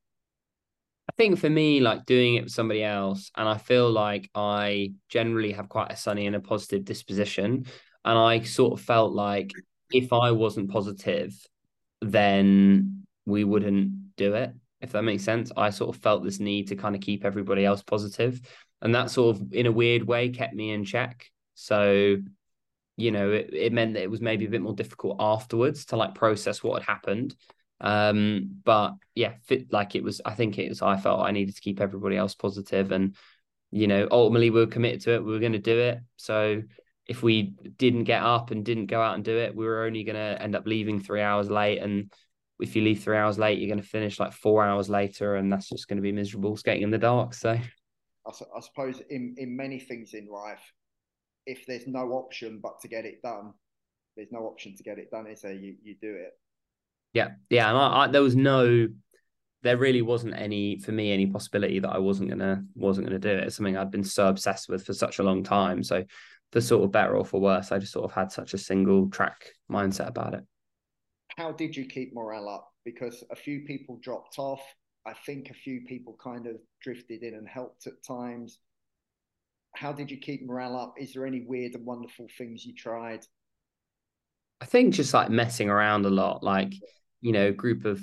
Think 1.19 1.41
for 1.41 1.51
me, 1.51 1.81
like 1.81 2.07
doing 2.07 2.37
it 2.37 2.45
with 2.45 2.53
somebody 2.53 2.83
else, 2.83 3.31
and 3.37 3.49
I 3.49 3.59
feel 3.59 3.91
like 3.91 4.31
I 4.37 4.93
generally 5.09 5.53
have 5.53 5.69
quite 5.69 5.91
a 5.91 5.97
sunny 5.97 6.27
and 6.29 6.37
a 6.37 6.41
positive 6.41 6.85
disposition. 6.85 7.67
And 8.05 8.19
I 8.19 8.43
sort 8.43 8.79
of 8.79 8.85
felt 8.85 9.13
like 9.13 9.53
if 9.93 10.13
I 10.13 10.31
wasn't 10.31 10.71
positive, 10.71 11.35
then 12.01 13.05
we 13.27 13.43
wouldn't 13.43 14.17
do 14.17 14.35
it, 14.35 14.53
if 14.81 14.93
that 14.93 15.03
makes 15.03 15.25
sense. 15.25 15.51
I 15.57 15.71
sort 15.71 15.95
of 15.95 16.01
felt 16.01 16.23
this 16.23 16.39
need 16.39 16.69
to 16.69 16.77
kind 16.77 16.95
of 16.95 17.01
keep 17.01 17.25
everybody 17.25 17.65
else 17.65 17.83
positive, 17.83 18.41
And 18.81 18.95
that 18.95 19.11
sort 19.11 19.37
of, 19.37 19.53
in 19.53 19.67
a 19.67 19.73
weird 19.73 20.05
way, 20.05 20.29
kept 20.29 20.55
me 20.55 20.71
in 20.71 20.85
check. 20.85 21.29
So, 21.55 22.19
you 22.97 23.11
know, 23.11 23.33
it, 23.33 23.51
it 23.53 23.73
meant 23.73 23.95
that 23.95 24.03
it 24.03 24.11
was 24.11 24.21
maybe 24.21 24.47
a 24.47 24.51
bit 24.51 24.63
more 24.63 24.75
difficult 24.75 25.17
afterwards 25.19 25.87
to 25.87 25.97
like 25.97 26.15
process 26.15 26.63
what 26.63 26.81
had 26.81 26.89
happened. 26.89 27.35
Um, 27.81 28.61
but 28.65 28.95
yeah, 29.15 29.35
fit, 29.45 29.73
like 29.73 29.95
it 29.95 30.03
was, 30.03 30.21
I 30.25 30.35
think 30.35 30.59
it 30.59 30.69
was, 30.69 30.83
I 30.83 30.97
felt 30.97 31.21
I 31.21 31.31
needed 31.31 31.55
to 31.55 31.61
keep 31.61 31.81
everybody 31.81 32.17
else 32.17 32.35
positive 32.35 32.93
and, 32.93 33.17
you 33.71 33.87
know, 33.87 34.09
ultimately 34.11 34.51
we 34.51 34.61
were 34.61 34.67
committed 34.67 35.03
to 35.03 35.15
it. 35.15 35.25
We 35.25 35.33
were 35.33 35.39
going 35.39 35.53
to 35.53 35.59
do 35.59 35.79
it. 35.79 35.99
So 36.17 36.63
if 37.07 37.23
we 37.23 37.55
didn't 37.77 38.05
get 38.05 38.23
up 38.23 38.51
and 38.51 38.65
didn't 38.65 38.87
go 38.87 39.01
out 39.01 39.15
and 39.15 39.25
do 39.25 39.37
it, 39.37 39.55
we 39.55 39.65
were 39.65 39.85
only 39.85 40.05
going 40.05 40.17
to 40.17 40.43
end 40.43 40.55
up 40.55 40.67
leaving 40.67 41.01
three 41.01 41.23
hours 41.23 41.51
late. 41.51 41.79
And 41.79 42.13
if 42.61 42.77
you 42.77 42.83
leave 42.83 43.03
three 43.03 43.17
hours 43.17 43.39
late, 43.39 43.59
you're 43.59 43.69
going 43.69 43.83
to 43.83 43.89
finish 43.89 44.19
like 44.21 44.33
four 44.33 44.65
hours 44.65 44.91
later, 44.91 45.37
and 45.37 45.53
that's 45.53 45.69
just 45.69 45.89
going 45.89 45.97
to 45.97 46.03
be 46.03 46.13
miserable 46.13 46.57
skating 46.57 46.83
in 46.83 46.91
the 46.91 46.99
dark. 46.99 47.35
So, 47.35 47.59
I, 48.27 48.61
suppose 48.61 49.01
in 49.11 49.35
in 49.39 49.57
many 49.57 49.79
things 49.79 50.13
in 50.13 50.29
life, 50.29 50.61
if 51.47 51.65
there's 51.67 51.87
no 51.87 52.13
option 52.13 52.61
but 52.63 52.81
to 52.81 52.89
get 52.89 53.05
it 53.05 53.23
done, 53.23 53.55
there's 54.17 54.33
no 54.33 54.41
option 54.41 54.77
to 54.77 54.83
get 54.83 54.99
it 54.99 55.11
done. 55.11 55.27
Is 55.27 55.43
there? 55.43 55.53
You 55.53 55.77
you 55.83 55.95
do 56.01 56.15
it. 56.15 56.33
Yeah, 57.15 57.31
yeah, 57.51 57.69
and 57.69 57.79
I, 57.79 58.05
I, 58.05 58.07
there 58.09 58.23
was 58.23 58.37
no, 58.37 58.89
there 59.63 59.77
really 59.77 60.03
wasn't 60.03 60.35
any 60.37 60.79
for 60.79 60.93
me 60.93 61.13
any 61.13 61.27
possibility 61.27 61.79
that 61.81 61.91
I 61.91 61.99
wasn't 61.99 62.31
gonna 62.31 62.65
wasn't 62.75 63.07
gonna 63.07 63.19
do 63.19 63.31
it. 63.31 63.45
It's 63.45 63.57
something 63.57 63.77
I'd 63.77 63.91
been 63.91 64.05
so 64.05 64.29
obsessed 64.29 64.69
with 64.69 64.85
for 64.85 64.93
such 64.93 65.19
a 65.19 65.23
long 65.23 65.43
time. 65.43 65.83
So, 65.83 66.05
for 66.53 66.61
sort 66.61 66.85
of 66.85 66.93
better 66.93 67.17
or 67.17 67.25
for 67.25 67.41
worse, 67.41 67.73
I 67.73 67.79
just 67.79 67.93
sort 67.93 68.05
of 68.05 68.13
had 68.13 68.31
such 68.31 68.55
a 68.55 68.59
single 68.59 69.09
track 69.11 69.51
mindset 69.71 70.09
about 70.09 70.35
it. 70.35 70.45
How 71.37 71.53
did 71.53 71.77
you 71.77 71.87
keep 71.87 72.15
morale 72.15 72.49
up? 72.49 72.69
Because 72.85 73.25
a 73.31 73.37
few 73.37 73.61
people 73.61 73.99
dropped 74.03 74.39
off. 74.39 74.63
I 75.07 75.15
think 75.27 75.51
a 75.51 75.55
few 75.55 75.83
people 75.83 76.17
kind 76.23 76.47
of 76.47 76.57
drifted 76.83 77.23
in 77.23 77.35
and 77.35 77.49
helped 77.49 77.87
at 77.87 78.03
times. 78.07 78.59
How 79.75 79.93
did 79.93 80.11
you 80.11 80.19
keep 80.19 80.45
morale 80.45 80.77
up? 80.77 80.95
Is 80.99 81.13
there 81.13 81.27
any 81.27 81.45
weird 81.47 81.75
and 81.75 81.87
wonderful 81.87 82.27
things 82.37 82.65
you 82.65 82.75
tried? 82.75 83.25
I 84.61 84.65
think 84.65 84.95
just 84.95 85.15
like 85.15 85.31
messing 85.31 85.71
around 85.71 86.05
a 86.05 86.11
lot, 86.11 86.43
like 86.43 86.73
you 87.21 87.33
know, 87.33 87.53
group 87.53 87.85
of 87.85 88.01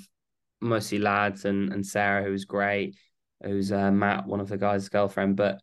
mostly 0.61 0.99
lads 0.99 1.45
and 1.45 1.71
and 1.71 1.85
Sarah, 1.85 2.23
who's 2.23 2.45
great, 2.45 2.95
who's 3.43 3.71
uh, 3.71 3.91
Matt, 3.91 4.27
one 4.27 4.39
of 4.39 4.49
the 4.49 4.57
guys' 4.57 4.89
girlfriend, 4.89 5.35
but 5.35 5.61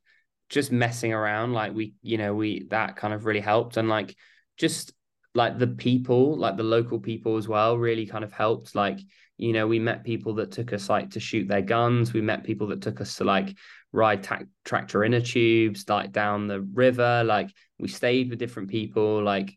just 0.49 0.71
messing 0.71 1.13
around, 1.13 1.53
like 1.53 1.75
we, 1.75 1.95
you 2.03 2.19
know, 2.19 2.35
we 2.35 2.67
that 2.71 2.97
kind 2.97 3.15
of 3.15 3.25
really 3.25 3.41
helped, 3.41 3.77
and 3.77 3.89
like 3.89 4.15
just 4.57 4.93
like 5.35 5.59
the 5.59 5.67
people, 5.67 6.37
like 6.37 6.57
the 6.57 6.63
local 6.63 6.99
people 7.01 7.37
as 7.37 7.49
well, 7.49 7.79
really 7.79 8.07
kind 8.07 8.25
of 8.25 8.33
helped. 8.33 8.75
Like, 8.75 8.99
you 9.39 9.53
know, 9.53 9.67
we 9.67 9.79
met 9.79 10.05
people 10.05 10.35
that 10.35 10.53
took 10.53 10.73
us 10.73 10.89
like 10.91 11.11
to 11.13 11.21
shoot 11.21 11.49
their 11.49 11.63
guns. 11.63 12.13
We 12.13 12.21
met 12.21 12.45
people 12.45 12.67
that 12.69 12.83
took 12.83 13.01
us 13.01 13.17
to 13.17 13.25
like 13.25 13.57
ride 13.93 14.23
ta- 14.23 14.43
tractor 14.65 15.05
inner 15.05 15.21
tubes, 15.21 15.89
like 15.89 16.13
down 16.13 16.49
the 16.49 16.61
river. 16.61 17.25
Like 17.25 17.51
we 17.79 17.89
stayed 17.89 18.31
with 18.31 18.39
different 18.39 18.69
people. 18.69 19.23
Like 19.23 19.57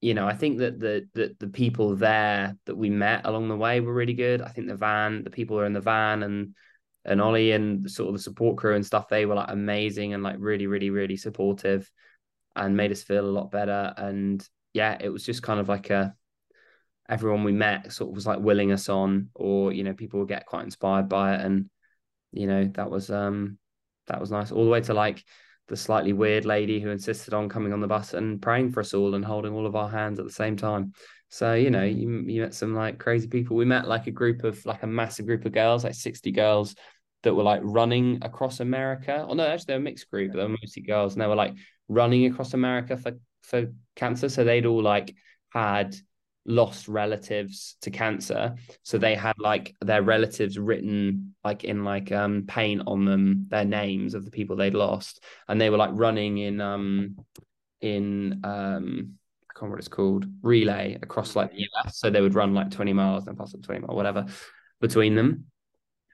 you 0.00 0.14
know, 0.14 0.26
I 0.26 0.34
think 0.34 0.58
that 0.58 0.80
the, 0.80 1.06
the 1.12 1.36
the 1.38 1.48
people 1.48 1.94
there 1.94 2.56
that 2.64 2.76
we 2.76 2.88
met 2.88 3.26
along 3.26 3.48
the 3.48 3.56
way 3.56 3.80
were 3.80 3.92
really 3.92 4.14
good. 4.14 4.40
I 4.40 4.48
think 4.48 4.66
the 4.66 4.76
van, 4.76 5.24
the 5.24 5.30
people 5.30 5.56
who 5.56 5.62
are 5.62 5.66
in 5.66 5.74
the 5.74 5.80
van 5.80 6.22
and 6.22 6.54
and 7.04 7.20
Ollie 7.20 7.52
and 7.52 7.90
sort 7.90 8.08
of 8.08 8.14
the 8.14 8.22
support 8.22 8.56
crew 8.56 8.74
and 8.74 8.84
stuff, 8.84 9.08
they 9.08 9.26
were 9.26 9.34
like 9.34 9.50
amazing 9.50 10.14
and 10.14 10.22
like 10.22 10.36
really, 10.38 10.66
really, 10.66 10.90
really 10.90 11.16
supportive 11.16 11.90
and 12.56 12.76
made 12.76 12.92
us 12.92 13.02
feel 13.02 13.24
a 13.24 13.30
lot 13.30 13.50
better. 13.50 13.92
And 13.96 14.46
yeah, 14.72 14.96
it 15.00 15.08
was 15.08 15.24
just 15.24 15.42
kind 15.42 15.60
of 15.60 15.68
like 15.68 15.90
a 15.90 16.14
everyone 17.08 17.44
we 17.44 17.52
met 17.52 17.92
sort 17.92 18.10
of 18.10 18.14
was 18.14 18.26
like 18.26 18.40
willing 18.40 18.72
us 18.72 18.88
on, 18.88 19.28
or 19.34 19.72
you 19.72 19.84
know, 19.84 19.92
people 19.92 20.20
would 20.20 20.28
get 20.28 20.46
quite 20.46 20.64
inspired 20.64 21.08
by 21.08 21.34
it. 21.34 21.40
And, 21.40 21.68
you 22.32 22.46
know, 22.46 22.70
that 22.74 22.90
was 22.90 23.10
um 23.10 23.58
that 24.06 24.20
was 24.20 24.30
nice. 24.30 24.50
All 24.50 24.64
the 24.64 24.70
way 24.70 24.80
to 24.82 24.94
like 24.94 25.24
the 25.70 25.76
slightly 25.76 26.12
weird 26.12 26.44
lady 26.44 26.80
who 26.80 26.90
insisted 26.90 27.32
on 27.32 27.48
coming 27.48 27.72
on 27.72 27.80
the 27.80 27.86
bus 27.86 28.12
and 28.12 28.42
praying 28.42 28.72
for 28.72 28.80
us 28.80 28.92
all 28.92 29.14
and 29.14 29.24
holding 29.24 29.54
all 29.54 29.66
of 29.66 29.76
our 29.76 29.88
hands 29.88 30.18
at 30.18 30.26
the 30.26 30.32
same 30.32 30.56
time. 30.56 30.92
So, 31.28 31.54
you 31.54 31.70
know, 31.70 31.86
mm. 31.86 31.96
you, 31.96 32.10
you 32.34 32.42
met 32.42 32.54
some 32.54 32.74
like 32.74 32.98
crazy 32.98 33.28
people. 33.28 33.56
We 33.56 33.64
met 33.64 33.86
like 33.86 34.08
a 34.08 34.10
group 34.10 34.42
of 34.42 34.66
like 34.66 34.82
a 34.82 34.88
massive 34.88 35.26
group 35.26 35.44
of 35.44 35.52
girls, 35.52 35.84
like 35.84 35.94
60 35.94 36.32
girls 36.32 36.74
that 37.22 37.32
were 37.32 37.44
like 37.44 37.60
running 37.62 38.18
across 38.22 38.58
America. 38.58 39.24
Oh 39.28 39.34
no, 39.34 39.46
actually 39.46 39.66
they're 39.68 39.76
a 39.76 39.80
mixed 39.80 40.10
group, 40.10 40.32
but 40.32 40.38
they 40.38 40.42
were 40.42 40.56
mostly 40.60 40.82
girls, 40.82 41.14
and 41.14 41.22
they 41.22 41.28
were 41.28 41.36
like 41.36 41.54
running 41.88 42.26
across 42.26 42.52
America 42.52 42.96
for 42.96 43.12
for 43.42 43.72
cancer. 43.94 44.28
So 44.28 44.42
they'd 44.42 44.66
all 44.66 44.82
like 44.82 45.14
had 45.50 45.94
lost 46.46 46.88
relatives 46.88 47.76
to 47.82 47.90
cancer. 47.90 48.54
So 48.82 48.98
they 48.98 49.14
had 49.14 49.34
like 49.38 49.74
their 49.80 50.02
relatives 50.02 50.58
written 50.58 51.34
like 51.44 51.64
in 51.64 51.84
like 51.84 52.12
um 52.12 52.44
paint 52.46 52.82
on 52.86 53.04
them 53.04 53.46
their 53.48 53.64
names 53.64 54.14
of 54.14 54.24
the 54.24 54.30
people 54.30 54.56
they'd 54.56 54.74
lost. 54.74 55.22
And 55.48 55.60
they 55.60 55.70
were 55.70 55.76
like 55.76 55.90
running 55.92 56.38
in 56.38 56.60
um 56.60 57.16
in 57.80 58.40
um 58.44 59.14
I 59.50 59.58
can't 59.58 59.70
what 59.70 59.78
it's 59.78 59.88
called 59.88 60.26
relay 60.42 60.98
across 61.02 61.36
like 61.36 61.52
the 61.52 61.66
US 61.74 61.98
so 61.98 62.10
they 62.10 62.20
would 62.20 62.34
run 62.34 62.54
like 62.54 62.70
20 62.70 62.92
miles 62.92 63.26
and 63.26 63.36
pass 63.38 63.54
up 63.54 63.62
20 63.62 63.80
miles 63.80 63.96
whatever 63.96 64.26
between 64.80 65.14
them 65.14 65.46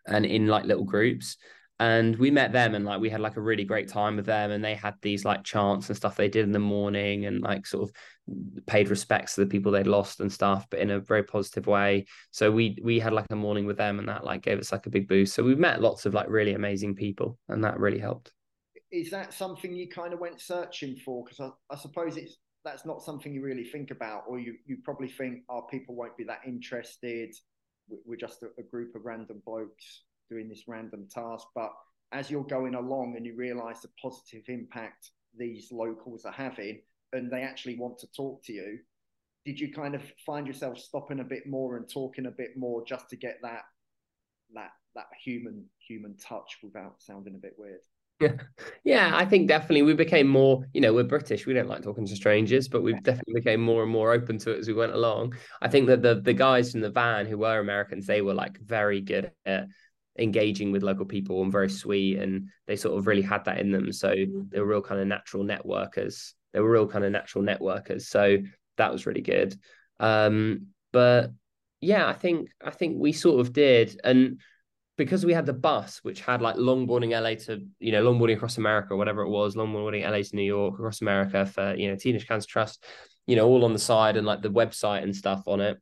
and 0.07 0.25
in 0.25 0.47
like 0.47 0.65
little 0.65 0.85
groups 0.85 1.37
and 1.79 2.17
we 2.17 2.31
met 2.31 2.53
them 2.53 2.75
and 2.75 2.87
like 2.87 3.01
we 3.01 3.11
had 3.11 3.21
like 3.21 3.37
a 3.37 3.41
really 3.41 3.65
great 3.65 3.89
time 3.89 4.17
with 4.17 4.25
them 4.25 4.51
and 4.51 4.65
they 4.65 4.75
had 4.75 4.95
these 5.03 5.27
like 5.27 5.45
chants 5.45 5.89
and 5.89 5.97
stuff 5.97 6.17
they 6.17 6.29
did 6.29 6.45
in 6.45 6.53
the 6.53 6.59
morning 6.59 7.27
and 7.27 7.43
like 7.43 7.67
sort 7.67 7.89
of 7.89 8.67
paid 8.67 8.89
respects 8.89 9.35
to 9.35 9.43
the 9.43 9.47
people 9.47 9.71
they'd 9.71 9.87
lost 9.87 10.21
and 10.21 10.33
stuff 10.33 10.67
but 10.71 10.81
in 10.81 10.91
a 10.91 11.01
very 11.01 11.23
positive 11.23 11.67
way. 11.67 12.07
So 12.31 12.51
we 12.51 12.79
we 12.83 12.99
had 12.99 13.13
like 13.13 13.27
a 13.31 13.37
morning 13.37 13.67
with 13.67 13.77
them 13.77 13.99
and 13.99 14.09
that 14.09 14.25
like 14.25 14.43
gave 14.43 14.59
us 14.59 14.73
like 14.73 14.87
a 14.87 14.91
big 14.91 15.07
boost. 15.07 15.35
So 15.35 15.43
we 15.43 15.55
met 15.55 15.83
lots 15.83 16.07
of 16.07 16.15
like 16.15 16.31
really 16.31 16.55
amazing 16.55 16.95
people 16.95 17.39
and 17.49 17.63
that 17.65 17.79
really 17.79 17.99
helped. 17.99 18.33
Is 18.91 19.11
that 19.11 19.35
something 19.35 19.75
you 19.75 19.89
kind 19.89 20.15
of 20.15 20.21
went 20.21 20.41
searching 20.41 20.97
for? 20.97 21.25
Because 21.25 21.41
I, 21.41 21.75
I 21.75 21.77
suppose 21.77 22.17
it's 22.17 22.39
that's 22.65 22.87
not 22.87 23.03
something 23.03 23.35
you 23.35 23.43
really 23.43 23.65
think 23.65 23.91
about 23.91 24.25
or 24.27 24.39
you 24.39 24.55
you 24.65 24.79
probably 24.83 25.09
think 25.09 25.43
our 25.51 25.63
oh, 25.63 25.67
people 25.71 25.95
won't 25.95 26.17
be 26.17 26.25
that 26.25 26.41
interested. 26.47 27.35
We're 28.07 28.17
just 28.17 28.43
a, 28.43 28.47
a 28.59 28.63
group 28.63 28.95
of 28.97 29.05
random 29.05 29.43
blokes 29.45 30.05
doing 30.31 30.49
this 30.49 30.65
random 30.67 31.07
task. 31.13 31.47
But 31.55 31.73
as 32.13 32.31
you're 32.31 32.45
going 32.45 32.75
along 32.75 33.15
and 33.17 33.27
you 33.27 33.35
realize 33.37 33.81
the 33.81 33.89
positive 34.01 34.45
impact 34.49 35.11
these 35.37 35.71
locals 35.71 36.25
are 36.25 36.33
having 36.33 36.81
and 37.13 37.31
they 37.31 37.43
actually 37.43 37.79
want 37.79 37.99
to 37.99 38.07
talk 38.17 38.43
to 38.45 38.53
you, 38.53 38.79
did 39.45 39.61
you 39.61 39.73
kind 39.73 39.95
of 39.95 40.03
find 40.25 40.47
yourself 40.47 40.79
stopping 40.79 41.21
a 41.21 41.25
bit 41.25 41.47
more 41.47 41.77
and 41.77 41.89
talking 41.89 42.27
a 42.27 42.31
bit 42.31 42.57
more 42.57 42.85
just 42.85 43.09
to 43.11 43.17
get 43.17 43.39
that 43.43 43.63
that 44.55 44.71
that 44.95 45.07
human 45.25 45.65
human 45.79 46.17
touch 46.17 46.59
without 46.63 46.97
sounding 46.99 47.35
a 47.35 47.39
bit 47.39 47.55
weird? 47.57 47.81
Yeah, 48.19 48.33
yeah, 48.83 49.11
I 49.15 49.27
think 49.27 49.47
definitely 49.47 49.83
we 49.83 49.93
became 49.93 50.27
more. 50.27 50.65
You 50.73 50.81
know, 50.81 50.95
we're 50.95 51.05
British; 51.05 51.47
we 51.47 51.53
don't 51.53 51.69
like 51.69 51.83
talking 51.83 52.07
to 52.07 52.17
strangers, 52.17 52.67
but 52.67 52.83
we 52.83 52.95
definitely 52.95 53.35
became 53.35 53.61
more 53.61 53.83
and 53.83 53.93
more 53.93 54.13
open 54.13 54.39
to 54.39 54.53
it 54.53 54.59
as 54.59 54.69
we 54.69 54.75
went 54.75 54.95
along. 54.95 55.35
I 55.61 55.69
think 55.69 55.87
that 55.89 56.01
the 56.01 56.21
the 56.23 56.33
guys 56.33 56.73
from 56.73 56.81
the 56.81 56.91
van 56.91 57.27
who 57.27 57.39
were 57.39 57.59
Americans, 57.59 58.07
they 58.07 58.23
were 58.23 58.33
like 58.33 58.59
very 58.61 59.03
good 59.03 59.31
at 59.45 59.67
engaging 60.19 60.73
with 60.73 60.83
local 60.83 61.05
people 61.05 61.43
and 61.43 61.53
very 61.53 61.69
sweet 61.69 62.19
and 62.19 62.49
they 62.67 62.77
sort 62.77 62.99
of 62.99 63.07
really 63.07 63.23
had 63.23 63.45
that 63.45 63.59
in 63.59 63.71
them. 63.71 63.93
So 63.93 64.15
they 64.51 64.61
were 64.61 64.67
real 64.67 64.83
kind 64.83 65.01
of 65.01 65.07
natural 65.07 65.45
networkers. 65.45 66.33
They 66.53 66.61
were 66.61 66.71
real 66.71 66.87
kind 66.87 67.05
of 67.05 67.13
natural 67.13 67.45
networkers. 67.45 68.03
So 68.03 68.39
that 68.77 68.93
was 68.93 69.07
really 69.07 69.23
good. 69.23 69.59
Um 70.01 70.69
but 70.93 71.31
yeah 71.81 72.07
i 72.09 72.15
think 72.15 72.49
i 72.65 72.71
think 72.71 72.97
we 72.99 73.13
sort 73.13 73.41
of 73.41 73.53
did. 73.53 74.01
And 74.03 74.41
because 74.97 75.27
we 75.27 75.35
had 75.35 75.47
the 75.47 75.53
bus 75.53 76.01
which 76.03 76.21
had 76.21 76.41
like 76.41 76.57
longboarding 76.57 77.11
la 77.11 77.35
to 77.45 77.67
you 77.79 77.93
know 77.93 78.03
longboarding 78.03 78.37
across 78.37 78.57
america 78.57 78.95
or 78.95 78.97
whatever 78.97 79.23
it 79.23 79.29
was 79.29 79.55
longboarding 79.55 80.09
la 80.11 80.17
to 80.17 80.37
new 80.37 80.43
york 80.43 80.75
across 80.75 81.03
america 81.03 81.45
for 81.45 81.75
you 81.75 81.89
know 81.89 81.97
teenage 81.97 82.27
cancer 82.27 82.49
trust 82.49 82.83
you 83.27 83.37
know 83.37 83.47
all 83.47 83.65
on 83.65 83.73
the 83.73 83.79
side 83.79 84.17
and 84.17 84.27
like 84.27 84.43
the 84.43 84.49
website 84.49 85.03
and 85.03 85.15
stuff 85.15 85.43
on 85.47 85.61
it 85.61 85.79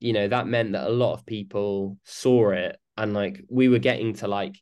you 0.00 0.12
know 0.12 0.26
that 0.28 0.46
meant 0.46 0.72
that 0.72 0.88
a 0.88 0.90
lot 0.90 1.12
of 1.12 1.24
people 1.24 1.96
saw 2.04 2.50
it 2.50 2.76
and 2.96 3.14
like 3.14 3.44
we 3.48 3.68
were 3.68 3.78
getting 3.78 4.14
to 4.14 4.28
like 4.28 4.56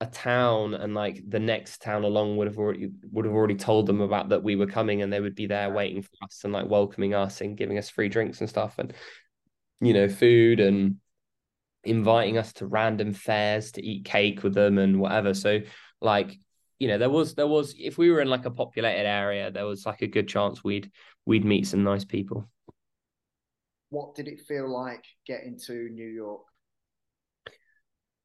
a 0.00 0.06
town 0.06 0.74
and 0.74 0.94
like 0.94 1.22
the 1.28 1.38
next 1.38 1.82
town 1.82 2.04
along 2.04 2.36
would 2.36 2.46
have 2.46 2.58
already 2.58 2.90
would 3.12 3.26
have 3.26 3.34
already 3.34 3.54
told 3.54 3.86
them 3.86 4.00
about 4.00 4.30
that 4.30 4.42
we 4.42 4.56
were 4.56 4.66
coming 4.66 5.02
and 5.02 5.12
they 5.12 5.20
would 5.20 5.34
be 5.34 5.46
there 5.46 5.70
waiting 5.70 6.00
for 6.00 6.10
us 6.22 6.40
and 6.44 6.52
like 6.52 6.68
welcoming 6.68 7.14
us 7.14 7.42
and 7.42 7.56
giving 7.56 7.76
us 7.76 7.90
free 7.90 8.08
drinks 8.08 8.40
and 8.40 8.48
stuff 8.48 8.78
and 8.78 8.94
you 9.80 9.92
know 9.92 10.08
food 10.08 10.58
and 10.58 10.96
inviting 11.84 12.38
us 12.38 12.52
to 12.54 12.66
random 12.66 13.12
fairs 13.12 13.72
to 13.72 13.84
eat 13.84 14.04
cake 14.04 14.42
with 14.42 14.54
them 14.54 14.78
and 14.78 15.00
whatever. 15.00 15.34
So 15.34 15.60
like 16.00 16.34
you 16.78 16.88
know 16.88 16.96
there 16.96 17.10
was 17.10 17.34
there 17.34 17.46
was 17.46 17.74
if 17.78 17.98
we 17.98 18.10
were 18.10 18.20
in 18.20 18.28
like 18.30 18.46
a 18.46 18.50
populated 18.50 19.06
area 19.06 19.50
there 19.50 19.66
was 19.66 19.84
like 19.84 20.00
a 20.00 20.06
good 20.06 20.28
chance 20.28 20.64
we'd 20.64 20.90
we'd 21.26 21.44
meet 21.44 21.66
some 21.66 21.84
nice 21.84 22.04
people. 22.04 22.48
What 23.90 24.14
did 24.14 24.28
it 24.28 24.40
feel 24.40 24.72
like 24.72 25.04
getting 25.26 25.58
to 25.66 25.88
new 25.90 26.06
york 26.06 26.42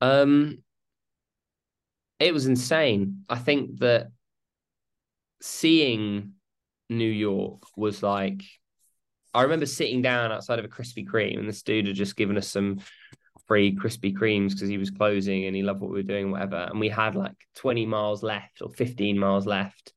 um, 0.02 0.64
it 2.20 2.34
was 2.34 2.46
insane. 2.46 3.24
I 3.30 3.38
think 3.38 3.80
that 3.80 4.08
seeing 5.42 6.34
New 6.90 7.10
York 7.10 7.64
was 7.76 8.04
like 8.04 8.44
I 9.36 9.44
remember 9.44 9.66
sitting 9.66 10.02
down 10.02 10.32
outside 10.32 10.60
of 10.60 10.66
a 10.66 10.70
Krispy 10.70 11.06
Kreme 11.06 11.38
and 11.38 11.48
this 11.48 11.62
dude 11.62 11.88
had 11.88 11.96
just 11.98 12.16
given 12.16 12.38
us 12.38 12.48
some 12.48 12.80
free 13.48 13.76
Krispy 13.76 14.16
Kremes 14.16 14.52
because 14.52 14.70
he 14.70 14.78
was 14.78 14.92
closing 14.92 15.44
and 15.46 15.54
he 15.56 15.62
loved 15.62 15.82
what 15.82 15.92
we 15.92 15.98
were 15.98 16.04
doing, 16.04 16.32
whatever. 16.32 16.68
And 16.70 16.80
we 16.80 16.88
had 16.88 17.16
like 17.16 17.36
20 17.56 17.86
miles 17.86 18.24
left 18.24 18.62
or 18.62 18.70
15 18.70 19.20
miles 19.20 19.46
left. 19.46 19.92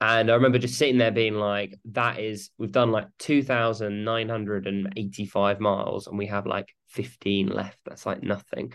And 0.00 0.32
I 0.32 0.34
remember 0.34 0.58
just 0.58 0.78
sitting 0.78 0.98
there 0.98 1.12
being 1.12 1.36
like, 1.36 1.78
that 1.92 2.18
is, 2.18 2.50
we've 2.58 2.72
done 2.72 2.90
like 2.90 3.06
2,985 3.20 5.60
miles 5.60 6.08
and 6.08 6.18
we 6.18 6.26
have 6.26 6.44
like 6.44 6.74
15 6.88 7.46
left. 7.46 7.78
That's 7.86 8.04
like 8.04 8.24
nothing. 8.24 8.72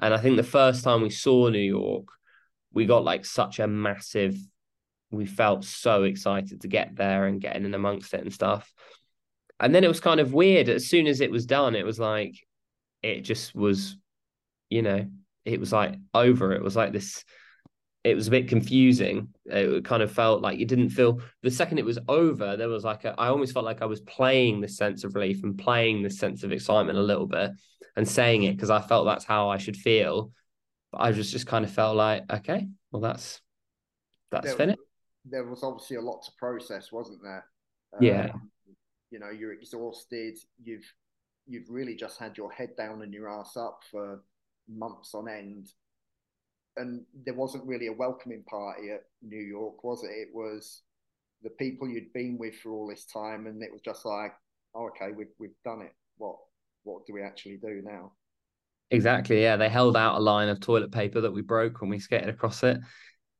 And 0.00 0.14
I 0.14 0.18
think 0.18 0.36
the 0.36 0.42
first 0.42 0.82
time 0.82 1.02
we 1.02 1.10
saw 1.10 1.48
New 1.48 1.58
York, 1.58 2.08
we 2.72 2.86
got 2.86 3.04
like 3.04 3.24
such 3.24 3.58
a 3.58 3.66
massive, 3.66 4.36
we 5.10 5.26
felt 5.26 5.64
so 5.64 6.04
excited 6.04 6.62
to 6.62 6.68
get 6.68 6.96
there 6.96 7.26
and 7.26 7.40
getting 7.40 7.64
in 7.64 7.74
amongst 7.74 8.14
it 8.14 8.22
and 8.22 8.32
stuff. 8.32 8.72
And 9.58 9.74
then 9.74 9.84
it 9.84 9.88
was 9.88 10.00
kind 10.00 10.20
of 10.20 10.32
weird. 10.32 10.68
As 10.68 10.88
soon 10.88 11.06
as 11.06 11.20
it 11.20 11.30
was 11.30 11.44
done, 11.44 11.74
it 11.74 11.84
was 11.84 11.98
like, 11.98 12.34
it 13.02 13.22
just 13.22 13.54
was, 13.54 13.96
you 14.70 14.82
know, 14.82 15.06
it 15.44 15.60
was 15.60 15.72
like 15.72 15.96
over. 16.14 16.52
It 16.52 16.62
was 16.62 16.76
like 16.76 16.92
this, 16.92 17.24
it 18.02 18.14
was 18.14 18.28
a 18.28 18.30
bit 18.30 18.48
confusing. 18.48 19.28
It 19.46 19.84
kind 19.84 20.02
of 20.02 20.10
felt 20.10 20.40
like 20.40 20.58
you 20.58 20.66
didn't 20.66 20.90
feel 20.90 21.20
the 21.42 21.50
second 21.50 21.78
it 21.78 21.84
was 21.84 21.98
over, 22.08 22.56
there 22.56 22.68
was 22.68 22.84
like 22.84 23.04
a, 23.04 23.14
I 23.18 23.28
almost 23.28 23.52
felt 23.52 23.64
like 23.64 23.82
I 23.82 23.86
was 23.86 24.00
playing 24.00 24.60
this 24.60 24.76
sense 24.76 25.04
of 25.04 25.14
relief 25.14 25.42
and 25.42 25.58
playing 25.58 26.02
this 26.02 26.18
sense 26.18 26.42
of 26.42 26.52
excitement 26.52 26.98
a 26.98 27.02
little 27.02 27.26
bit 27.26 27.50
and 27.96 28.08
saying 28.08 28.44
it 28.44 28.56
because 28.56 28.70
I 28.70 28.80
felt 28.80 29.04
that's 29.04 29.24
how 29.24 29.50
I 29.50 29.58
should 29.58 29.76
feel. 29.76 30.32
But 30.92 31.02
I 31.02 31.12
just 31.12 31.32
just 31.32 31.46
kind 31.46 31.64
of 31.64 31.70
felt 31.70 31.96
like, 31.96 32.24
okay, 32.32 32.68
well 32.90 33.02
that's 33.02 33.40
that's 34.30 34.46
there, 34.46 34.56
finished. 34.56 34.80
There 35.24 35.44
was 35.44 35.62
obviously 35.62 35.96
a 35.96 36.00
lot 36.00 36.22
to 36.24 36.32
process, 36.38 36.90
wasn't 36.90 37.22
there? 37.22 37.44
Yeah. 38.00 38.30
Um, 38.32 38.50
you 39.10 39.18
know, 39.18 39.30
you're 39.30 39.52
exhausted. 39.52 40.38
You've 40.62 40.90
you've 41.46 41.68
really 41.68 41.96
just 41.96 42.18
had 42.18 42.36
your 42.38 42.50
head 42.50 42.70
down 42.76 43.02
and 43.02 43.12
your 43.12 43.28
ass 43.28 43.56
up 43.56 43.82
for 43.90 44.22
months 44.68 45.14
on 45.14 45.28
end. 45.28 45.68
And 46.80 47.04
there 47.24 47.34
wasn't 47.34 47.66
really 47.66 47.88
a 47.88 47.92
welcoming 47.92 48.42
party 48.44 48.90
at 48.90 49.02
New 49.22 49.40
York, 49.40 49.84
was 49.84 50.02
it? 50.02 50.10
It 50.10 50.28
was 50.32 50.82
the 51.42 51.50
people 51.50 51.88
you'd 51.88 52.12
been 52.12 52.36
with 52.38 52.54
for 52.56 52.72
all 52.72 52.88
this 52.88 53.04
time, 53.04 53.46
and 53.46 53.62
it 53.62 53.72
was 53.72 53.82
just 53.82 54.04
like, 54.04 54.32
oh, 54.74 54.88
okay, 54.88 55.12
we've 55.16 55.32
we've 55.38 55.50
done 55.64 55.82
it. 55.82 55.94
What 56.16 56.36
what 56.84 57.06
do 57.06 57.12
we 57.14 57.22
actually 57.22 57.58
do 57.58 57.82
now? 57.84 58.12
Exactly. 58.90 59.42
Yeah, 59.42 59.56
they 59.56 59.68
held 59.68 59.96
out 59.96 60.16
a 60.16 60.20
line 60.20 60.48
of 60.48 60.60
toilet 60.60 60.90
paper 60.90 61.20
that 61.20 61.32
we 61.32 61.42
broke 61.42 61.80
when 61.80 61.90
we 61.90 61.98
skated 61.98 62.28
across 62.28 62.62
it. 62.64 62.78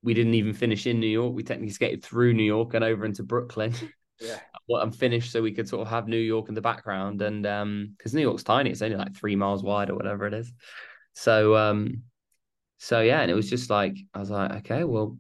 We 0.03 0.14
didn't 0.14 0.34
even 0.34 0.55
finish 0.55 0.86
in 0.86 1.01
New 1.01 1.09
York. 1.09 1.34
We 1.34 1.43
technically 1.43 1.72
skated 1.72 2.05
through 2.05 2.34
New 2.34 2.45
York 2.45 2.74
and 2.74 2.84
over 2.84 3.05
into 3.05 3.22
Brooklyn. 3.22 3.74
Yeah. 4.22 4.38
well, 4.68 4.82
I'm 4.82 4.93
finished 4.93 5.32
so 5.32 5.41
we 5.41 5.53
could 5.53 5.66
sort 5.66 5.80
of 5.80 5.88
have 5.88 6.07
New 6.07 6.18
York 6.18 6.51
in 6.51 6.55
the 6.55 6.61
background. 6.61 7.22
And 7.22 7.47
um, 7.47 7.95
because 7.97 8.12
New 8.12 8.20
York's 8.20 8.43
tiny, 8.43 8.68
it's 8.68 8.82
only 8.82 8.99
like 8.99 9.16
three 9.16 9.34
miles 9.34 9.62
wide 9.62 9.88
or 9.88 9.95
whatever 9.95 10.26
it 10.26 10.34
is. 10.34 10.53
So 11.14 11.57
um, 11.57 12.03
so 12.82 13.02
yeah, 13.02 13.20
and 13.20 13.30
it 13.30 13.34
was 13.34 13.50
just 13.50 13.68
like 13.68 13.98
I 14.14 14.20
was 14.20 14.30
like, 14.30 14.50
okay, 14.60 14.84
well, 14.84 15.18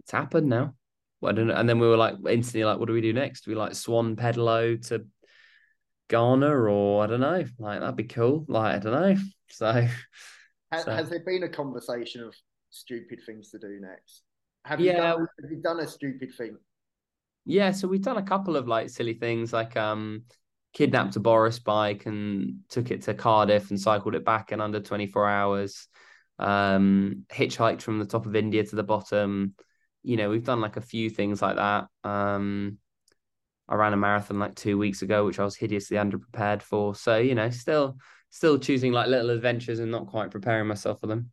it's 0.00 0.12
happened 0.12 0.48
now. 0.48 0.74
Well, 1.22 1.38
and 1.38 1.66
then 1.66 1.78
we 1.78 1.88
were 1.88 1.96
like 1.96 2.16
instantly 2.28 2.64
like, 2.64 2.78
what 2.78 2.88
do 2.88 2.92
we 2.92 3.00
do 3.00 3.14
next? 3.14 3.46
We 3.46 3.54
like 3.54 3.74
swan 3.74 4.16
pedalo 4.16 4.86
to 4.88 5.06
Ghana 6.10 6.54
or 6.54 7.02
I 7.02 7.06
don't 7.06 7.20
know, 7.20 7.42
like 7.58 7.80
that'd 7.80 7.96
be 7.96 8.04
cool. 8.04 8.44
Like 8.48 8.76
I 8.76 8.78
don't 8.78 8.92
know. 8.92 9.16
So 9.54 9.86
has, 10.72 10.84
so. 10.84 10.90
has 10.90 11.10
there 11.10 11.22
been 11.26 11.42
a 11.42 11.48
conversation 11.48 12.22
of 12.22 12.34
stupid 12.70 13.20
things 13.26 13.50
to 13.50 13.58
do 13.58 13.80
next? 13.82 14.22
Have 14.64 14.80
you 14.80 14.86
yeah. 14.86 14.96
done 14.96 15.26
have 15.42 15.50
you 15.50 15.60
done 15.62 15.80
a 15.80 15.86
stupid 15.86 16.30
thing? 16.34 16.56
Yeah, 17.44 17.72
so 17.72 17.86
we've 17.86 18.00
done 18.00 18.16
a 18.16 18.22
couple 18.22 18.56
of 18.56 18.66
like 18.66 18.88
silly 18.88 19.12
things 19.12 19.52
like 19.52 19.76
um 19.76 20.22
kidnapped 20.72 21.16
a 21.16 21.20
Boris 21.20 21.58
bike 21.58 22.06
and 22.06 22.60
took 22.70 22.90
it 22.90 23.02
to 23.02 23.12
Cardiff 23.12 23.68
and 23.68 23.78
cycled 23.78 24.14
it 24.14 24.24
back 24.24 24.52
in 24.52 24.62
under 24.62 24.80
24 24.80 25.28
hours. 25.28 25.86
Um 26.42 27.24
hitchhiked 27.30 27.82
from 27.82 27.98
the 27.98 28.06
top 28.06 28.26
of 28.26 28.36
India 28.36 28.64
to 28.64 28.76
the 28.76 28.82
bottom. 28.82 29.54
You 30.02 30.16
know, 30.16 30.28
we've 30.30 30.44
done 30.44 30.60
like 30.60 30.76
a 30.76 30.80
few 30.80 31.08
things 31.08 31.40
like 31.40 31.56
that. 31.56 31.86
Um 32.04 32.78
I 33.68 33.76
ran 33.76 33.92
a 33.92 33.96
marathon 33.96 34.38
like 34.38 34.54
two 34.54 34.76
weeks 34.76 35.02
ago, 35.02 35.24
which 35.24 35.38
I 35.38 35.44
was 35.44 35.56
hideously 35.56 35.96
underprepared 35.96 36.62
for. 36.62 36.94
So, 36.94 37.18
you 37.18 37.34
know, 37.34 37.48
still 37.50 37.96
still 38.30 38.58
choosing 38.58 38.92
like 38.92 39.08
little 39.08 39.30
adventures 39.30 39.78
and 39.78 39.90
not 39.90 40.08
quite 40.08 40.30
preparing 40.30 40.66
myself 40.66 41.00
for 41.00 41.06
them. 41.06 41.30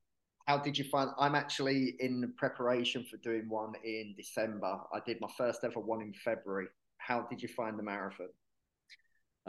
How 0.47 0.57
did 0.57 0.77
you 0.77 0.83
find 0.85 1.11
I'm 1.19 1.35
actually 1.35 1.95
in 1.99 2.33
preparation 2.37 3.05
for 3.09 3.17
doing 3.17 3.49
one 3.49 3.73
in 3.83 4.13
December. 4.17 4.79
I 4.93 4.99
did 5.05 5.19
my 5.21 5.29
first 5.37 5.63
ever 5.63 5.79
one 5.79 6.01
in 6.01 6.13
February. 6.13 6.67
How 6.97 7.21
did 7.21 7.41
you 7.41 7.47
find 7.47 7.77
the 7.77 7.83
marathon? 7.83 8.29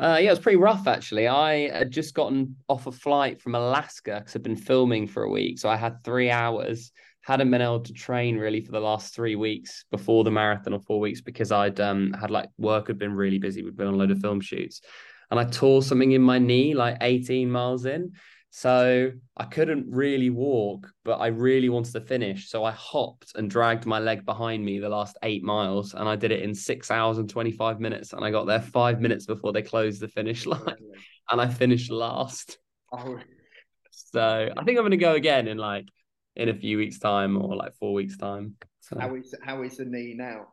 Uh, 0.00 0.16
yeah, 0.18 0.28
it 0.28 0.30
was 0.30 0.38
pretty 0.38 0.56
rough 0.56 0.86
actually. 0.86 1.28
I 1.28 1.68
had 1.68 1.90
just 1.90 2.14
gotten 2.14 2.56
off 2.68 2.86
a 2.86 2.92
flight 2.92 3.38
from 3.38 3.54
Alaska 3.54 4.20
because 4.20 4.34
I'd 4.34 4.42
been 4.42 4.56
filming 4.56 5.06
for 5.06 5.24
a 5.24 5.30
week, 5.30 5.58
so 5.58 5.68
I 5.68 5.76
had 5.76 6.02
three 6.02 6.30
hours. 6.30 6.90
Hadn't 7.20 7.50
been 7.50 7.60
able 7.60 7.80
to 7.80 7.92
train 7.92 8.38
really 8.38 8.62
for 8.62 8.72
the 8.72 8.80
last 8.80 9.14
three 9.14 9.36
weeks 9.36 9.84
before 9.90 10.24
the 10.24 10.30
marathon 10.30 10.72
or 10.72 10.80
four 10.80 11.00
weeks 11.00 11.20
because 11.20 11.52
I'd 11.52 11.78
um 11.80 12.14
had 12.18 12.30
like 12.30 12.48
work 12.56 12.86
had 12.86 12.98
been 12.98 13.12
really 13.12 13.38
busy. 13.38 13.62
We'd 13.62 13.76
been 13.76 13.88
on 13.88 13.94
a 13.94 13.98
load 13.98 14.10
of 14.10 14.20
film 14.20 14.40
shoots, 14.40 14.80
and 15.30 15.38
I 15.38 15.44
tore 15.44 15.82
something 15.82 16.12
in 16.12 16.22
my 16.22 16.38
knee 16.38 16.72
like 16.72 16.96
18 17.02 17.50
miles 17.50 17.84
in. 17.84 18.12
So 18.52 19.12
I 19.36 19.44
couldn't 19.44 19.86
really 19.88 20.28
walk, 20.28 20.92
but 21.04 21.18
I 21.18 21.28
really 21.28 21.68
wanted 21.68 21.92
to 21.92 22.00
finish. 22.00 22.50
So 22.50 22.64
I 22.64 22.72
hopped 22.72 23.32
and 23.36 23.48
dragged 23.48 23.86
my 23.86 24.00
leg 24.00 24.24
behind 24.24 24.64
me 24.64 24.80
the 24.80 24.88
last 24.88 25.16
eight 25.22 25.44
miles, 25.44 25.94
and 25.94 26.08
I 26.08 26.16
did 26.16 26.32
it 26.32 26.42
in 26.42 26.52
six 26.52 26.90
hours 26.90 27.18
and 27.18 27.30
25 27.30 27.78
minutes. 27.78 28.12
And 28.12 28.24
I 28.24 28.32
got 28.32 28.46
there 28.46 28.60
five 28.60 29.00
minutes 29.00 29.24
before 29.24 29.52
they 29.52 29.62
closed 29.62 30.00
the 30.00 30.08
finish 30.08 30.46
oh, 30.48 30.50
line, 30.50 30.76
and 31.30 31.40
I 31.40 31.48
finished 31.48 31.92
last. 31.92 32.58
Oh. 32.92 33.20
So 33.92 34.50
I 34.56 34.64
think 34.64 34.76
I'm 34.76 34.82
going 34.82 34.90
to 34.90 34.96
go 34.96 35.14
again 35.14 35.46
in 35.46 35.56
like 35.56 35.88
in 36.34 36.48
a 36.48 36.54
few 36.54 36.76
weeks' 36.76 36.98
time 36.98 37.40
or 37.40 37.54
like 37.54 37.74
four 37.76 37.92
weeks' 37.92 38.16
time. 38.16 38.56
So. 38.80 38.98
How 38.98 39.14
is 39.14 39.32
how 39.44 39.62
is 39.62 39.76
the 39.76 39.84
knee 39.84 40.14
now? 40.16 40.48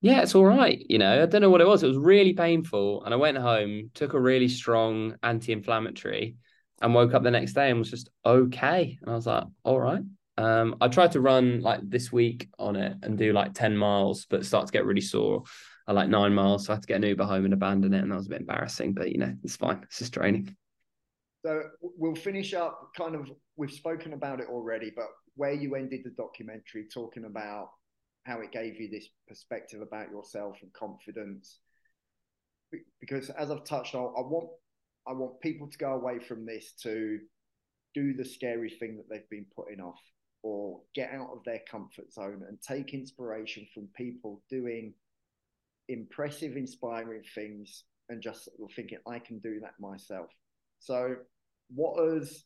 Yeah, 0.00 0.22
it's 0.22 0.34
all 0.34 0.46
right. 0.46 0.84
You 0.88 0.98
know, 0.98 1.22
I 1.22 1.26
don't 1.26 1.42
know 1.42 1.50
what 1.50 1.60
it 1.60 1.68
was. 1.68 1.84
It 1.84 1.88
was 1.88 1.98
really 1.98 2.32
painful, 2.32 3.04
and 3.04 3.14
I 3.14 3.16
went 3.16 3.38
home, 3.38 3.90
took 3.94 4.14
a 4.14 4.20
really 4.20 4.48
strong 4.48 5.14
anti-inflammatory 5.22 6.36
and 6.80 6.94
woke 6.94 7.14
up 7.14 7.22
the 7.22 7.30
next 7.30 7.52
day 7.52 7.70
and 7.70 7.78
was 7.78 7.90
just 7.90 8.08
okay. 8.24 8.98
And 9.00 9.10
I 9.10 9.14
was 9.14 9.26
like, 9.26 9.44
all 9.64 9.80
right. 9.80 10.02
Um, 10.38 10.76
I 10.80 10.88
tried 10.88 11.12
to 11.12 11.20
run 11.20 11.60
like 11.60 11.80
this 11.82 12.10
week 12.10 12.48
on 12.58 12.76
it 12.76 12.96
and 13.02 13.18
do 13.18 13.32
like 13.32 13.52
10 13.52 13.76
miles, 13.76 14.26
but 14.26 14.46
start 14.46 14.66
to 14.66 14.72
get 14.72 14.86
really 14.86 15.00
sore. 15.00 15.44
I 15.86 15.92
like 15.92 16.08
nine 16.08 16.32
miles. 16.32 16.66
So 16.66 16.72
I 16.72 16.76
had 16.76 16.82
to 16.82 16.88
get 16.88 16.96
an 16.96 17.02
Uber 17.02 17.24
home 17.24 17.44
and 17.44 17.52
abandon 17.52 17.92
it. 17.92 18.02
And 18.02 18.10
that 18.10 18.16
was 18.16 18.26
a 18.26 18.30
bit 18.30 18.40
embarrassing, 18.40 18.94
but 18.94 19.10
you 19.10 19.18
know, 19.18 19.34
it's 19.42 19.56
fine. 19.56 19.80
It's 19.82 19.98
just 19.98 20.14
training. 20.14 20.56
So 21.44 21.62
we'll 21.80 22.14
finish 22.14 22.54
up 22.54 22.90
kind 22.96 23.14
of, 23.14 23.30
we've 23.56 23.72
spoken 23.72 24.12
about 24.12 24.40
it 24.40 24.48
already, 24.48 24.92
but 24.94 25.06
where 25.36 25.52
you 25.52 25.74
ended 25.74 26.00
the 26.04 26.10
documentary 26.10 26.86
talking 26.92 27.24
about 27.24 27.70
how 28.24 28.40
it 28.40 28.52
gave 28.52 28.80
you 28.80 28.88
this 28.90 29.08
perspective 29.26 29.80
about 29.80 30.10
yourself 30.10 30.56
and 30.62 30.72
confidence. 30.72 31.58
Because 33.00 33.30
as 33.30 33.50
I've 33.50 33.64
touched 33.64 33.94
on, 33.94 34.14
I 34.16 34.20
want 34.20 34.50
I 35.06 35.12
want 35.12 35.40
people 35.40 35.68
to 35.68 35.78
go 35.78 35.92
away 35.92 36.18
from 36.18 36.46
this 36.46 36.72
to 36.82 37.18
do 37.94 38.14
the 38.14 38.24
scary 38.24 38.70
thing 38.70 38.96
that 38.96 39.08
they've 39.08 39.28
been 39.30 39.46
putting 39.56 39.80
off 39.80 40.00
or 40.42 40.80
get 40.94 41.12
out 41.12 41.30
of 41.32 41.44
their 41.44 41.60
comfort 41.70 42.12
zone 42.12 42.42
and 42.48 42.58
take 42.60 42.94
inspiration 42.94 43.66
from 43.74 43.88
people 43.96 44.42
doing 44.48 44.94
impressive, 45.88 46.56
inspiring 46.56 47.22
things 47.34 47.84
and 48.08 48.22
just 48.22 48.48
thinking, 48.74 48.98
I 49.06 49.18
can 49.18 49.38
do 49.38 49.60
that 49.60 49.74
myself. 49.78 50.30
So, 50.78 51.16
what 51.74 52.02
is 52.14 52.44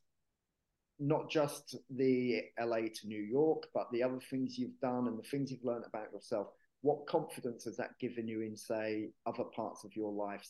not 0.99 1.31
just 1.31 1.77
the 1.91 2.43
LA 2.61 2.81
to 2.95 3.07
New 3.07 3.23
York, 3.23 3.69
but 3.75 3.87
the 3.93 4.03
other 4.03 4.21
things 4.31 4.59
you've 4.59 4.79
done 4.81 5.09
and 5.09 5.19
the 5.19 5.29
things 5.29 5.51
you've 5.51 5.65
learned 5.65 5.85
about 5.87 6.13
yourself? 6.13 6.49
What 6.85 7.07
confidence 7.07 7.65
has 7.65 7.79
that 7.79 7.99
given 7.99 8.29
you 8.29 8.43
in 8.43 8.55
say 8.55 9.09
other 9.25 9.45
parts 9.57 9.85
of 9.85 9.97
your 9.97 10.13
life 10.13 10.47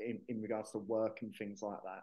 in, 0.00 0.20
in 0.28 0.42
regards 0.42 0.70
to 0.70 0.78
work 0.78 1.20
and 1.22 1.34
things 1.34 1.62
like 1.62 1.78
that? 1.82 2.02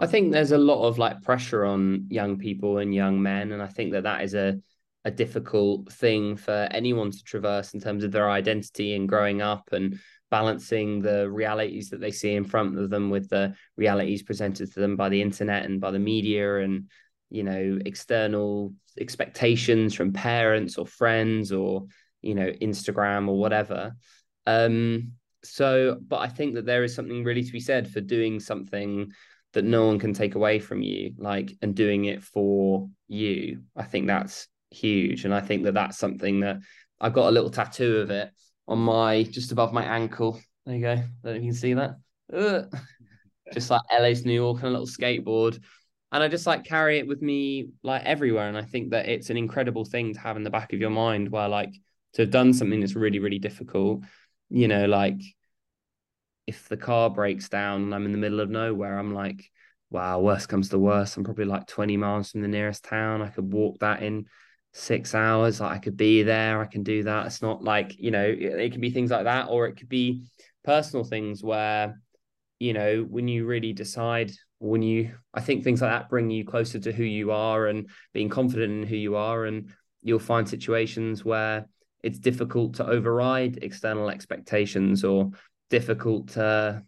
I 0.00 0.08
think 0.08 0.32
there's 0.32 0.50
a 0.50 0.58
lot 0.58 0.84
of 0.84 0.98
like 0.98 1.22
pressure 1.22 1.64
on 1.64 2.06
young 2.10 2.38
people 2.38 2.78
and 2.78 2.92
young 2.92 3.22
men 3.22 3.52
and 3.52 3.62
i 3.62 3.68
think 3.68 3.92
that 3.92 4.02
that 4.02 4.24
is 4.24 4.34
a 4.34 4.58
a 5.04 5.10
difficult 5.10 5.92
thing 5.92 6.36
for 6.36 6.68
anyone 6.72 7.10
to 7.10 7.22
traverse 7.22 7.72
in 7.72 7.80
terms 7.80 8.02
of 8.02 8.12
their 8.12 8.28
identity 8.28 8.94
and 8.94 9.08
growing 9.08 9.40
up 9.40 9.68
and 9.72 9.98
balancing 10.30 11.00
the 11.00 11.30
realities 11.30 11.90
that 11.90 12.00
they 12.00 12.10
see 12.10 12.34
in 12.34 12.44
front 12.44 12.78
of 12.78 12.90
them 12.90 13.10
with 13.10 13.28
the 13.30 13.54
realities 13.76 14.22
presented 14.22 14.72
to 14.72 14.80
them 14.80 14.96
by 14.96 15.08
the 15.08 15.22
internet 15.22 15.64
and 15.64 15.80
by 15.80 15.90
the 15.90 15.98
media 15.98 16.58
and 16.58 16.90
you 17.30 17.44
know 17.44 17.78
external 17.86 18.74
expectations 18.98 19.94
from 19.94 20.12
parents 20.12 20.76
or 20.76 20.86
friends 20.86 21.52
or 21.52 21.86
you 22.22 22.34
know 22.34 22.50
instagram 22.60 23.28
or 23.28 23.38
whatever. 23.38 23.94
Um 24.46 25.12
so 25.42 25.98
but 26.06 26.18
i 26.18 26.28
think 26.28 26.54
that 26.54 26.66
there 26.66 26.84
is 26.84 26.94
something 26.94 27.24
really 27.24 27.42
to 27.42 27.50
be 27.52 27.60
said 27.60 27.90
for 27.90 28.02
doing 28.02 28.38
something 28.38 29.10
that 29.54 29.64
no 29.64 29.86
one 29.86 29.98
can 29.98 30.12
take 30.12 30.34
away 30.34 30.58
from 30.58 30.82
you 30.82 31.14
like 31.16 31.56
and 31.62 31.74
doing 31.74 32.04
it 32.04 32.22
for 32.22 32.90
you. 33.08 33.62
I 33.74 33.84
think 33.84 34.06
that's 34.06 34.48
huge 34.70 35.24
and 35.24 35.34
i 35.34 35.40
think 35.40 35.64
that 35.64 35.74
that's 35.74 35.98
something 35.98 36.40
that 36.40 36.56
i've 37.00 37.12
got 37.12 37.28
a 37.28 37.32
little 37.32 37.50
tattoo 37.50 37.96
of 37.96 38.10
it 38.10 38.30
on 38.68 38.78
my 38.78 39.24
just 39.24 39.50
above 39.50 39.72
my 39.72 39.84
ankle. 39.84 40.40
There 40.64 40.76
you 40.76 40.80
go. 40.82 40.92
I 40.92 40.94
don't 40.94 41.24
know 41.24 41.30
if 41.32 41.42
you 41.42 41.48
can 41.50 41.54
see 41.54 41.74
that. 41.74 41.96
Ugh. 42.32 42.72
just 43.52 43.68
like 43.68 43.80
la's 43.98 44.24
new 44.24 44.32
york 44.32 44.58
and 44.58 44.68
a 44.68 44.70
little 44.70 44.86
skateboard. 44.86 45.60
And 46.12 46.22
I 46.22 46.28
just 46.28 46.46
like 46.46 46.64
carry 46.64 46.98
it 46.98 47.08
with 47.08 47.20
me 47.20 47.70
like 47.82 48.04
everywhere. 48.04 48.48
And 48.48 48.56
I 48.56 48.62
think 48.62 48.90
that 48.90 49.08
it's 49.08 49.30
an 49.30 49.36
incredible 49.36 49.84
thing 49.84 50.14
to 50.14 50.20
have 50.20 50.36
in 50.36 50.44
the 50.44 50.50
back 50.50 50.72
of 50.72 50.80
your 50.80 50.90
mind 50.90 51.30
where 51.30 51.48
like 51.48 51.74
to 52.14 52.22
have 52.22 52.30
done 52.30 52.52
something 52.52 52.80
that's 52.80 52.94
really 52.94 53.18
really 53.18 53.38
difficult 53.38 54.02
you 54.48 54.68
know 54.68 54.86
like 54.86 55.20
if 56.46 56.68
the 56.68 56.76
car 56.76 57.10
breaks 57.10 57.48
down 57.48 57.82
and 57.82 57.94
i'm 57.94 58.06
in 58.06 58.12
the 58.12 58.18
middle 58.18 58.40
of 58.40 58.50
nowhere 58.50 58.98
i'm 58.98 59.14
like 59.14 59.50
wow 59.90 60.20
worst 60.20 60.48
comes 60.48 60.68
to 60.68 60.78
worst 60.78 61.16
i'm 61.16 61.24
probably 61.24 61.44
like 61.44 61.66
20 61.66 61.96
miles 61.96 62.30
from 62.30 62.42
the 62.42 62.48
nearest 62.48 62.84
town. 62.84 63.22
I 63.22 63.28
could 63.28 63.52
walk 63.52 63.80
that 63.80 64.02
in 64.02 64.26
six 64.72 65.14
hours. 65.14 65.60
Like 65.60 65.72
i 65.72 65.78
could 65.78 65.96
be 65.96 66.22
there. 66.22 66.60
I 66.60 66.66
can 66.66 66.82
do 66.82 67.02
that. 67.04 67.26
It's 67.26 67.42
not 67.42 67.62
like 67.62 67.98
you 67.98 68.10
know 68.10 68.24
it, 68.24 68.40
it 68.40 68.72
can 68.72 68.80
be 68.80 68.90
things 68.90 69.10
like 69.10 69.24
that 69.24 69.48
or 69.48 69.66
it 69.66 69.76
could 69.76 69.88
be 69.88 70.24
personal 70.64 71.04
things 71.04 71.42
where 71.42 72.00
you 72.58 72.72
know 72.72 73.06
when 73.08 73.26
you 73.26 73.46
really 73.46 73.72
decide 73.72 74.30
when 74.58 74.82
you 74.82 75.10
i 75.32 75.40
think 75.40 75.64
things 75.64 75.80
like 75.80 75.90
that 75.90 76.10
bring 76.10 76.28
you 76.28 76.44
closer 76.44 76.78
to 76.78 76.92
who 76.92 77.02
you 77.02 77.32
are 77.32 77.66
and 77.66 77.88
being 78.12 78.28
confident 78.28 78.70
in 78.70 78.86
who 78.86 78.94
you 78.94 79.16
are 79.16 79.46
and 79.46 79.70
you'll 80.02 80.18
find 80.18 80.46
situations 80.46 81.24
where 81.24 81.66
it's 82.02 82.18
difficult 82.18 82.74
to 82.74 82.86
override 82.86 83.58
external 83.62 84.08
expectations 84.10 85.04
or 85.04 85.30
difficult 85.68 86.28
to 86.28 86.82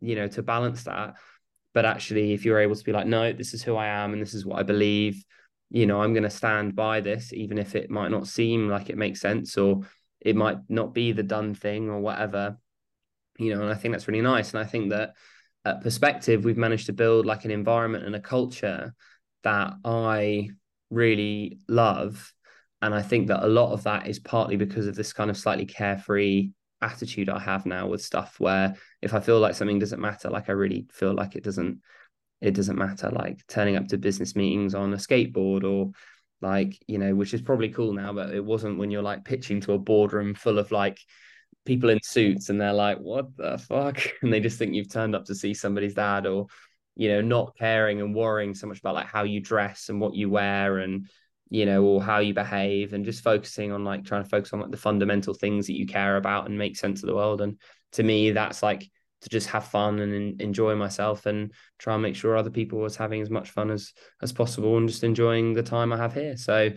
you 0.00 0.14
know 0.14 0.28
to 0.28 0.42
balance 0.42 0.84
that. 0.84 1.14
But 1.72 1.84
actually 1.84 2.32
if 2.32 2.44
you're 2.44 2.60
able 2.60 2.76
to 2.76 2.84
be 2.84 2.92
like 2.92 3.06
no 3.06 3.32
this 3.32 3.52
is 3.52 3.62
who 3.62 3.74
i 3.74 3.88
am 3.88 4.12
and 4.12 4.22
this 4.22 4.34
is 4.34 4.46
what 4.46 4.60
i 4.60 4.62
believe 4.62 5.24
you 5.70 5.86
know 5.86 6.00
i'm 6.00 6.12
going 6.12 6.22
to 6.22 6.30
stand 6.30 6.76
by 6.76 7.00
this 7.00 7.32
even 7.32 7.58
if 7.58 7.74
it 7.74 7.90
might 7.90 8.12
not 8.12 8.28
seem 8.28 8.68
like 8.68 8.90
it 8.90 8.96
makes 8.96 9.20
sense 9.20 9.58
or 9.58 9.80
it 10.20 10.36
might 10.36 10.58
not 10.68 10.94
be 10.94 11.10
the 11.10 11.24
done 11.24 11.52
thing 11.52 11.90
or 11.90 11.98
whatever 11.98 12.56
you 13.38 13.52
know 13.52 13.60
and 13.60 13.72
i 13.72 13.74
think 13.74 13.92
that's 13.92 14.06
really 14.06 14.20
nice. 14.20 14.54
And 14.54 14.60
i 14.60 14.64
think 14.64 14.90
that 14.90 15.14
at 15.64 15.82
perspective 15.82 16.44
we've 16.44 16.56
managed 16.56 16.86
to 16.86 16.92
build 16.92 17.26
like 17.26 17.44
an 17.44 17.50
environment 17.50 18.04
and 18.04 18.14
a 18.14 18.20
culture 18.20 18.94
that 19.42 19.74
i 19.84 20.48
really 20.90 21.58
love 21.68 22.32
and 22.84 22.94
I 22.94 23.00
think 23.00 23.28
that 23.28 23.42
a 23.42 23.48
lot 23.48 23.72
of 23.72 23.82
that 23.84 24.06
is 24.06 24.18
partly 24.18 24.56
because 24.56 24.86
of 24.86 24.94
this 24.94 25.14
kind 25.14 25.30
of 25.30 25.38
slightly 25.38 25.64
carefree 25.64 26.50
attitude 26.82 27.30
I 27.30 27.38
have 27.38 27.64
now 27.64 27.86
with 27.86 28.02
stuff 28.02 28.36
where 28.38 28.74
if 29.00 29.14
I 29.14 29.20
feel 29.20 29.40
like 29.40 29.54
something 29.54 29.78
doesn't 29.78 30.02
matter, 30.02 30.28
like 30.28 30.50
I 30.50 30.52
really 30.52 30.86
feel 30.92 31.14
like 31.14 31.34
it 31.34 31.44
doesn't 31.44 31.80
it 32.42 32.52
doesn't 32.52 32.76
matter, 32.76 33.08
like 33.10 33.38
turning 33.48 33.76
up 33.76 33.88
to 33.88 33.96
business 33.96 34.36
meetings 34.36 34.74
on 34.74 34.92
a 34.92 34.98
skateboard 34.98 35.64
or 35.64 35.92
like, 36.42 36.78
you 36.86 36.98
know, 36.98 37.14
which 37.14 37.32
is 37.32 37.40
probably 37.40 37.70
cool 37.70 37.94
now, 37.94 38.12
but 38.12 38.34
it 38.34 38.44
wasn't 38.44 38.76
when 38.76 38.90
you're 38.90 39.00
like 39.02 39.24
pitching 39.24 39.62
to 39.62 39.72
a 39.72 39.78
boardroom 39.78 40.34
full 40.34 40.58
of 40.58 40.70
like 40.70 41.00
people 41.64 41.88
in 41.88 42.00
suits 42.02 42.50
and 42.50 42.60
they're 42.60 42.74
like, 42.74 42.98
what 42.98 43.34
the 43.38 43.56
fuck? 43.56 43.98
And 44.22 44.30
they 44.30 44.40
just 44.40 44.58
think 44.58 44.74
you've 44.74 44.92
turned 44.92 45.14
up 45.14 45.24
to 45.26 45.34
see 45.34 45.54
somebody's 45.54 45.94
dad 45.94 46.26
or, 46.26 46.48
you 46.96 47.08
know, 47.08 47.22
not 47.22 47.56
caring 47.56 48.02
and 48.02 48.14
worrying 48.14 48.54
so 48.54 48.66
much 48.66 48.80
about 48.80 48.94
like 48.94 49.06
how 49.06 49.22
you 49.22 49.40
dress 49.40 49.88
and 49.88 50.02
what 50.02 50.14
you 50.14 50.28
wear 50.28 50.80
and 50.80 51.08
you 51.54 51.66
know, 51.66 51.84
or 51.84 52.02
how 52.02 52.18
you 52.18 52.34
behave, 52.34 52.94
and 52.94 53.04
just 53.04 53.22
focusing 53.22 53.70
on 53.70 53.84
like 53.84 54.04
trying 54.04 54.24
to 54.24 54.28
focus 54.28 54.52
on 54.52 54.58
like 54.58 54.72
the 54.72 54.76
fundamental 54.76 55.32
things 55.34 55.68
that 55.68 55.78
you 55.78 55.86
care 55.86 56.16
about 56.16 56.46
and 56.46 56.58
make 56.58 56.76
sense 56.76 57.00
of 57.00 57.06
the 57.06 57.14
world. 57.14 57.40
And 57.40 57.60
to 57.92 58.02
me, 58.02 58.32
that's 58.32 58.60
like 58.60 58.90
to 59.20 59.28
just 59.28 59.46
have 59.50 59.64
fun 59.64 60.00
and 60.00 60.42
enjoy 60.42 60.74
myself 60.74 61.26
and 61.26 61.52
try 61.78 61.94
and 61.94 62.02
make 62.02 62.16
sure 62.16 62.36
other 62.36 62.50
people 62.50 62.80
was 62.80 62.96
having 62.96 63.22
as 63.22 63.30
much 63.30 63.50
fun 63.50 63.70
as 63.70 63.92
as 64.20 64.32
possible 64.32 64.76
and 64.76 64.88
just 64.88 65.04
enjoying 65.04 65.52
the 65.52 65.62
time 65.62 65.92
I 65.92 65.96
have 65.96 66.12
here. 66.12 66.36
So, 66.36 66.70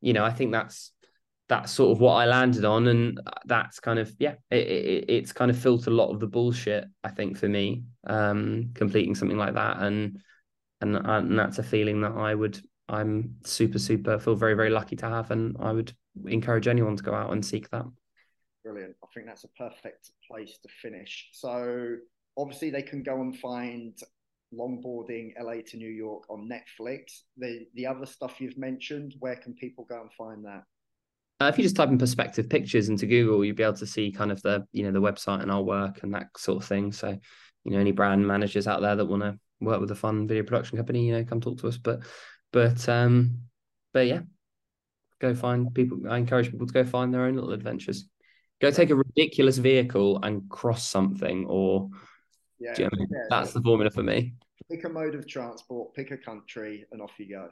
you 0.00 0.12
know, 0.12 0.24
I 0.24 0.32
think 0.32 0.50
that's 0.50 0.90
that's 1.48 1.70
sort 1.70 1.92
of 1.92 2.00
what 2.00 2.14
I 2.14 2.26
landed 2.26 2.64
on, 2.64 2.88
and 2.88 3.20
that's 3.44 3.78
kind 3.78 4.00
of 4.00 4.12
yeah, 4.18 4.34
it, 4.50 4.66
it, 4.66 5.04
it's 5.10 5.32
kind 5.32 5.48
of 5.48 5.56
filtered 5.56 5.92
a 5.92 5.96
lot 5.96 6.10
of 6.10 6.18
the 6.18 6.26
bullshit. 6.26 6.86
I 7.04 7.10
think 7.10 7.38
for 7.38 7.48
me, 7.48 7.84
um, 8.04 8.70
completing 8.74 9.14
something 9.14 9.38
like 9.38 9.54
that, 9.54 9.78
and 9.78 10.18
and 10.80 10.96
and 10.96 11.38
that's 11.38 11.60
a 11.60 11.62
feeling 11.62 12.00
that 12.00 12.14
I 12.14 12.34
would 12.34 12.60
I'm 12.88 13.36
super, 13.44 13.78
super 13.78 14.18
feel 14.18 14.34
very, 14.34 14.54
very 14.54 14.70
lucky 14.70 14.96
to 14.96 15.08
have, 15.08 15.30
and 15.30 15.56
I 15.58 15.72
would 15.72 15.92
encourage 16.26 16.68
anyone 16.68 16.96
to 16.96 17.02
go 17.02 17.14
out 17.14 17.32
and 17.32 17.44
seek 17.44 17.70
that. 17.70 17.86
Brilliant. 18.64 18.96
I 19.02 19.06
think 19.12 19.26
that's 19.26 19.44
a 19.44 19.48
perfect 19.48 20.10
place 20.30 20.58
to 20.62 20.68
finish. 20.80 21.28
So 21.32 21.96
obviously 22.36 22.70
they 22.70 22.82
can 22.82 23.02
go 23.02 23.20
and 23.20 23.36
find 23.38 23.96
longboarding 24.58 25.32
LA 25.40 25.56
to 25.66 25.76
New 25.76 25.90
York 25.90 26.24
on 26.30 26.48
Netflix. 26.48 27.22
The 27.36 27.66
the 27.74 27.86
other 27.86 28.06
stuff 28.06 28.40
you've 28.40 28.58
mentioned, 28.58 29.14
where 29.18 29.36
can 29.36 29.54
people 29.54 29.84
go 29.88 30.00
and 30.00 30.12
find 30.12 30.44
that? 30.44 30.62
Uh, 31.40 31.48
if 31.48 31.58
you 31.58 31.64
just 31.64 31.76
type 31.76 31.88
in 31.88 31.98
perspective 31.98 32.48
pictures 32.48 32.88
into 32.88 33.06
Google, 33.06 33.44
you'll 33.44 33.56
be 33.56 33.62
able 33.62 33.74
to 33.74 33.86
see 33.86 34.12
kind 34.12 34.30
of 34.30 34.40
the 34.42 34.66
you 34.72 34.84
know 34.84 34.92
the 34.92 35.00
website 35.00 35.42
and 35.42 35.50
our 35.50 35.62
work 35.62 36.02
and 36.02 36.14
that 36.14 36.28
sort 36.36 36.62
of 36.62 36.68
thing. 36.68 36.92
So, 36.92 37.18
you 37.64 37.72
know, 37.72 37.78
any 37.78 37.92
brand 37.92 38.26
managers 38.26 38.66
out 38.66 38.80
there 38.80 38.96
that 38.96 39.04
want 39.04 39.22
to 39.22 39.38
work 39.60 39.80
with 39.80 39.90
a 39.90 39.96
fun 39.96 40.28
video 40.28 40.44
production 40.44 40.78
company, 40.78 41.06
you 41.06 41.12
know, 41.12 41.24
come 41.24 41.40
talk 41.40 41.58
to 41.58 41.68
us. 41.68 41.76
But, 41.76 42.00
but, 42.54 42.88
um, 42.88 43.40
but 43.92 44.06
yeah, 44.06 44.20
go 45.20 45.34
find 45.34 45.74
people. 45.74 45.98
I 46.08 46.18
encourage 46.18 46.50
people 46.52 46.68
to 46.68 46.72
go 46.72 46.84
find 46.84 47.12
their 47.12 47.24
own 47.24 47.34
little 47.34 47.52
adventures. 47.52 48.06
Go 48.62 48.70
take 48.70 48.90
a 48.90 48.94
ridiculous 48.94 49.58
vehicle 49.58 50.20
and 50.22 50.48
cross 50.48 50.86
something, 50.86 51.46
or 51.46 51.90
Yeah, 52.60 52.74
you 52.78 52.84
know, 52.84 52.90
yeah, 53.10 53.18
that's 53.28 53.52
the 53.52 53.60
formula 53.60 53.90
for 53.90 54.04
me. 54.04 54.34
pick 54.70 54.84
a 54.84 54.88
mode 54.88 55.16
of 55.16 55.26
transport, 55.26 55.92
pick 55.94 56.12
a 56.12 56.16
country, 56.16 56.86
and 56.92 57.02
off 57.02 57.12
you 57.18 57.28
go. 57.28 57.50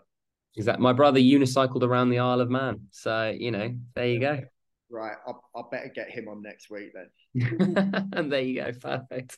Exactly. 0.57 0.83
My 0.83 0.93
brother 0.93 1.19
unicycled 1.19 1.83
around 1.83 2.11
the 2.11 2.21
Isle 2.21 2.41
of 2.41 2.49
Man, 2.49 2.83
so 2.93 3.35
you 3.37 3.51
know, 3.51 3.75
there 3.97 4.07
you 4.07 4.21
go. 4.21 4.41
Right, 4.89 5.17
I'll, 5.27 5.43
I'll 5.57 5.69
better 5.69 5.91
get 5.93 6.11
him 6.11 6.29
on 6.29 6.43
next 6.43 6.71
week 6.71 6.93
then. 6.95 8.09
and 8.15 8.31
there 8.33 8.43
you 8.43 8.63
go. 8.63 8.71
Perfect. 8.81 9.37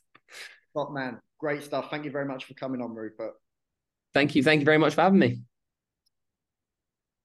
Top 0.76 0.92
man, 0.92 1.20
great 1.38 1.62
stuff. 1.62 1.88
Thank 1.90 2.04
you 2.04 2.10
very 2.10 2.26
much 2.26 2.44
for 2.44 2.52
coming 2.54 2.82
on, 2.82 2.94
Rupert. 2.94 3.32
Thank 4.12 4.34
you. 4.34 4.42
Thank 4.42 4.60
you 4.60 4.64
very 4.64 4.78
much 4.78 4.94
for 4.94 5.00
having 5.02 5.18
me. 5.18 5.42